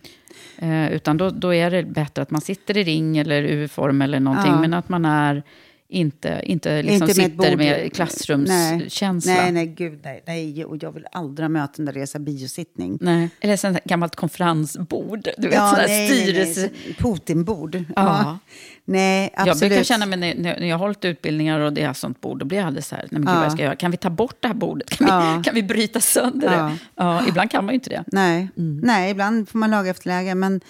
Eh, 0.57 0.91
utan 0.91 1.17
då, 1.17 1.29
då 1.29 1.53
är 1.53 1.71
det 1.71 1.83
bättre 1.83 2.21
att 2.21 2.31
man 2.31 2.41
sitter 2.41 2.77
i 2.77 2.83
ring 2.83 3.17
eller 3.17 3.43
U-form 3.43 4.01
eller 4.01 4.19
någonting, 4.19 4.51
Ja. 4.51 4.61
men 4.61 4.73
att 4.73 4.89
man 4.89 5.05
är 5.05 5.43
inte, 5.89 6.41
inte, 6.43 6.81
liksom 6.81 6.93
Inte 7.09 7.21
med 7.21 7.31
sitter 7.31 7.57
med 7.57 7.93
klassrumskänsla. 7.93 9.33
Nej, 9.33 9.41
nej, 9.43 9.51
nej, 9.51 9.67
gud 9.67 9.99
nej, 10.03 10.23
nej. 10.27 10.65
Och 10.65 10.83
jag 10.83 10.91
vill 10.91 11.05
aldrig 11.11 11.43
ha 11.43 11.49
möten 11.49 11.85
där 11.85 11.93
det 11.93 12.01
är 12.01 12.05
så 12.05 12.19
biosittning. 12.19 12.97
Nej. 13.01 13.29
Eller 13.41 13.75
ett 13.77 13.83
gammalt 13.83 14.15
konferensbord. 14.15 15.27
Du 15.37 15.47
vet, 15.47 15.55
Ja, 15.55 15.69
sådär 15.69 15.87
nej, 15.87 16.09
nej, 16.09 16.21
styrelse... 16.21 16.61
nej. 16.61 16.95
Putinbord. 16.99 17.83
Ja. 17.95 18.37
Nej, 18.85 19.29
Jag 19.35 19.49
absolut. 19.49 19.69
brukar 19.69 19.83
känna 19.83 20.05
mig 20.05 20.19
när, 20.19 20.35
när 20.59 20.67
jag 20.67 20.77
har 20.77 20.85
hållit 20.85 21.05
utbildningar 21.05 21.59
och 21.59 21.73
det 21.73 21.81
är 21.81 21.93
sånt 21.93 22.21
bord, 22.21 22.39
då 22.39 22.45
blir 22.45 22.57
jag 22.57 22.67
alldeles 22.67 22.87
så 22.87 22.95
här, 22.95 23.07
nej 23.11 23.21
men 23.21 23.21
gud 23.21 23.29
Ja. 23.29 23.35
vad 23.35 23.45
jag 23.45 23.51
ska 23.51 23.63
göra? 23.63 23.75
Kan 23.75 23.91
vi 23.91 23.97
ta 23.97 24.09
bort 24.09 24.37
det 24.39 24.47
här 24.47 24.55
bordet? 24.55 24.89
Kan, 24.89 25.07
Ja. 25.07 25.35
vi, 25.37 25.43
kan 25.43 25.55
vi 25.55 25.63
bryta 25.63 25.99
sönder 25.99 26.53
Ja. 26.53 26.63
det? 26.63 26.77
Ja, 26.95 27.27
ibland 27.27 27.51
kan 27.51 27.65
man 27.65 27.73
ju 27.73 27.75
inte 27.75 27.89
det. 27.89 28.03
Nej. 28.07 28.47
Mm. 28.57 28.79
nej, 28.83 29.11
ibland 29.11 29.49
får 29.49 29.59
man 29.59 29.71
laga 29.71 29.89
efter 29.89 30.07
läge. 30.07 30.35
Men 30.35 30.61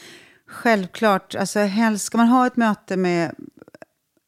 självklart, 0.47 1.35
alltså, 1.35 1.59
helst 1.59 2.05
ska 2.05 2.17
man 2.17 2.27
ha 2.27 2.47
ett 2.47 2.55
möte 2.57 2.97
med 2.97 3.31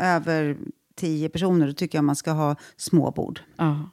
över 0.01 0.57
tio 0.99 1.29
personer, 1.29 1.67
då 1.67 1.73
tycker 1.73 1.97
jag 1.97 2.05
man 2.05 2.15
ska 2.15 2.31
ha 2.31 2.55
små 2.77 3.11
bord. 3.11 3.41
Ja. 3.57 3.89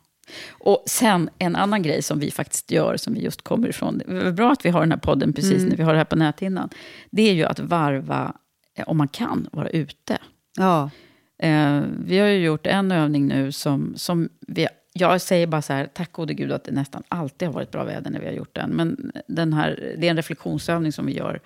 Och 0.50 0.82
sen 0.86 1.30
en 1.38 1.57
annan 1.57 1.82
grej 1.82 2.02
som 2.02 2.18
vi 2.18 2.30
faktiskt 2.30 2.70
gör, 2.70 2.96
som 2.96 3.14
vi 3.14 3.20
just 3.20 3.42
kommer 3.42 3.68
ifrån. 3.68 3.98
Det 3.98 4.26
är 4.26 4.32
bra 4.32 4.52
att 4.52 4.64
vi 4.64 4.70
har 4.70 4.80
den 4.80 4.90
här 4.90 4.98
podden 4.98 5.32
precis 5.32 5.57
Mm. 5.59 5.68
när 5.68 5.76
vi 5.76 5.82
har 5.82 5.92
det 5.92 5.98
här 5.98 6.04
på 6.04 6.16
näthinnan. 6.16 6.68
Det 7.11 7.22
är 7.22 7.34
ju 7.34 7.44
att 7.44 7.59
varva, 7.59 8.32
eh, 8.74 8.88
om 8.88 8.96
man 8.96 9.09
kan, 9.09 9.48
vara 9.52 9.68
ute. 9.68 10.18
Ja, 10.59 10.90
Eh, 11.38 11.82
vi 12.04 12.18
har 12.18 12.26
ju 12.26 12.44
gjort 12.44 12.66
en 12.66 12.92
övning 12.92 13.26
nu 13.26 13.52
som, 13.52 13.94
som 13.96 14.28
vi, 14.46 14.66
jag 14.92 15.20
säger 15.20 15.46
bara 15.46 15.62
så 15.62 15.72
här, 15.72 15.86
tack 15.94 16.12
gode 16.12 16.34
gud 16.34 16.52
att 16.52 16.64
det 16.64 16.72
nästan 16.72 17.02
alltid 17.09 17.48
har 17.48 17.52
varit 17.54 17.70
bra 17.70 17.84
väder 17.84 18.11
när 18.11 18.20
vi 18.20 18.26
har 18.26 18.32
gjort 18.32 18.54
den. 18.54 18.70
Men 18.70 19.12
den 19.28 19.52
här, 19.52 19.94
det 19.98 20.07
är 20.07 20.11
en 20.11 20.16
reflektionsövning 20.16 20.92
som 20.92 21.07
vi 21.07 21.16
gör, 21.16 21.40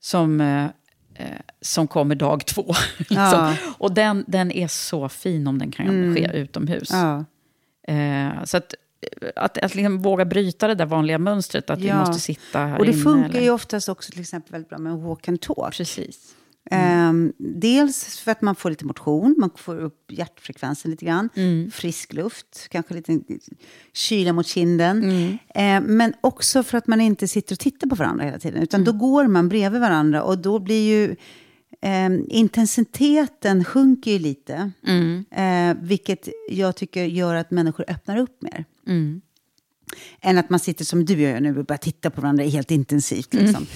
som, 0.00 0.40
eh, 1.18 1.26
eh, 1.26 1.38
som 1.60 1.86
kommer 1.86 2.14
dag 2.14 2.46
två. 2.46 2.74
liksom. 2.98 3.54
Och 3.78 3.92
den, 3.92 4.24
den 4.28 4.52
är 4.52 4.68
så 4.68 5.08
fin 5.08 5.46
om 5.46 5.58
den 5.58 5.70
kan 5.72 6.14
ske 6.14 6.30
utomhus. 6.34 6.90
Eh, 7.88 8.44
så 8.44 8.56
att, 8.56 8.74
att, 9.36 9.58
att 9.58 9.74
liksom 9.74 10.02
våga 10.02 10.24
bryta 10.24 10.68
det 10.68 10.74
där 10.74 10.86
vanliga 10.86 11.18
mönstret, 11.18 11.70
att 11.70 11.78
vi 11.78 11.94
måste 11.94 12.20
sitta 12.20 12.58
här 12.58 12.78
Och 12.78 12.84
det 12.86 12.92
inne. 12.92 13.02
funkar 13.02 13.30
eller- 13.30 13.40
ju 13.40 13.50
oftast 13.50 13.88
också 13.88 14.12
till 14.12 14.20
exempel 14.20 14.52
väldigt 14.52 14.68
bra 14.68 14.78
med 14.78 14.92
en 14.92 15.02
walk 15.04 15.28
and 15.28 15.40
talk. 15.40 15.76
Precis. 15.76 16.35
Ehm, 16.70 17.32
dels 17.38 18.18
för 18.18 18.32
att 18.32 18.42
man 18.42 18.54
får 18.56 18.70
lite 18.70 18.84
motion, 18.84 19.34
man 19.38 19.50
får 19.56 19.80
upp 19.80 20.12
hjärtfrekvensen 20.12 20.90
lite 20.90 21.04
grann. 21.04 21.28
Mm. 21.34 21.70
Frisk 21.70 22.12
luft, 22.12 22.68
kanske 22.70 22.94
lite 22.94 23.20
kyla 23.92 24.32
mot 24.32 24.46
kinden. 24.46 25.02
Mm. 25.02 25.38
Ehm, 25.54 25.84
men 25.84 26.12
också 26.20 26.62
för 26.62 26.78
att 26.78 26.86
man 26.86 27.00
inte 27.00 27.28
sitter 27.28 27.54
och 27.54 27.58
tittar 27.58 27.88
på 27.88 27.94
varandra 27.94 28.24
hela 28.24 28.38
tiden. 28.38 28.62
Utan 28.62 28.84
då 28.84 28.92
går 28.92 29.26
man 29.26 29.48
bredvid 29.48 29.80
varandra 29.80 30.22
och 30.22 30.38
då 30.38 30.58
blir 30.58 30.88
ju 30.88 31.16
ehm, 31.82 32.24
intensiteten 32.28 33.64
sjunker 33.64 34.10
ju 34.10 34.18
lite. 34.18 34.70
Mm. 34.86 35.24
Eh, 35.30 35.82
vilket 35.82 36.28
jag 36.50 36.76
tycker 36.76 37.04
gör 37.04 37.34
att 37.34 37.50
människor 37.50 37.84
öppnar 37.88 38.16
upp 38.16 38.42
mer. 38.42 38.64
Mm. 39.92 40.36
Än 40.36 40.38
att 40.38 40.50
man 40.50 40.60
sitter 40.60 40.84
som 40.84 41.04
du 41.04 41.14
gör 41.20 41.40
nu 41.40 41.58
och 41.58 41.64
bara 41.64 41.78
tittar 41.78 42.10
på 42.10 42.20
varandra 42.20 42.44
helt 42.44 42.70
intensivt. 42.70 43.34
Mm. 43.34 43.46
Liksom. 43.46 43.66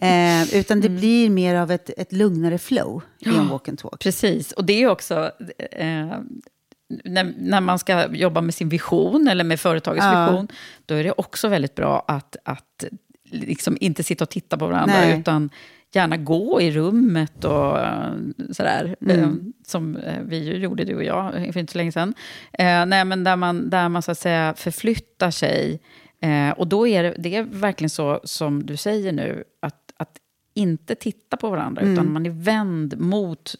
eh, 0.00 0.54
utan 0.60 0.80
det 0.80 0.88
blir 0.88 1.30
mer 1.30 1.54
av 1.54 1.70
ett, 1.70 1.90
ett 1.96 2.12
lugnare 2.12 2.58
flow 2.58 3.02
i 3.18 3.28
en 3.28 3.48
walk 3.48 3.68
and 3.68 3.78
talk. 3.78 3.98
Precis, 3.98 4.52
och 4.52 4.64
det 4.64 4.82
är 4.82 4.88
också... 4.88 5.30
Eh, 5.70 6.18
när, 7.04 7.34
när 7.38 7.60
man 7.60 7.78
ska 7.78 8.14
jobba 8.14 8.40
med 8.40 8.54
sin 8.54 8.68
vision 8.68 9.28
eller 9.28 9.44
med 9.44 9.60
företagets 9.60 10.06
Ja. 10.06 10.26
vision, 10.26 10.48
då 10.86 10.94
är 10.94 11.04
det 11.04 11.12
också 11.12 11.48
väldigt 11.48 11.74
bra 11.74 12.04
att, 12.08 12.36
att 12.44 12.84
liksom 13.30 13.76
inte 13.80 14.02
sitta 14.02 14.24
och 14.24 14.30
titta 14.30 14.58
på 14.58 14.66
varandra, 14.66 14.94
Nej. 15.00 15.20
utan 15.20 15.50
gärna 15.92 16.16
gå 16.16 16.60
i 16.60 16.70
rummet 16.70 17.44
och 17.44 17.78
eh, 17.78 18.12
sådär. 18.50 18.96
Mm. 19.00 19.20
Eh, 19.20 19.28
som 19.66 19.96
eh, 19.96 20.20
vi 20.24 20.36
ju 20.38 20.56
gjorde, 20.56 20.84
du 20.84 20.96
och 20.96 21.04
jag, 21.04 21.32
för 21.52 21.58
inte 21.60 21.72
så 21.72 21.78
länge 21.78 21.92
sedan. 21.92 22.14
Eh, 22.52 22.86
nej, 22.86 23.04
men 23.04 23.24
där 23.24 23.36
man, 23.36 23.70
där 23.70 23.88
man 23.88 24.02
så 24.02 24.10
att 24.10 24.18
säga 24.18 24.54
förflyttar 24.56 25.30
sig. 25.30 25.80
Eh, 26.22 26.50
och 26.50 26.66
då 26.66 26.86
är 26.86 27.02
det, 27.02 27.14
det 27.18 27.36
är 27.36 27.42
verkligen 27.42 27.90
så 27.90 28.20
som 28.24 28.66
du 28.66 28.76
säger 28.76 29.12
nu, 29.12 29.44
att, 29.62 29.92
att 29.96 30.16
inte 30.54 30.94
titta 30.94 31.36
på 31.36 31.50
varandra, 31.50 31.82
Mm. 31.82 31.92
utan 31.94 32.12
man 32.12 32.26
är 32.26 32.30
vänd 32.30 33.00
mot... 33.00 33.54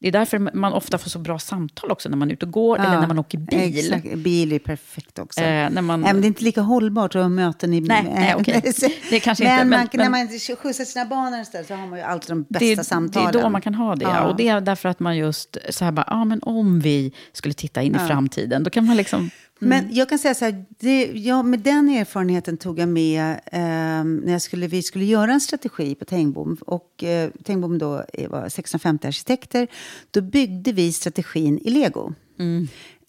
Det 0.00 0.08
är 0.08 0.12
därför 0.12 0.38
man 0.38 0.72
ofta 0.72 0.98
får 0.98 1.10
så 1.10 1.18
bra 1.18 1.38
samtal 1.38 1.90
också 1.90 2.08
när 2.08 2.16
man 2.16 2.28
är 2.28 2.32
ute 2.32 2.46
och 2.46 2.52
går, 2.52 2.78
eller 2.78 2.94
Ja, 2.94 3.00
när 3.00 3.06
man 3.08 3.18
åker 3.18 3.38
bil. 3.38 3.92
Exakt. 3.92 4.14
Bil 4.14 4.52
är 4.52 4.58
perfekt 4.58 5.18
också. 5.18 5.40
Eh, 5.40 5.70
när 5.70 5.82
man, 5.82 6.00
Nej, 6.00 6.12
men 6.12 6.22
det 6.22 6.26
är 6.26 6.28
inte 6.28 6.44
lika 6.44 6.60
hållbart 6.60 7.14
att 7.14 7.22
ha 7.22 7.28
möten 7.28 7.74
i... 7.74 7.80
Nej, 7.80 8.12
nej, 8.14 8.34
okej. 8.38 8.62
Det 9.10 9.20
kanske 9.20 9.44
men 9.44 9.52
inte, 9.52 9.64
men- 9.64 9.78
man, 9.78 9.88
men- 9.92 10.12
när 10.12 10.56
man 10.56 10.56
skjutsar 10.56 10.84
sina 10.84 11.04
barn 11.04 11.40
istället 11.40 11.66
så 11.66 11.74
har 11.74 11.86
man 11.86 11.98
ju 11.98 12.04
alltid 12.04 12.30
de 12.30 12.42
bästa 12.42 12.66
det, 12.66 12.84
samtalen. 12.84 13.32
Det 13.32 13.38
är 13.38 13.42
då 13.42 13.48
man 13.48 13.60
kan 13.60 13.74
ha 13.74 13.94
det. 13.96 14.04
Ja. 14.04 14.28
Och 14.28 14.36
det 14.36 14.48
är 14.48 14.60
därför 14.60 14.88
att 14.88 15.00
man 15.00 15.16
just 15.16 15.56
så 15.70 15.84
här 15.84 15.92
bara, 15.92 16.04
ja 16.06 16.24
men 16.24 16.42
om 16.42 16.80
vi 16.80 17.12
skulle 17.32 17.54
titta 17.54 17.82
in 17.82 17.94
i 17.94 17.98
framtiden, 17.98 18.64
då 18.64 18.70
kan 18.70 18.86
man 18.86 18.96
liksom... 18.96 19.30
Men 19.62 19.94
jag 19.94 20.08
kan 20.08 20.18
säga 20.18 20.34
så 20.34 20.44
här, 20.44 20.64
det, 20.78 21.04
ja, 21.14 21.42
med 21.42 21.60
den 21.60 21.88
erfarenheten 21.88 22.56
tog 22.56 22.78
jag 22.78 22.88
med 22.88 23.30
eh, 23.30 24.04
när 24.04 24.32
jag 24.32 24.42
skulle, 24.42 24.66
vi 24.66 24.82
skulle 24.82 25.04
göra 25.04 25.32
en 25.32 25.40
strategi 25.40 25.94
på 25.94 26.04
Tengbom. 26.04 26.56
Och 26.66 27.04
eh, 27.04 27.30
Tengbom 27.44 27.78
då 27.78 28.04
var 28.28 28.48
650 28.48 29.06
arkitekter. 29.06 29.68
Då 30.10 30.20
byggde 30.20 30.72
vi 30.72 30.92
strategin 30.92 31.58
i 31.58 31.70
lego. 31.70 32.14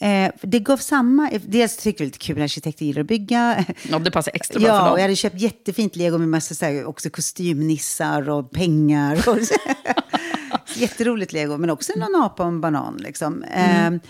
Eh, 0.02 0.32
det 0.42 0.60
gav 0.60 0.78
samma, 0.78 1.30
dels 1.46 1.78
tycker 1.78 1.90
jag 1.90 1.98
det 1.98 2.04
är 2.04 2.06
lite 2.06 2.18
kul, 2.20 2.42
arkitekter 2.42 2.86
gillar 2.86 3.02
att 3.02 3.08
bygga. 3.08 3.66
Ja, 3.90 4.00
det 4.00 4.12
passar 4.12 4.32
extra 4.36 4.60
bra 4.60 4.68
Ja, 4.68 4.80
för 4.80 4.86
dem. 4.90 4.98
jag 4.98 5.02
hade 5.02 5.16
köpt 5.16 5.42
jättefint 5.42 5.96
lego 5.96 6.18
med 6.18 6.30
massa 6.30 6.56
så 6.56 6.66
här, 6.66 6.86
också 6.86 7.10
kostymnissar 7.10 8.30
och 8.30 8.52
pengar. 8.52 9.30
Och 9.30 9.38
Jätteroligt 10.76 11.34
lego, 11.34 11.58
men 11.58 11.70
också 11.70 11.94
någon 11.96 12.24
apa 12.24 12.44
och 12.44 12.50
en 12.50 12.62
banan. 12.62 12.98
Liksom. 12.98 13.44
Mm. 13.44 13.94
Eh, 13.94 14.02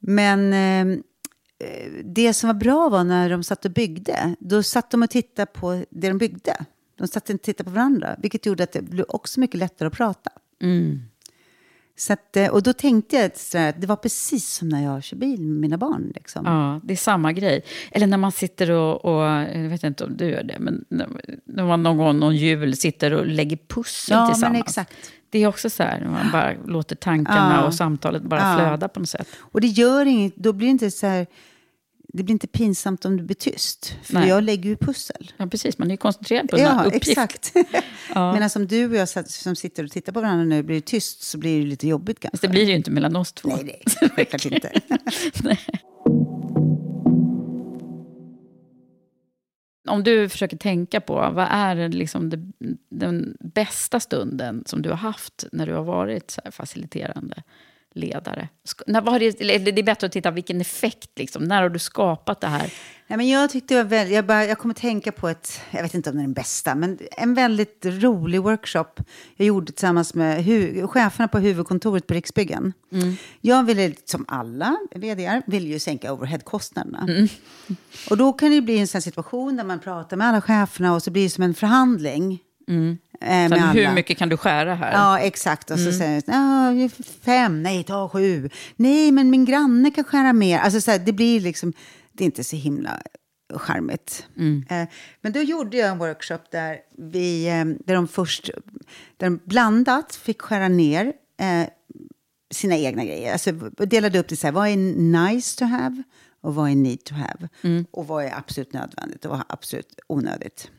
men 0.00 0.52
eh, 0.52 0.98
det 2.04 2.34
som 2.34 2.46
var 2.46 2.54
bra 2.54 2.88
var 2.88 3.04
när 3.04 3.30
de 3.30 3.42
satt 3.42 3.64
och 3.64 3.70
byggde. 3.70 4.34
Då 4.40 4.62
satt 4.62 4.90
de 4.90 5.02
och 5.02 5.10
tittade 5.10 5.46
på 5.46 5.84
det 5.90 6.08
de 6.08 6.18
byggde. 6.18 6.56
De 6.98 7.08
satt 7.08 7.30
och 7.30 7.42
tittade 7.42 7.64
på 7.70 7.74
varandra, 7.74 8.16
vilket 8.18 8.46
gjorde 8.46 8.62
att 8.62 8.72
det 8.72 8.82
blev 8.82 9.04
också 9.08 9.40
mycket 9.40 9.58
lättare 9.58 9.86
att 9.86 9.92
prata. 9.94 10.30
Mm. 10.62 11.02
Så 11.96 12.12
att, 12.12 12.36
eh, 12.36 12.48
och 12.48 12.62
då 12.62 12.72
tänkte 12.72 13.16
jag 13.16 13.24
att 13.68 13.80
det 13.80 13.86
var 13.86 13.96
precis 13.96 14.48
som 14.54 14.68
när 14.68 14.84
jag 14.84 15.02
kör 15.04 15.16
bil 15.16 15.40
med 15.40 15.60
mina 15.60 15.78
barn. 15.78 16.12
Liksom. 16.14 16.46
Ja, 16.46 16.80
det 16.84 16.92
är 16.94 16.96
samma 16.96 17.32
grej. 17.32 17.64
Eller 17.90 18.06
när 18.06 18.16
man 18.18 18.32
sitter 18.32 18.70
och, 18.70 19.04
och 19.04 19.22
jag 19.22 19.68
vet 19.68 19.84
inte 19.84 20.04
om 20.04 20.16
du 20.16 20.24
gör 20.30 20.42
det, 20.42 20.56
men 20.58 20.84
när, 20.88 21.64
man 21.64 21.82
någon 21.82 21.96
gång, 21.96 22.18
någon 22.18 22.36
jul, 22.36 22.76
sitter 22.76 23.12
och 23.12 23.26
lägger 23.26 23.58
pussel 23.68 24.16
Ja, 24.16 24.26
tillsammans. 24.26 24.52
men 24.52 24.60
exakt. 24.62 24.92
Det 25.30 25.38
är 25.38 25.46
också 25.46 25.70
så 25.70 25.82
här, 25.82 26.04
man 26.04 26.30
bara 26.32 26.52
låter 26.66 26.96
tankarna 26.96 27.54
Ja. 27.60 27.66
och 27.66 27.74
samtalet 27.74 28.22
bara 28.22 28.40
Ja. 28.40 28.56
flöda 28.58 28.88
på 28.88 29.00
något 29.00 29.08
sätt. 29.08 29.28
Och 29.38 29.60
det 29.60 29.66
gör 29.66 30.06
inget, 30.06 30.36
då 30.36 30.52
blir 30.52 30.66
det 30.66 30.70
inte 30.70 30.90
så 30.90 31.06
här, 31.06 31.26
det 32.12 32.22
blir 32.22 32.32
inte 32.32 32.46
pinsamt 32.46 33.04
om 33.04 33.16
du 33.16 33.22
blir 33.22 33.36
tyst. 33.36 33.96
För 34.02 34.14
Nej. 34.14 34.28
jag 34.28 34.44
lägger 34.44 34.70
ju 34.70 34.76
pussel. 34.76 35.32
Ja, 35.36 35.46
precis. 35.46 35.78
Man 35.78 35.88
är 35.88 35.92
ju 35.92 35.96
koncentrerad 35.96 36.50
på 36.50 36.56
en 36.56 36.62
Ja, 36.62 36.84
uppgift. 36.84 37.08
exakt. 37.08 37.52
Medan 38.14 38.50
som 38.50 38.66
du 38.66 38.90
och 38.90 38.96
jag 38.96 39.08
som 39.28 39.56
sitter 39.56 39.84
och 39.84 39.90
tittar 39.90 40.12
på 40.12 40.20
varandra 40.20 40.44
nu 40.44 40.62
blir 40.62 40.76
det 40.76 40.86
tyst 40.86 41.22
så 41.22 41.38
blir 41.38 41.60
det 41.60 41.66
lite 41.66 41.88
jobbigt 41.88 42.20
kanske. 42.20 42.36
Fast 42.36 42.42
det 42.42 42.48
blir 42.48 42.64
det 42.64 42.70
ju 42.70 42.76
inte 42.76 42.90
mellan 42.90 43.16
oss 43.16 43.32
två. 43.32 43.48
Nej, 43.48 43.82
nej, 44.00 44.10
självklart 44.16 44.46
inte. 44.46 44.80
Om 49.88 50.04
du 50.04 50.28
försöker 50.28 50.56
tänka 50.56 51.00
på, 51.00 51.14
vad 51.14 51.48
är 51.50 51.88
liksom 51.88 52.30
det, 52.30 52.52
den 52.90 53.36
bästa 53.40 54.00
stunden 54.00 54.62
som 54.66 54.82
du 54.82 54.90
har 54.90 54.96
haft 54.96 55.44
när 55.52 55.66
du 55.66 55.74
har 55.74 55.84
varit 55.84 56.30
så 56.30 56.40
här 56.44 56.50
faciliterande 56.50 57.42
ledare? 57.94 58.48
När, 58.86 59.00
vad 59.00 59.12
har 59.12 59.20
det, 59.20 59.30
det 59.70 59.80
är 59.80 59.82
bättre 59.82 60.06
att 60.06 60.12
titta 60.12 60.30
vilken 60.30 60.60
effekt, 60.60 61.10
liksom, 61.16 61.44
när 61.44 61.62
har 61.62 61.68
du 61.68 61.78
skapat 61.78 62.40
det 62.40 62.46
här? 62.46 62.72
Nej, 63.06 63.16
men 63.16 63.28
jag 63.28 63.50
tyckte 63.50 63.74
var 63.74 63.84
väldigt, 63.84 64.14
jag, 64.14 64.26
bara, 64.26 64.44
jag 64.44 64.58
kommer 64.58 64.74
tänka 64.74 65.12
på 65.12 65.28
ett, 65.28 65.60
jag 65.70 65.82
vet 65.82 65.94
inte 65.94 66.10
om 66.10 66.16
det 66.16 66.22
är 66.22 66.24
den 66.24 66.32
bästa, 66.32 66.74
men 66.74 66.98
en 67.16 67.34
väldigt 67.34 67.86
rolig 67.86 68.42
workshop 68.42 68.86
jag 69.36 69.46
gjorde 69.46 69.72
tillsammans 69.72 70.14
med 70.14 70.44
hu, 70.44 70.86
cheferna 70.86 71.28
på 71.28 71.38
huvudkontoret 71.38 72.06
på 72.06 72.14
Riksbyggen. 72.14 72.72
Jag 73.40 73.64
ville, 73.64 73.94
som 74.04 74.24
alla 74.28 74.76
vd 74.94 75.42
vill 75.46 75.66
ju 75.66 75.78
sänka 75.78 76.12
overheadkostnaderna. 76.12 77.28
Och 78.10 78.16
då 78.16 78.32
kan 78.32 78.50
det 78.50 78.60
bli 78.60 78.78
en 78.78 78.88
sån 78.88 79.02
situation 79.02 79.56
där 79.56 79.64
man 79.64 79.80
pratar 79.80 80.16
med 80.16 80.26
alla 80.26 80.40
cheferna 80.40 80.94
och 80.94 81.02
så 81.02 81.10
blir 81.10 81.22
det 81.22 81.30
som 81.30 81.44
en 81.44 81.54
förhandling. 81.54 82.38
Eh, 83.22 83.28
med 83.28 83.50
Sen, 83.50 83.62
alla. 83.62 83.72
hur 83.72 83.94
mycket 83.94 84.18
kan 84.18 84.28
du 84.28 84.36
skära 84.36 84.74
här? 84.74 84.92
Ja, 84.92 85.18
exakt. 85.18 85.70
Och 85.70 85.78
så 85.78 85.92
säger 85.92 86.22
jag, 86.26 86.84
ja, 86.84 86.88
fem, 87.22 87.62
nej, 87.62 87.84
ta 87.84 88.08
sju. 88.08 88.50
Nej, 88.76 89.12
men 89.12 89.30
min 89.30 89.44
granne 89.44 89.90
kan 89.90 90.04
skära 90.04 90.32
mer. 90.32 90.58
Alltså, 90.58 90.80
så 90.80 90.90
här, 90.90 90.98
det 90.98 91.12
blir 91.12 91.40
liksom, 91.40 91.72
det 92.12 92.24
är 92.24 92.26
inte 92.26 92.44
så 92.44 92.56
himla 92.56 93.02
charmigt. 93.54 94.26
Eh, 94.70 94.88
men 95.20 95.32
då 95.32 95.40
gjorde 95.40 95.76
jag 95.76 95.88
en 95.88 95.98
workshop 95.98 96.38
där, 96.50 96.78
vi, 96.98 97.48
eh, 97.48 97.64
där 97.86 97.94
de 97.94 98.08
först, 98.08 98.50
där 99.16 99.26
de 99.26 99.40
blandat 99.44 100.14
fick 100.14 100.42
skära 100.42 100.68
ner 100.68 101.12
eh, 101.40 101.68
sina 102.54 102.76
egna 102.76 103.04
grejer. 103.04 103.32
Alltså 103.32 103.52
delade 103.86 104.18
upp 104.18 104.28
det 104.28 104.36
så 104.36 104.46
här, 104.46 104.52
vad 104.52 104.68
är 104.68 104.76
nice 105.26 105.58
to 105.58 105.64
have 105.64 106.02
och 106.40 106.54
vad 106.54 106.70
är 106.70 106.74
need 106.74 107.04
to 107.04 107.14
have? 107.14 107.48
Och 107.90 108.06
vad 108.06 108.24
är 108.24 108.38
absolut 108.38 108.72
nödvändigt 108.72 109.24
och 109.24 109.30
vad 109.30 109.38
är 109.40 109.44
absolut 109.48 110.00
onödigt? 110.06 110.70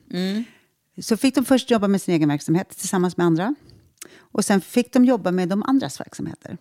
Så 1.02 1.18
fick 1.18 1.36
de 1.36 1.46
först 1.46 1.72
jobba 1.72 1.88
med 1.88 2.02
sin 2.02 2.16
egen 2.16 2.30
verksamhet 2.30 2.70
tillsammans 2.70 3.18
med 3.18 3.26
andra. 3.26 3.56
Och 4.20 4.46
sen 4.46 4.62
fick 4.62 4.94
de 4.94 5.06
jobba 5.06 5.32
med 5.32 5.50
de 5.50 5.64
andras 5.64 6.00
verksamheter. 6.00 6.58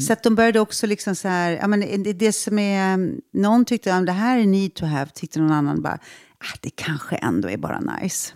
Så 0.00 0.12
att 0.12 0.22
de 0.22 0.34
började 0.34 0.60
också 0.60 0.86
liksom 0.86 1.14
så 1.14 1.28
här, 1.28 1.50
ja, 1.50 1.66
men 1.66 2.02
det, 2.02 2.12
det 2.12 2.32
som 2.32 2.58
är, 2.58 3.12
någon 3.32 3.64
tyckte 3.64 3.94
att 3.94 4.06
det 4.06 4.12
här 4.12 4.38
är 4.38 4.46
need 4.46 4.74
to 4.74 4.86
have, 4.86 5.10
tyckte 5.14 5.40
någon 5.40 5.52
annan 5.52 5.82
bara, 5.82 5.98
ah, 6.38 6.56
det 6.60 6.70
kanske 6.70 7.16
ändå 7.16 7.50
är 7.50 7.56
bara 7.56 7.80
nice. 7.80 8.32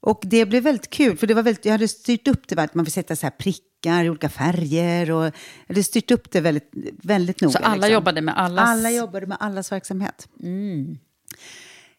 Och 0.00 0.20
det 0.22 0.46
blev 0.46 0.62
väldigt 0.62 0.90
kul, 0.90 1.16
för 1.16 1.26
det 1.26 1.34
var 1.34 1.42
väldigt, 1.42 1.64
jag 1.64 1.72
hade 1.72 1.88
styrt 1.88 2.28
upp 2.28 2.48
det, 2.48 2.62
att 2.62 2.74
man 2.74 2.84
fick 2.84 2.94
sätta 2.94 3.16
så 3.16 3.26
här 3.26 3.30
prickar 3.30 4.04
i 4.04 4.10
olika 4.10 4.28
färger. 4.28 5.10
Och 5.10 5.24
jag 5.24 5.32
hade 5.68 5.82
styrt 5.82 6.10
upp 6.10 6.30
det 6.30 6.40
väldigt, 6.40 6.70
väldigt 7.02 7.40
noga. 7.40 7.52
Så 7.52 7.58
alla 7.58 7.74
liksom. 7.74 7.92
jobbade 7.92 8.20
med 8.20 8.38
allas... 8.38 8.68
Alla 8.68 8.90
jobbade 8.90 9.26
med 9.26 9.36
allas 9.40 9.72
verksamhet. 9.72 10.28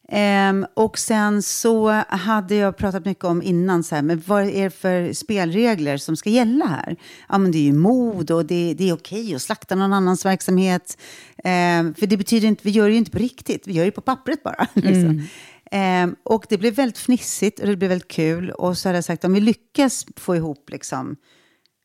Ehm, 0.10 0.66
och 0.74 0.98
sen 0.98 1.44
så 1.44 1.90
hade 2.08 2.56
jag 2.56 2.78
pratat 2.78 3.06
mycket 3.06 3.24
om 3.24 3.42
innan, 3.42 3.84
så 3.84 3.96
här, 3.96 4.02
men 4.02 4.24
vad 4.26 4.44
är 4.44 4.64
det 4.64 4.70
för 4.70 5.14
spelregler 5.14 5.98
som 5.98 6.16
ska 6.16 6.30
gälla 6.30 6.66
här? 6.66 6.96
Ja, 7.30 7.38
men 7.38 7.52
det 7.52 7.58
är 7.58 7.64
ju 7.64 7.74
mod 7.74 8.32
och 8.32 8.46
det, 8.46 8.74
det 8.78 8.90
är 8.90 8.94
okej 8.94 9.36
att 9.36 9.42
slakta 9.42 9.76
någon 9.76 9.94
annans 9.94 10.26
verksamhet. 10.26 10.98
Ehm, 11.44 11.94
för 11.94 12.08
det 12.08 12.18
betyder 12.18 12.48
inte, 12.48 12.62
vi 12.64 12.72
gör 12.72 12.86
det 12.86 12.92
ju 12.92 12.98
inte 12.98 13.12
på 13.12 13.18
riktigt, 13.18 13.68
vi 13.68 13.74
gör 13.74 13.86
det 13.86 13.92
på 13.92 14.02
pappret 14.02 14.44
bara. 14.44 14.68
Liksom. 14.74 15.28
Ehm, 15.72 16.16
och 16.24 16.46
det 16.50 16.58
blev 16.58 16.74
väldigt 16.74 16.98
fnissigt 16.98 17.60
och 17.60 17.68
det 17.68 17.76
blev 17.76 17.90
väldigt 17.90 18.08
kul. 18.08 18.52
Och 18.52 18.78
så 18.78 18.90
hade 18.90 18.98
jag 18.98 19.06
sagt, 19.06 19.26
om 19.26 19.34
vi 19.34 19.40
lyckas 19.40 20.06
få 20.16 20.36
ihop 20.36 20.70
liksom, 20.70 21.16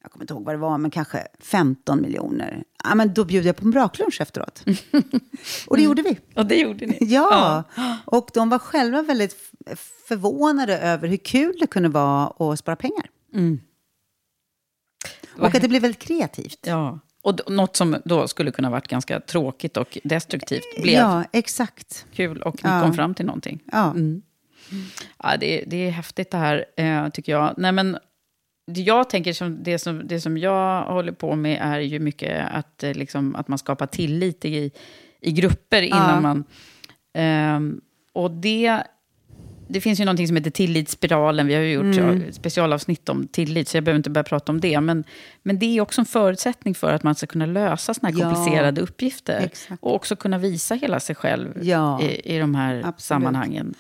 jag 0.03 0.13
kommer 0.13 0.23
inte 0.23 0.35
ihåg 0.35 0.45
vad 0.45 0.55
det 0.55 0.59
var, 0.59 0.79
men 0.79 0.91
kanske 0.91 1.27
15 1.41 2.03
miljoner. 2.03 2.65
Ja, 2.85 2.95
men 2.95 3.15
då 3.15 3.25
bjuder 3.25 3.47
jag 3.47 3.57
på 3.57 3.65
en 3.65 3.71
braklunch 3.71 4.21
efteråt. 4.21 4.65
och 5.67 5.77
det 5.77 5.83
gjorde 5.83 6.03
vi. 6.03 6.19
Och 6.35 6.47
det 6.47 6.55
gjorde 6.57 6.87
ni. 6.87 6.99
Ja, 7.01 7.63
och 8.05 8.31
de 8.35 8.49
var 8.49 8.59
själva 8.59 9.03
väldigt 9.03 9.37
förvånade 10.09 10.79
över 10.79 11.09
hur 11.09 11.17
kul 11.17 11.57
det 11.61 11.67
kunde 11.67 11.89
vara 11.89 12.27
att 12.53 12.59
spara 12.59 12.77
pengar. 12.77 13.11
Och 15.39 15.55
att 15.55 15.63
det 15.63 15.69
blev 15.69 15.83
väldigt 15.83 16.03
kreativt. 16.03 16.59
Ja. 16.67 16.99
Och 17.23 17.51
något 17.53 17.77
som 17.77 17.97
då 18.05 18.29
skulle 18.29 18.51
kunna 18.51 18.71
varit 18.71 18.89
ganska 18.89 19.21
tråkigt 19.21 19.77
och 19.77 19.99
destruktivt 20.05 20.83
blev 20.83 20.95
Ja, 20.95 21.25
exakt. 21.33 22.07
kul 22.15 22.43
och 22.43 22.55
ni 22.65 22.71
Ja. 22.71 22.83
kom 22.83 22.95
fram 22.95 23.15
till 23.15 23.27
någonting. 23.27 23.63
Ja. 23.73 23.95
Ja, 25.23 25.37
det, 25.37 25.65
det 25.67 25.77
är 25.87 25.91
häftigt 25.91 26.31
det 26.31 26.37
här, 26.39 26.65
eh, 26.77 27.09
tycker 27.09 27.33
jag. 27.33 27.55
Nej, 27.57 27.73
men 27.73 27.99
jag 28.75 29.11
tänker 29.11 29.33
som 29.33 29.63
det, 29.63 29.79
som 29.79 30.07
det 30.07 30.21
som 30.21 30.39
jag 30.39 30.83
håller 30.85 31.13
på 31.13 31.37
med 31.37 31.59
är 31.63 31.79
ju 31.81 31.99
mycket 31.99 32.47
att, 32.51 32.83
eh, 32.83 32.95
liksom, 32.95 33.35
att 33.37 33.49
man 33.49 33.59
skapar 33.59 33.87
tillit 33.87 34.45
i, 34.45 34.71
i 35.21 35.33
grupper 35.33 35.83
innan 35.83 36.23
man... 36.23 36.45
ehm, 37.15 37.81
och 38.13 38.31
det, 38.31 38.83
det 39.69 39.81
finns 39.81 40.01
ju 40.01 40.05
någonting 40.05 40.27
som 40.27 40.37
heter 40.37 40.51
tillitsspiralen. 40.51 41.47
Vi 41.47 41.55
har 41.55 41.63
ju 41.63 41.73
gjort 41.73 41.85
Mm. 41.99 42.33
specialavsnitt 42.33 43.09
om 43.09 43.27
tillit, 43.29 43.69
så 43.69 43.77
jag 43.77 43.85
behöver 43.85 43.97
inte 43.97 44.11
börja 44.11 44.25
prata 44.25 44.53
om 44.53 44.61
det. 44.61 44.81
Men, 44.81 45.05
men 45.43 45.59
det 45.59 45.67
är 45.77 45.81
också 45.81 46.01
en 46.01 46.05
förutsättning 46.07 46.75
för 46.75 46.93
att 46.93 47.03
man 47.03 47.15
ska 47.15 47.27
kunna 47.27 47.47
lösa 47.47 47.95
såna 47.95 48.09
här 48.13 48.21
Ja, 48.21 48.31
komplicerade 48.31 48.81
uppgifter. 48.81 49.41
exakt. 49.45 49.83
Och 49.83 49.95
också 49.95 50.17
kunna 50.17 50.39
visa 50.39 50.75
hela 50.75 51.01
sig 51.01 51.15
själv 51.17 51.59
Ja, 51.63 52.03
i, 52.03 52.35
i 52.35 52.39
de 52.39 52.55
här 52.55 52.75
absolut. 52.79 53.01
sammanhangen. 53.01 53.75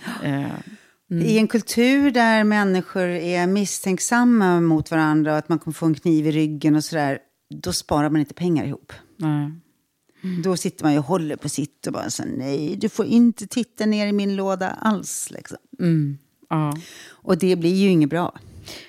Eh, 1.10 1.26
I 1.26 1.38
en 1.38 1.48
kultur 1.48 2.10
där 2.10 2.44
människor 2.44 3.08
är 3.08 3.46
misstänksamma 3.46 4.60
mot 4.60 4.90
varandra 4.90 5.32
och 5.32 5.38
att 5.38 5.48
man 5.48 5.58
kommer 5.58 5.74
få 5.74 5.86
en 5.86 5.94
kniv 5.94 6.26
i 6.26 6.30
ryggen 6.30 6.76
och 6.76 6.84
sådär, 6.84 7.18
då 7.54 7.72
sparar 7.72 8.10
man 8.10 8.20
inte 8.20 8.34
pengar 8.34 8.64
ihop. 8.64 8.92
nej. 9.16 9.50
Då 10.44 10.56
sitter 10.56 10.84
man 10.84 10.92
ju 10.92 10.98
och 10.98 11.04
håller 11.04 11.36
på 11.36 11.48
sitt 11.48 11.86
och 11.86 11.92
bara 11.92 12.10
så 12.10 12.24
nej, 12.24 12.76
du 12.76 12.88
får 12.88 13.06
inte 13.06 13.46
titta 13.46 13.86
ner 13.86 14.06
i 14.06 14.12
min 14.12 14.36
låda 14.36 14.70
alls. 14.70 15.30
Liksom. 15.30 15.58
Ja. 16.48 16.76
Och 17.10 17.38
det 17.38 17.56
blir 17.56 17.74
ju 17.74 17.88
inget 17.88 18.10
bra. 18.10 18.38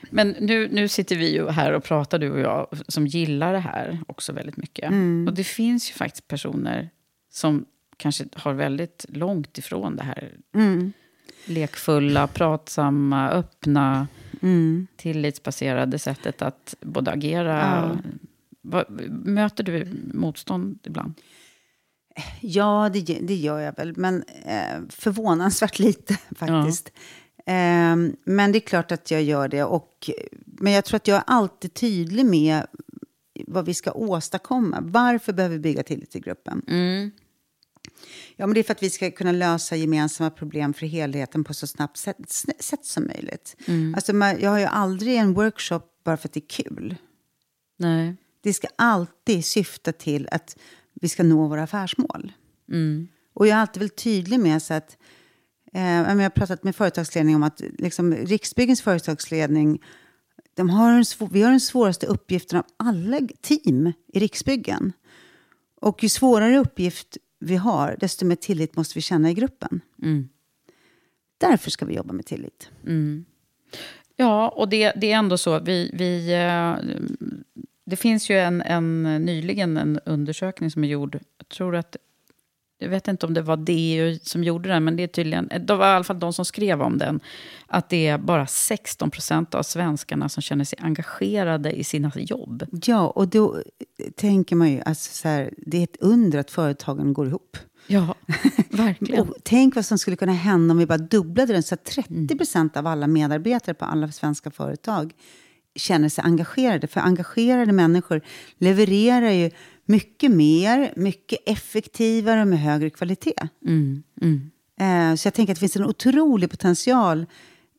Men 0.09 0.35
nu, 0.39 0.69
nu 0.71 0.87
sitter 0.87 1.15
vi 1.15 1.33
ju 1.33 1.49
här 1.49 1.73
och 1.73 1.83
pratar, 1.83 2.19
du 2.19 2.31
och 2.31 2.39
jag, 2.39 2.67
som 2.87 3.07
gillar 3.07 3.53
det 3.53 3.59
här 3.59 3.99
också 4.07 4.33
väldigt 4.33 4.57
mycket. 4.57 4.91
Och 5.27 5.33
det 5.33 5.43
finns 5.43 5.89
ju 5.89 5.93
faktiskt 5.93 6.27
personer 6.27 6.89
som 7.31 7.65
kanske 7.97 8.25
har 8.33 8.53
väldigt 8.53 9.05
långt 9.09 9.57
ifrån 9.57 9.95
det 9.95 10.03
här 10.03 10.37
lekfulla, 11.45 12.27
pratsamma, 12.27 13.29
öppna, 13.29 14.07
tillitsbaserade 14.95 15.99
sättet 15.99 16.41
att 16.41 16.75
både 16.81 17.11
agera... 17.11 17.97
Vad- 18.61 19.09
Möter 19.09 19.63
du 19.63 19.87
motstånd 20.13 20.79
ibland? 20.83 21.13
Ja, 22.41 22.89
det, 22.93 23.01
det 23.21 23.35
gör 23.35 23.59
jag 23.59 23.75
väl, 23.75 23.93
men 23.97 24.23
eh, 24.45 24.81
förvånansvärt 24.89 25.79
lite 25.79 26.13
faktiskt. 26.35 26.91
Eh, 27.45 27.95
men 28.25 28.51
det 28.51 28.57
är 28.57 28.59
klart 28.67 28.91
att 28.91 29.11
jag 29.11 29.23
gör 29.23 29.47
det. 29.47 29.63
Och, 29.63 30.09
men 30.45 30.73
jag 30.73 30.85
tror 30.85 30.95
att 30.97 31.07
jag 31.07 31.17
är 31.17 31.23
alltid 31.27 31.73
tydlig 31.73 32.25
med 32.25 32.65
vad 33.47 33.65
vi 33.65 33.73
ska 33.73 33.91
åstadkomma. 33.91 34.77
Varför 34.81 35.33
behöver 35.33 35.55
vi 35.55 35.59
bygga 35.61 35.83
tillit 35.83 36.15
i 36.15 36.19
gruppen? 36.19 36.61
Ja, 38.39 38.47
men 38.47 38.53
det 38.53 38.59
är 38.59 38.63
för 38.63 38.71
att 38.71 38.83
vi 38.83 38.89
ska 38.89 39.11
kunna 39.11 39.31
lösa 39.31 39.75
gemensamma 39.75 40.29
problem 40.29 40.73
för 40.73 40.85
helheten 40.85 41.43
på 41.43 41.53
så 41.53 41.67
snabbt 41.67 41.97
sätt, 41.97 42.17
sätt 42.59 42.85
som 42.85 43.07
möjligt. 43.07 43.55
Alltså, 43.95 44.13
man, 44.13 44.39
jag 44.39 44.49
har 44.49 44.59
ju 44.59 44.65
aldrig 44.65 45.15
en 45.15 45.33
workshop 45.33 45.81
bara 46.03 46.17
för 46.17 46.27
att 46.27 46.33
det 46.33 46.39
är 46.39 46.63
kul. 46.63 46.95
Nej. 47.77 48.15
Det 48.41 48.53
ska 48.53 48.67
alltid 48.75 49.45
syfta 49.45 49.91
till 49.91 50.27
att 50.31 50.57
vi 50.93 51.09
ska 51.09 51.23
nå 51.23 51.47
våra 51.47 51.63
affärsmål. 51.63 52.31
Och 53.33 53.47
jag 53.47 53.57
är 53.57 53.61
alltid 53.61 53.79
väldigt 53.79 53.97
tydlig 53.97 54.39
med 54.39 54.61
så 54.61 54.73
att 54.73 54.97
eh, 55.73 55.83
jag 55.83 56.15
har 56.15 56.29
pratat 56.29 56.63
med 56.63 56.75
företagsledning 56.75 57.35
om 57.35 57.43
att 57.43 57.61
liksom, 57.77 58.13
Riksbyggens 58.13 58.81
företagsledning 58.81 59.81
de 60.55 60.69
har 60.69 60.91
en 60.91 61.05
vi 61.31 61.41
har 61.41 61.51
den 61.51 61.59
svåraste 61.59 62.05
uppgiften 62.05 62.59
av 62.59 62.65
alla 62.77 63.19
team 63.41 63.93
i 64.13 64.19
Riksbyggen. 64.19 64.93
Och 65.81 66.03
ju 66.03 66.09
svårare 66.09 66.57
uppgift 66.57 67.17
vi 67.39 67.55
har, 67.55 67.95
desto 67.99 68.25
mer 68.25 68.35
tillit 68.35 68.75
måste 68.75 68.95
vi 68.95 69.01
känna 69.01 69.29
i 69.29 69.33
gruppen. 69.33 69.81
Därför 71.37 71.71
ska 71.71 71.85
vi 71.85 71.95
jobba 71.95 72.13
med 72.13 72.25
tillit. 72.25 72.69
Ja, 74.15 74.49
och 74.49 74.69
det, 74.69 74.93
det 74.95 75.11
är 75.11 75.17
ändå 75.17 75.37
så. 75.37 75.59
Vi, 75.59 75.91
vi, 75.93 76.33
eh, 76.33 76.75
det 77.85 77.95
finns 77.95 78.29
ju 78.29 78.39
en, 78.39 78.61
en, 78.61 79.03
nyligen 79.03 79.77
en 79.77 79.99
undersökning 80.05 80.71
som 80.71 80.83
är 80.83 80.87
gjord. 80.87 81.19
Jag 81.37 81.49
tror 81.49 81.75
att, 81.75 81.97
jag 82.79 82.89
vet 82.89 83.07
inte 83.07 83.25
om 83.25 83.33
det 83.33 83.41
var 83.41 83.57
DU 83.57 84.19
som 84.23 84.43
gjorde 84.43 84.69
den, 84.69 84.83
men 84.83 84.95
det 84.95 85.03
är 85.03 85.07
tydligen, 85.07 85.49
det 85.59 85.75
var 85.75 85.87
i 85.87 85.89
alla 85.89 86.03
fall 86.03 86.19
de 86.19 86.33
som 86.33 86.45
skrev 86.45 86.81
om 86.81 86.97
den, 86.97 87.19
att 87.67 87.89
det 87.89 88.07
är 88.07 88.17
bara 88.17 88.47
16 88.47 89.11
procent 89.11 89.55
av 89.55 89.63
svenskarna 89.63 90.29
som 90.29 90.41
känner 90.41 90.63
sig 90.63 90.79
engagerade 90.81 91.71
i 91.71 91.83
sina 91.83 92.11
jobb. 92.15 92.63
Ja, 92.85 93.07
och 93.07 93.27
då 93.27 93.61
tänker 94.15 94.55
man 94.55 94.71
ju 94.71 94.81
att 94.85 94.99
så 94.99 95.27
här, 95.27 95.53
det 95.57 95.77
är 95.77 95.83
ett 95.83 95.97
under 95.99 96.39
att 96.39 96.51
företagen 96.51 97.13
går 97.13 97.27
ihop. 97.27 97.57
Ja, 97.87 98.15
verkligen. 98.69 99.21
Och 99.21 99.35
tänk 99.43 99.75
vad 99.75 99.85
som 99.85 99.97
skulle 99.97 100.15
kunna 100.15 100.33
hända 100.33 100.71
om 100.71 100.77
vi 100.77 100.85
bara 100.85 100.97
dubblade 100.97 101.53
den 101.53 101.63
så 101.63 101.73
att 101.73 101.85
30 101.85 102.37
procent 102.37 102.77
av 102.77 102.87
alla 102.87 103.07
medarbetare 103.07 103.73
på 103.73 103.85
alla 103.85 104.11
svenska 104.11 104.51
företag 104.51 105.13
känner 105.75 106.09
sig 106.09 106.23
engagerade. 106.23 106.87
För 106.87 106.99
engagerade 106.99 107.71
människor 107.71 108.21
levererar 108.57 109.31
ju 109.31 109.51
mycket 109.89 110.31
mer, 110.31 110.93
mycket 110.95 111.39
effektivare 111.45 112.41
och 112.41 112.47
med 112.47 112.59
högre 112.59 112.89
kvalitet. 112.89 113.33
Eh, 114.81 115.15
Så 115.15 115.27
jag 115.27 115.33
tänker 115.33 115.53
att 115.53 115.55
det 115.55 115.59
finns 115.59 115.75
en 115.75 115.85
otrolig 115.85 116.51
potential 116.51 117.25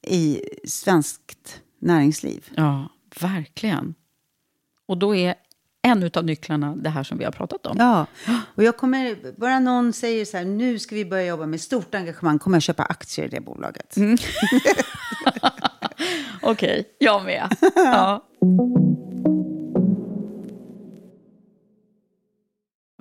i 0.06 0.40
svenskt 0.64 1.60
näringsliv. 1.80 2.48
Ja, 2.54 2.88
verkligen. 3.20 3.94
Och 4.88 4.98
då 4.98 5.14
är 5.16 5.34
en 5.82 6.10
av 6.14 6.24
nycklarna 6.24 6.76
det 6.76 6.90
här 6.90 7.02
som 7.02 7.18
vi 7.18 7.24
har 7.24 7.32
pratat 7.32 7.66
om. 7.66 7.76
Ja, 7.78 8.06
och 8.54 8.62
jag 8.64 8.76
kommer, 8.76 9.16
bara 9.40 9.60
någon 9.60 9.92
säger 9.92 10.24
så 10.24 10.36
här, 10.36 10.44
nu 10.44 10.78
ska 10.78 10.94
vi 10.94 11.04
börja 11.04 11.26
jobba 11.26 11.46
med 11.46 11.60
stort 11.60 11.94
engagemang, 11.94 12.38
kommer 12.38 12.56
jag 12.56 12.62
köpa 12.62 12.82
aktier 12.82 13.26
i 13.26 13.28
det 13.28 13.40
bolaget. 13.40 13.96
Okej, 16.42 16.84
jag 16.98 17.24
med. 17.24 17.48
Ja. 17.74 18.24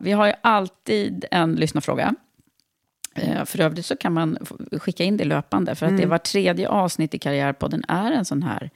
Vi 0.01 0.11
har 0.11 0.27
ju 0.27 0.33
alltid 0.41 1.25
en 1.31 1.55
lyssnarfråga. 1.55 2.15
Eh, 3.15 3.45
För 3.45 3.61
övrigt 3.61 3.85
så 3.85 3.95
kan 3.95 4.13
man 4.13 4.37
skicka 4.71 5.03
in 5.03 5.17
det 5.17 5.23
löpande. 5.25 5.75
För 5.75 5.85
att 5.85 5.97
det 5.97 6.03
är 6.03 6.07
var 6.07 6.17
tredje 6.17 6.69
avsnitt 6.69 7.13
i 7.13 7.19
Karriärpodden 7.19 7.83
är 7.87 8.11
en 8.11 8.25
sån 8.25 8.43
här 8.43 8.69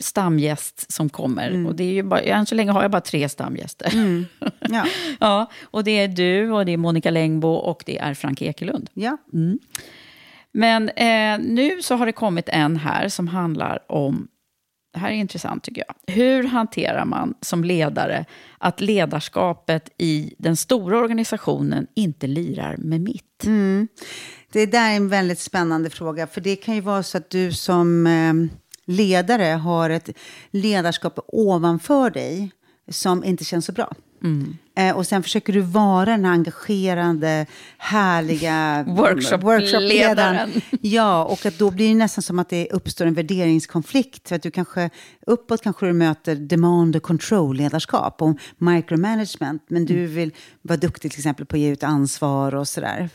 stamgäst 0.00 0.92
som 0.92 1.08
kommer. 1.08 1.50
Och 1.66 1.74
det 1.74 1.84
är 1.84 1.92
ju 1.92 2.02
bara, 2.02 2.20
än 2.20 2.46
så 2.46 2.54
länge 2.54 2.72
har 2.72 2.82
jag 2.82 2.90
bara 2.90 3.00
tre 3.00 3.28
stamgäster. 3.28 3.92
Ja, 4.70 4.86
ja, 5.20 5.50
och 5.62 5.84
det 5.84 5.90
är 5.90 6.08
du, 6.08 6.50
och 6.50 6.66
det 6.66 6.72
är 6.72 6.76
Monica 6.76 7.10
Längbo 7.10 7.48
och 7.48 7.82
det 7.86 7.98
är 7.98 8.14
Frank 8.14 8.42
Ekelund. 8.42 8.90
ja. 8.94 9.16
Men 10.52 10.88
eh, 10.88 11.38
nu 11.38 11.82
så 11.82 11.94
har 11.94 12.06
det 12.06 12.12
kommit 12.12 12.48
en 12.48 12.76
här 12.76 13.08
som 13.08 13.28
handlar 13.28 13.92
om, 13.92 14.28
det 14.92 14.98
här 14.98 15.10
är 15.10 15.14
intressant 15.14 15.64
tycker 15.64 15.84
jag. 15.86 16.14
Hur 16.14 16.42
hanterar 16.44 17.04
man 17.04 17.34
som 17.40 17.64
ledare 17.64 18.24
att 18.58 18.80
ledarskapet 18.80 19.90
i 19.98 20.34
den 20.38 20.56
stora 20.56 20.98
organisationen 20.98 21.86
inte 21.94 22.26
lirar 22.26 22.76
med 22.76 23.00
mitt? 23.00 23.44
Det 24.52 24.66
där 24.66 24.90
är 24.90 24.96
en 24.96 25.08
väldigt 25.08 25.38
spännande 25.38 25.90
fråga, 25.90 26.26
för 26.26 26.40
det 26.40 26.56
kan 26.56 26.74
ju 26.74 26.80
vara 26.80 27.02
så 27.02 27.18
att 27.18 27.30
du 27.30 27.52
som 27.52 28.06
eh, 28.06 28.34
ledare 28.86 29.44
har 29.44 29.90
ett 29.90 30.10
ledarskap 30.50 31.18
ovanför 31.26 32.10
dig 32.10 32.50
som 32.88 33.24
inte 33.24 33.44
känns 33.44 33.66
så 33.66 33.72
bra. 33.72 33.92
Mm. 34.22 34.56
Eh, 34.88 34.96
och 34.96 35.06
sen 35.06 35.22
försöker 35.22 35.52
du 35.52 35.60
vara 35.60 36.04
den 36.10 36.24
här 36.24 36.32
engagerande, 36.32 37.46
härliga 37.78 38.84
Workshopledaren. 38.88 40.50
Ja, 40.80 41.24
och 41.24 41.46
att 41.46 41.58
då 41.58 41.70
blir 41.70 41.88
det 41.88 41.94
nästan 41.94 42.22
som 42.22 42.38
att 42.38 42.48
det 42.48 42.68
uppstår 42.70 43.06
en 43.06 43.14
värderingskonflikt. 43.14 44.28
För 44.28 44.36
att 44.36 44.42
du 44.42 44.50
kanske, 44.50 44.90
uppåt 45.26 45.62
kanske 45.62 45.86
du 45.86 45.92
möter 45.92 46.34
demand 46.34 46.96
och 46.96 47.02
control-ledarskap 47.02 48.22
och 48.22 48.36
micromanagement. 48.58 49.62
Men 49.68 49.86
du 49.86 49.94
Mm. 50.00 50.14
vill 50.14 50.32
vara 50.62 50.76
duktig 50.78 51.10
till 51.10 51.20
exempel 51.20 51.46
på 51.46 51.56
att 51.56 51.60
ge 51.60 51.68
ut 51.68 51.82
ansvar 51.82 52.54
och 52.54 52.68
sådär. 52.68 53.08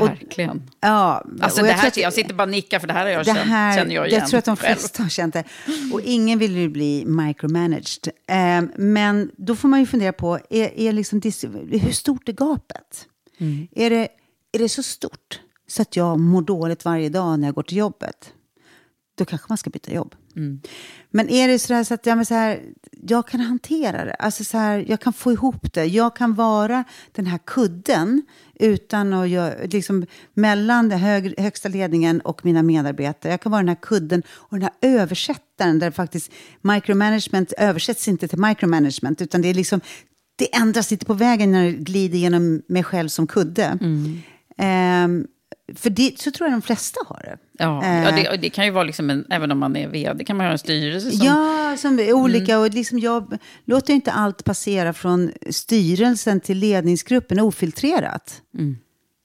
Och- 0.00 0.08
Verkligen. 0.08 0.62
Ja, 0.80 1.24
Alltså 1.40 1.60
och 1.60 1.66
det 1.66 1.72
tror 1.72 1.80
här, 1.80 1.88
att- 1.88 1.96
jag 1.96 2.12
sitter 2.12 2.34
bara 2.34 2.42
och 2.42 2.48
nickar 2.48 2.78
för 2.78 2.86
det 2.86 2.92
här 2.92 3.02
har 3.04 3.08
jag 3.12 3.20
det 3.20 3.24
känt, 3.24 3.38
här, 3.38 3.78
känner 3.78 3.94
jag 3.94 4.08
igen 4.08 4.20
jag 4.20 4.28
tror 4.28 4.38
att 4.38 4.44
de 4.44 4.56
flesta 4.56 5.02
har 5.02 5.10
känt 5.10 5.34
det. 5.34 5.44
Och 5.92 6.00
ingen 6.00 6.38
vill 6.38 6.56
ju 6.56 6.68
bli 6.68 7.04
micromanaged. 7.06 8.08
Ehm, 8.26 8.70
men 8.76 9.30
då 9.36 9.56
får 9.56 9.68
man 9.68 9.80
ju 9.80 9.86
fundera 9.86 10.12
på, 10.12 10.38
är, 10.50 10.78
är 10.78 10.92
liksom, 10.92 11.20
hur 11.70 11.92
stort 11.92 12.28
är 12.28 12.32
gapet? 12.32 13.06
Mm. 13.38 13.68
Är, 13.72 13.90
det, 13.90 14.08
är 14.52 14.58
det 14.58 14.68
så 14.68 14.82
stort 14.82 15.40
så 15.68 15.82
att 15.82 15.96
jag 15.96 16.18
mår 16.20 16.42
dåligt 16.42 16.84
varje 16.84 17.08
dag 17.08 17.38
när 17.40 17.48
jag 17.48 17.54
går 17.54 17.62
till 17.62 17.76
jobbet? 17.76 18.32
Då 19.14 19.24
kanske 19.24 19.46
man 19.48 19.58
ska 19.58 19.70
byta 19.70 19.92
jobb. 19.92 20.14
Mm. 20.36 20.60
Men 21.10 21.28
är 21.28 21.48
det 21.48 21.58
så, 21.58 21.84
så 21.84 21.94
att 21.94 22.06
ja, 22.06 22.16
men 22.16 22.26
så 22.26 22.34
här, 22.34 22.60
jag 23.08 23.28
kan 23.28 23.40
hantera 23.40 24.04
det, 24.04 24.14
alltså 24.14 24.44
så 24.44 24.58
här, 24.58 24.84
jag 24.88 25.00
kan 25.00 25.12
få 25.12 25.32
ihop 25.32 25.72
det, 25.72 25.84
jag 25.84 26.16
kan 26.16 26.34
vara 26.34 26.84
den 27.12 27.26
här 27.26 27.38
kudden 27.38 28.22
utan 28.54 29.12
att 29.12 29.28
göra, 29.28 29.54
liksom, 29.64 30.06
mellan 30.34 30.88
den 30.88 30.98
hög, 30.98 31.40
högsta 31.40 31.68
ledningen 31.68 32.20
och 32.20 32.44
mina 32.44 32.62
medarbetare. 32.62 33.32
Jag 33.32 33.40
kan 33.40 33.52
vara 33.52 33.62
den 33.62 33.68
här 33.68 33.82
kudden 33.82 34.22
och 34.30 34.58
den 34.58 34.62
här 34.62 34.98
översättaren 34.98 35.78
där 35.78 35.90
faktiskt 35.90 36.32
micromanagement 36.60 37.52
översätts 37.58 38.08
inte 38.08 38.28
till 38.28 38.38
micromanagement 38.38 39.22
utan 39.22 39.42
det 39.42 39.48
är 39.48 39.54
liksom 39.54 39.80
det 40.36 40.56
ändras 40.56 40.90
lite 40.90 41.06
på 41.06 41.14
vägen 41.14 41.52
när 41.52 41.64
det 41.64 41.72
glider 41.72 42.18
genom 42.18 42.62
mig 42.66 42.84
själv 42.84 43.08
som 43.08 43.26
kudde. 43.26 43.78
Ehm, 44.58 45.26
för 45.74 45.90
det, 45.90 46.20
så 46.20 46.30
tror 46.30 46.48
jag 46.48 46.54
de 46.54 46.62
flesta 46.62 47.00
har 47.06 47.22
det. 47.22 47.38
Ja, 47.58 47.84
Eh, 47.84 48.04
ja 48.04 48.10
det, 48.10 48.28
och 48.28 48.38
det 48.38 48.50
kan 48.50 48.64
ju 48.64 48.70
vara 48.70 48.84
liksom 48.84 49.10
en, 49.10 49.24
även 49.30 49.50
om 49.52 49.58
man 49.58 49.76
är 49.76 49.88
vd, 49.88 50.24
kan 50.24 50.36
man 50.36 50.46
ha 50.46 50.52
en 50.52 50.58
styrelse 50.58 51.10
som... 51.10 51.26
Ja, 51.26 51.76
som 51.78 51.98
är 51.98 52.12
olika. 52.12 52.58
Och 52.58 52.74
liksom 52.74 52.98
jag 52.98 53.38
låter 53.64 53.94
inte 53.94 54.12
allt 54.12 54.44
passera 54.44 54.92
från 54.92 55.32
styrelsen 55.50 56.40
till 56.40 56.58
ledningsgruppen 56.58 57.40
ofiltrerat. 57.40 58.42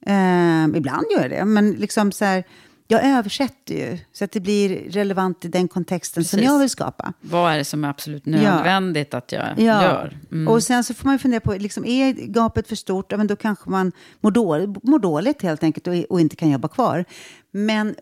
Ehm, 0.05 0.75
ibland 0.75 1.05
gör 1.11 1.21
jag 1.21 1.29
det, 1.29 1.45
men 1.45 1.71
liksom 1.71 2.11
så 2.11 2.25
här, 2.25 2.43
jag 2.87 3.05
översätter 3.05 3.75
ju 3.75 3.97
så 4.13 4.23
att 4.23 4.31
det 4.31 4.39
blir 4.39 4.89
relevant 4.89 5.45
i 5.45 5.47
den 5.47 5.67
kontexten 5.67 6.23
som 6.23 6.37
Precis. 6.37 6.51
jag 6.51 6.59
vill 6.59 6.69
skapa. 6.69 7.13
Vad 7.21 7.53
är 7.53 7.57
det 7.57 7.65
som 7.65 7.83
är 7.85 7.89
absolut 7.89 8.25
nödvändigt 8.25 9.13
att 9.13 9.31
jag 9.31 9.43
Ja. 9.59 9.83
gör? 9.83 10.17
Mm. 10.31 10.47
Och 10.47 10.63
sen 10.63 10.83
så 10.83 10.93
får 10.93 11.05
man 11.05 11.15
ju 11.15 11.19
fundera 11.19 11.39
på, 11.41 11.53
liksom, 11.53 11.85
är 11.85 12.13
gapet 12.13 12.67
för 12.67 12.75
stort, 12.75 13.11
ja, 13.11 13.17
men 13.17 13.27
då 13.27 13.35
kanske 13.35 13.69
man 13.69 13.91
mår 14.21 14.31
dåligt, 14.31 14.83
mår 14.83 14.99
dåligt 14.99 15.41
helt 15.41 15.63
enkelt 15.63 15.87
och, 15.87 15.93
och 16.09 16.21
inte 16.21 16.35
kan 16.35 16.49
jobba 16.51 16.67
kvar. 16.67 17.05
Men 17.51 17.95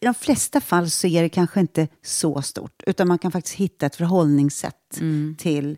i 0.00 0.04
de 0.04 0.14
flesta 0.14 0.60
fall 0.60 0.90
så 0.90 1.06
är 1.06 1.22
det 1.22 1.28
kanske 1.28 1.60
inte 1.60 1.88
så 2.04 2.42
stort, 2.42 2.82
utan 2.86 3.08
man 3.08 3.18
kan 3.18 3.32
faktiskt 3.32 3.56
hitta 3.56 3.86
ett 3.86 3.96
förhållningssätt 3.96 4.74
Mm. 5.00 5.36
till... 5.38 5.76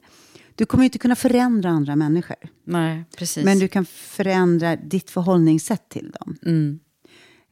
Du 0.54 0.66
kommer 0.66 0.84
ju 0.84 0.86
inte 0.86 0.98
kunna 0.98 1.16
förändra 1.16 1.70
andra 1.70 1.96
människor, 1.96 2.36
Nej, 2.64 3.04
precis. 3.18 3.44
men 3.44 3.58
du 3.58 3.68
kan 3.68 3.84
förändra 3.86 4.76
ditt 4.76 5.10
förhållningssätt 5.10 5.88
till 5.88 6.10
dem. 6.20 6.36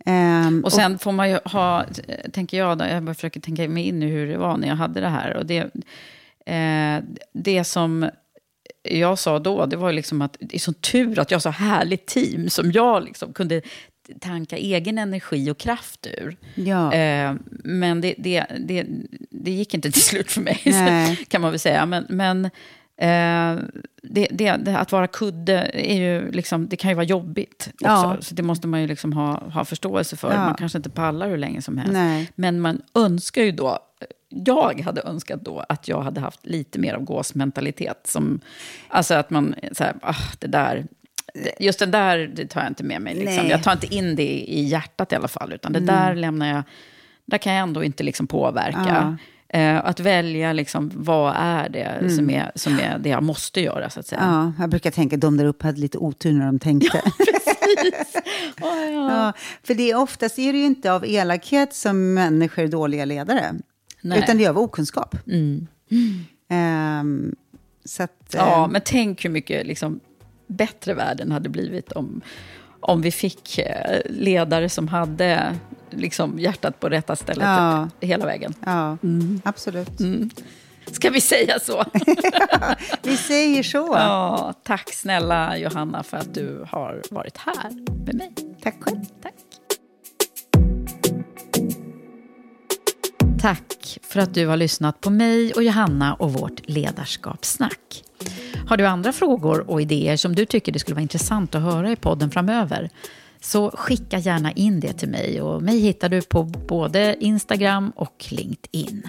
Ehm, 0.06 0.64
Och 0.64 0.72
sen 0.72 0.98
får 0.98 1.12
man 1.12 1.30
ju 1.30 1.38
ha, 1.44 1.84
tänker 2.32 2.58
jag, 2.58 2.78
då, 2.78 2.84
jag 2.84 3.02
bara 3.02 3.14
försöker 3.14 3.40
tänka 3.40 3.68
mig 3.68 3.84
in 3.84 4.02
i 4.02 4.06
hur 4.06 4.26
det 4.26 4.38
var 4.38 4.56
när 4.56 4.68
jag 4.68 4.76
hade 4.76 5.00
det 5.00 5.08
här. 5.08 5.36
Och 5.36 5.46
det, 5.46 5.58
eh, 6.46 7.04
det 7.32 7.64
som 7.64 8.10
jag 8.82 9.18
sa 9.18 9.38
då, 9.38 9.66
det 9.66 9.76
var 9.76 9.90
ju 9.90 9.96
liksom 9.96 10.22
att 10.22 10.36
det 10.40 10.54
är 10.56 10.60
så 10.60 10.72
tur 10.72 11.18
att 11.18 11.30
jag 11.30 11.36
har 11.36 11.40
så 11.40 11.50
härligt 11.50 12.06
team 12.06 12.50
som 12.50 12.72
jag 12.72 13.04
liksom 13.04 13.32
kunde 13.32 13.62
tanka 14.20 14.56
egen 14.56 14.98
energi 14.98 15.50
och 15.50 15.58
kraft 15.58 16.06
ur. 16.06 16.36
Ja. 16.54 16.92
Eh, 16.94 17.34
men 17.48 18.00
det, 18.00 18.14
det, 18.18 18.46
det, 18.58 18.86
det 19.30 19.50
gick 19.50 19.74
inte 19.74 19.90
till 19.90 20.02
slut 20.02 20.30
för 20.32 20.40
mig, 20.40 20.60
kan 21.28 21.40
man 21.40 21.50
väl 21.50 21.60
säga. 21.60 21.86
Men, 21.86 22.06
men 22.08 22.50
eh, 22.98 23.56
det, 24.02 24.28
det, 24.30 24.56
det, 24.56 24.78
att 24.78 24.92
vara 24.92 25.06
kudde 25.06 25.70
är 25.74 25.96
ju 25.96 26.30
liksom, 26.30 26.68
det 26.68 26.76
kan 26.76 26.90
ju 26.90 26.94
vara 26.94 27.04
jobbigt. 27.04 27.68
Också, 27.74 27.84
Ja. 27.84 28.16
Så 28.20 28.34
det 28.34 28.42
måste 28.42 28.66
man 28.66 28.80
ju 28.80 28.86
liksom 28.86 29.12
ha, 29.12 29.42
ha 29.50 29.64
förståelse 29.64 30.16
för. 30.16 30.32
Ja. 30.32 30.44
Man 30.44 30.54
kanske 30.54 30.78
inte 30.78 30.90
pallar 30.90 31.28
hur 31.28 31.36
länge 31.38 31.62
som 31.62 31.78
helst. 31.78 31.92
Nej. 31.92 32.32
Men 32.34 32.60
man 32.60 32.82
önskar 32.94 33.42
ju 33.42 33.52
då, 33.52 33.78
jag 34.28 34.80
hade 34.80 35.02
önskat 35.02 35.40
då 35.44 35.64
att 35.68 35.88
jag 35.88 36.02
hade 36.02 36.20
haft 36.20 36.46
lite 36.46 36.78
mer 36.78 36.94
av 36.94 37.02
gåsmentalitet. 37.02 38.00
Som, 38.04 38.40
alltså 38.88 39.14
att 39.14 39.30
man, 39.30 39.54
så 39.72 39.84
här, 39.84 39.94
ah, 40.02 40.14
det 40.38 40.46
där, 40.46 40.86
just 41.58 41.78
det 41.78 41.86
där 41.86 42.18
det 42.34 42.46
tar 42.46 42.60
jag 42.60 42.70
inte 42.70 42.84
med 42.84 43.02
mig. 43.02 43.14
Liksom. 43.14 43.48
Jag 43.48 43.62
tar 43.62 43.72
inte 43.72 43.94
in 43.94 44.16
det 44.16 44.40
i 44.40 44.62
hjärtat 44.62 45.12
i 45.12 45.16
alla 45.16 45.28
fall. 45.28 45.52
Utan 45.52 45.72
det 45.72 45.80
där 45.80 46.14
lämnar 46.14 46.48
jag, 46.48 46.62
där 47.24 47.38
kan 47.38 47.52
jag 47.52 47.62
ändå 47.62 47.84
inte 47.84 48.02
liksom 48.02 48.26
påverka. 48.26 49.18
Eh, 49.48 49.84
att 49.84 50.00
välja, 50.00 50.52
liksom, 50.52 50.90
vad 50.94 51.34
är 51.36 51.68
det 51.68 52.10
som, 52.10 52.30
är, 52.30 52.52
som 52.54 52.78
är 52.78 52.98
det 52.98 53.08
jag 53.08 53.22
måste 53.22 53.60
göra, 53.60 53.90
så 53.90 54.00
att 54.00 54.06
säga. 54.06 54.20
Ja, 54.24 54.62
jag 54.62 54.70
brukar 54.70 54.90
tänka 54.90 55.16
att 55.16 55.20
de 55.20 55.36
där 55.36 55.44
uppe 55.44 55.66
hade 55.66 55.80
lite 55.80 55.98
otur 55.98 56.32
när 56.32 56.46
de 56.46 56.58
tänkte. 56.58 57.02
ja, 58.60 59.32
för 59.62 59.74
det 59.74 59.90
är 59.90 59.96
oftast 59.96 60.38
är 60.38 60.52
det 60.52 60.58
ju 60.58 60.64
inte 60.64 60.92
av 60.92 61.06
elakhet 61.06 61.74
som 61.74 62.14
människor 62.14 62.64
är 62.64 62.68
dåliga 62.68 63.04
ledare. 63.04 63.54
Nej. 64.00 64.18
Utan 64.18 64.38
det 64.38 64.44
är 64.44 64.50
av 64.50 64.58
okunskap. 64.58 65.16
Ehm, 66.48 67.34
så 67.84 68.02
att, 68.02 68.34
Ja, 68.34 68.64
ehm, 68.64 68.70
men 68.72 68.80
tänk 68.84 69.24
hur 69.24 69.30
mycket 69.30 69.66
liksom, 69.66 70.00
bättre 70.46 70.94
världen 70.94 71.32
hade 71.32 71.48
blivit 71.48 71.92
om, 71.92 72.20
om 72.80 73.00
vi 73.02 73.10
fick 73.10 73.58
eh, 73.58 74.00
ledare 74.04 74.68
som 74.68 74.88
hade 74.88 75.54
liksom, 75.90 76.38
hjärtat 76.38 76.80
på 76.80 76.88
rätta 76.88 77.16
stället 77.16 77.44
Ja. 77.44 77.88
hela 78.00 78.26
vägen. 78.26 78.54
ja, 78.66 78.96
absolut. 79.44 79.90
Ska 80.92 81.10
vi 81.10 81.20
säga 81.20 81.58
så? 81.60 81.84
Vi 83.02 83.16
säger 83.16 83.62
så. 83.62 83.76
ja, 83.94 84.54
tack 84.62 84.92
snälla 84.92 85.56
Johanna 85.58 86.02
för 86.02 86.16
att 86.16 86.34
du 86.34 86.64
har 86.70 87.02
varit 87.10 87.36
här 87.38 87.70
med 88.06 88.14
mig. 88.14 88.32
Tack 88.62 88.76
själv. 88.80 89.04
Tack. 89.22 89.34
Tack 93.40 93.98
för 94.02 94.20
att 94.20 94.34
du 94.34 94.46
har 94.46 94.56
lyssnat 94.56 95.00
på 95.00 95.10
mig 95.10 95.52
och 95.54 95.62
Johanna 95.62 96.14
och 96.14 96.32
vårt 96.32 96.68
ledarskapssnack. 96.68 98.04
Har 98.68 98.76
du 98.76 98.86
andra 98.86 99.12
frågor 99.12 99.70
och 99.70 99.82
idéer 99.82 100.16
som 100.16 100.34
du 100.34 100.46
tycker 100.46 100.72
det 100.72 100.78
skulle 100.78 100.94
vara 100.94 101.02
intressant 101.02 101.54
att 101.54 101.62
höra 101.62 101.92
i 101.92 101.96
podden 101.96 102.30
framöver? 102.30 102.90
Så 103.40 103.70
skicka 103.70 104.18
gärna 104.18 104.52
in 104.52 104.80
det 104.80 104.92
till 104.92 105.08
mig 105.08 105.42
och 105.42 105.62
mig 105.62 105.78
hittar 105.80 106.08
du 106.08 106.22
på 106.22 106.42
både 106.44 107.16
Instagram 107.20 107.92
och 107.96 108.26
LinkedIn. 108.30 109.02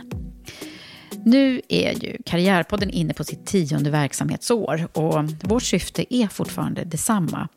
Nu 1.26 1.62
är 1.70 2.04
ju 2.04 2.18
Karriärpodden 2.26 2.90
inne 2.90 3.14
på 3.14 3.24
sitt 3.24 3.46
tionde 3.46 3.90
verksamhetsår 3.90 4.88
och 4.94 5.24
vårt 5.44 5.64
syfte 5.64 6.16
är 6.16 6.28
fortfarande 6.28 6.84
detsamma. 6.84 7.48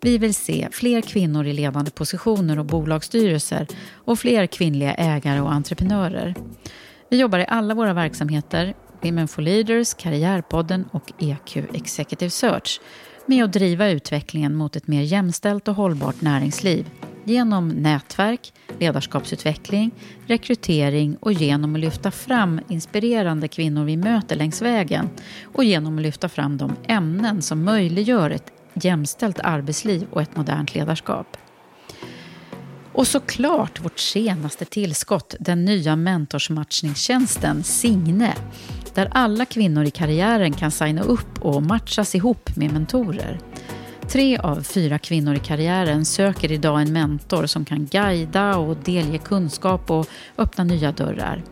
Vi 0.00 0.18
vill 0.18 0.34
se 0.34 0.68
fler 0.72 1.00
kvinnor 1.00 1.46
i 1.46 1.52
ledande 1.52 1.90
positioner 1.90 2.58
och 2.58 2.66
bolagsstyrelser 2.66 3.66
och 3.92 4.18
fler 4.18 4.46
kvinnliga 4.46 4.94
ägare 4.94 5.40
och 5.40 5.52
entreprenörer. 5.52 6.34
Vi 7.10 7.20
jobbar 7.20 7.38
i 7.38 7.46
alla 7.48 7.74
våra 7.74 7.92
verksamheter, 7.92 8.74
Women 9.02 9.28
for 9.28 9.42
Leaders, 9.42 9.94
Karriärpodden 9.94 10.84
och 10.92 11.12
EQ 11.18 11.56
Executive 11.56 12.30
Search, 12.30 12.80
med 13.26 13.44
att 13.44 13.52
driva 13.52 13.88
utvecklingen 13.88 14.54
mot 14.54 14.76
ett 14.76 14.86
mer 14.86 15.02
jämställt 15.02 15.68
och 15.68 15.74
hållbart 15.74 16.20
näringsliv 16.20 16.86
genom 17.24 17.68
nätverk, 17.68 18.52
ledarskapsutveckling, 18.78 19.90
rekrytering 20.26 21.16
och 21.20 21.32
genom 21.32 21.74
att 21.74 21.80
lyfta 21.80 22.10
fram 22.10 22.60
inspirerande 22.68 23.48
kvinnor 23.48 23.84
vi 23.84 23.96
möter 23.96 24.36
längs 24.36 24.62
vägen 24.62 25.08
och 25.42 25.64
genom 25.64 25.96
att 25.96 26.02
lyfta 26.02 26.28
fram 26.28 26.56
de 26.56 26.76
ämnen 26.86 27.42
som 27.42 27.64
möjliggör 27.64 28.30
ett 28.30 28.52
jämställt 28.74 29.40
arbetsliv 29.40 30.06
och 30.10 30.22
ett 30.22 30.36
modernt 30.36 30.74
ledarskap. 30.74 31.36
Och 32.92 33.06
såklart 33.06 33.84
vårt 33.84 33.98
senaste 33.98 34.64
tillskott, 34.64 35.34
den 35.40 35.64
nya 35.64 35.96
mentorsmatchningstjänsten 35.96 37.64
Signe, 37.64 38.34
där 38.94 39.08
alla 39.10 39.44
kvinnor 39.44 39.84
i 39.84 39.90
karriären 39.90 40.52
kan 40.52 40.70
signa 40.70 41.02
upp 41.02 41.38
och 41.40 41.62
matchas 41.62 42.14
ihop 42.14 42.56
med 42.56 42.72
mentorer. 42.72 43.38
Tre 44.08 44.38
av 44.38 44.62
fyra 44.62 44.98
kvinnor 44.98 45.34
i 45.34 45.38
karriären 45.38 46.04
söker 46.04 46.52
idag 46.52 46.80
en 46.82 46.92
mentor 46.92 47.46
som 47.46 47.64
kan 47.64 47.86
guida 47.86 48.56
och 48.56 48.76
delge 48.76 49.18
kunskap 49.18 49.90
och 49.90 50.06
öppna 50.38 50.64
nya 50.64 50.92
dörrar. 50.92 51.42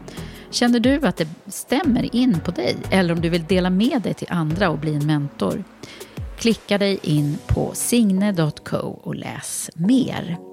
Känner 0.50 0.80
du 0.80 1.06
att 1.06 1.16
det 1.16 1.28
stämmer 1.46 2.14
in 2.14 2.40
på 2.40 2.50
dig 2.50 2.76
eller 2.90 3.14
om 3.14 3.20
du 3.20 3.28
vill 3.28 3.44
dela 3.44 3.70
med 3.70 4.02
dig 4.02 4.14
till 4.14 4.28
andra 4.30 4.70
och 4.70 4.78
bli 4.78 4.94
en 4.94 5.06
mentor? 5.06 5.64
Klicka 6.38 6.78
dig 6.78 6.98
in 7.02 7.38
på 7.46 7.70
signe.co 7.74 9.00
och 9.02 9.14
läs 9.14 9.70
mer. 9.74 10.47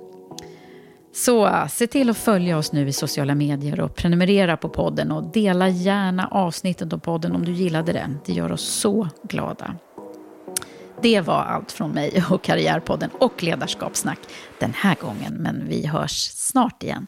Så 1.16 1.68
se 1.70 1.88
till 1.88 2.10
att 2.10 2.18
följa 2.18 2.58
oss 2.58 2.72
nu 2.72 2.88
i 2.88 2.94
sociala 2.94 3.36
medier 3.36 3.80
och 3.80 3.96
prenumerera 3.96 4.58
på 4.58 4.70
podden 4.70 5.12
och 5.12 5.24
dela 5.24 5.70
gärna 5.70 6.28
avsnittet 6.28 6.94
av 6.94 6.98
podden 6.98 7.36
om 7.36 7.46
du 7.46 7.52
gillade 7.52 7.94
den. 7.94 8.20
Det 8.26 8.34
gör 8.34 8.52
oss 8.52 8.62
så 8.62 9.08
glada. 9.24 9.76
Det 11.02 11.22
var 11.22 11.44
allt 11.44 11.72
från 11.72 11.92
mig 11.92 12.24
och 12.32 12.44
Karriärpodden 12.44 13.10
och 13.20 13.44
Ledarskapssnack 13.44 14.20
den 14.60 14.74
här 14.74 14.96
gången, 14.96 15.34
men 15.34 15.68
vi 15.68 15.88
hörs 15.88 16.32
snart 16.32 16.84
igen. 16.84 17.08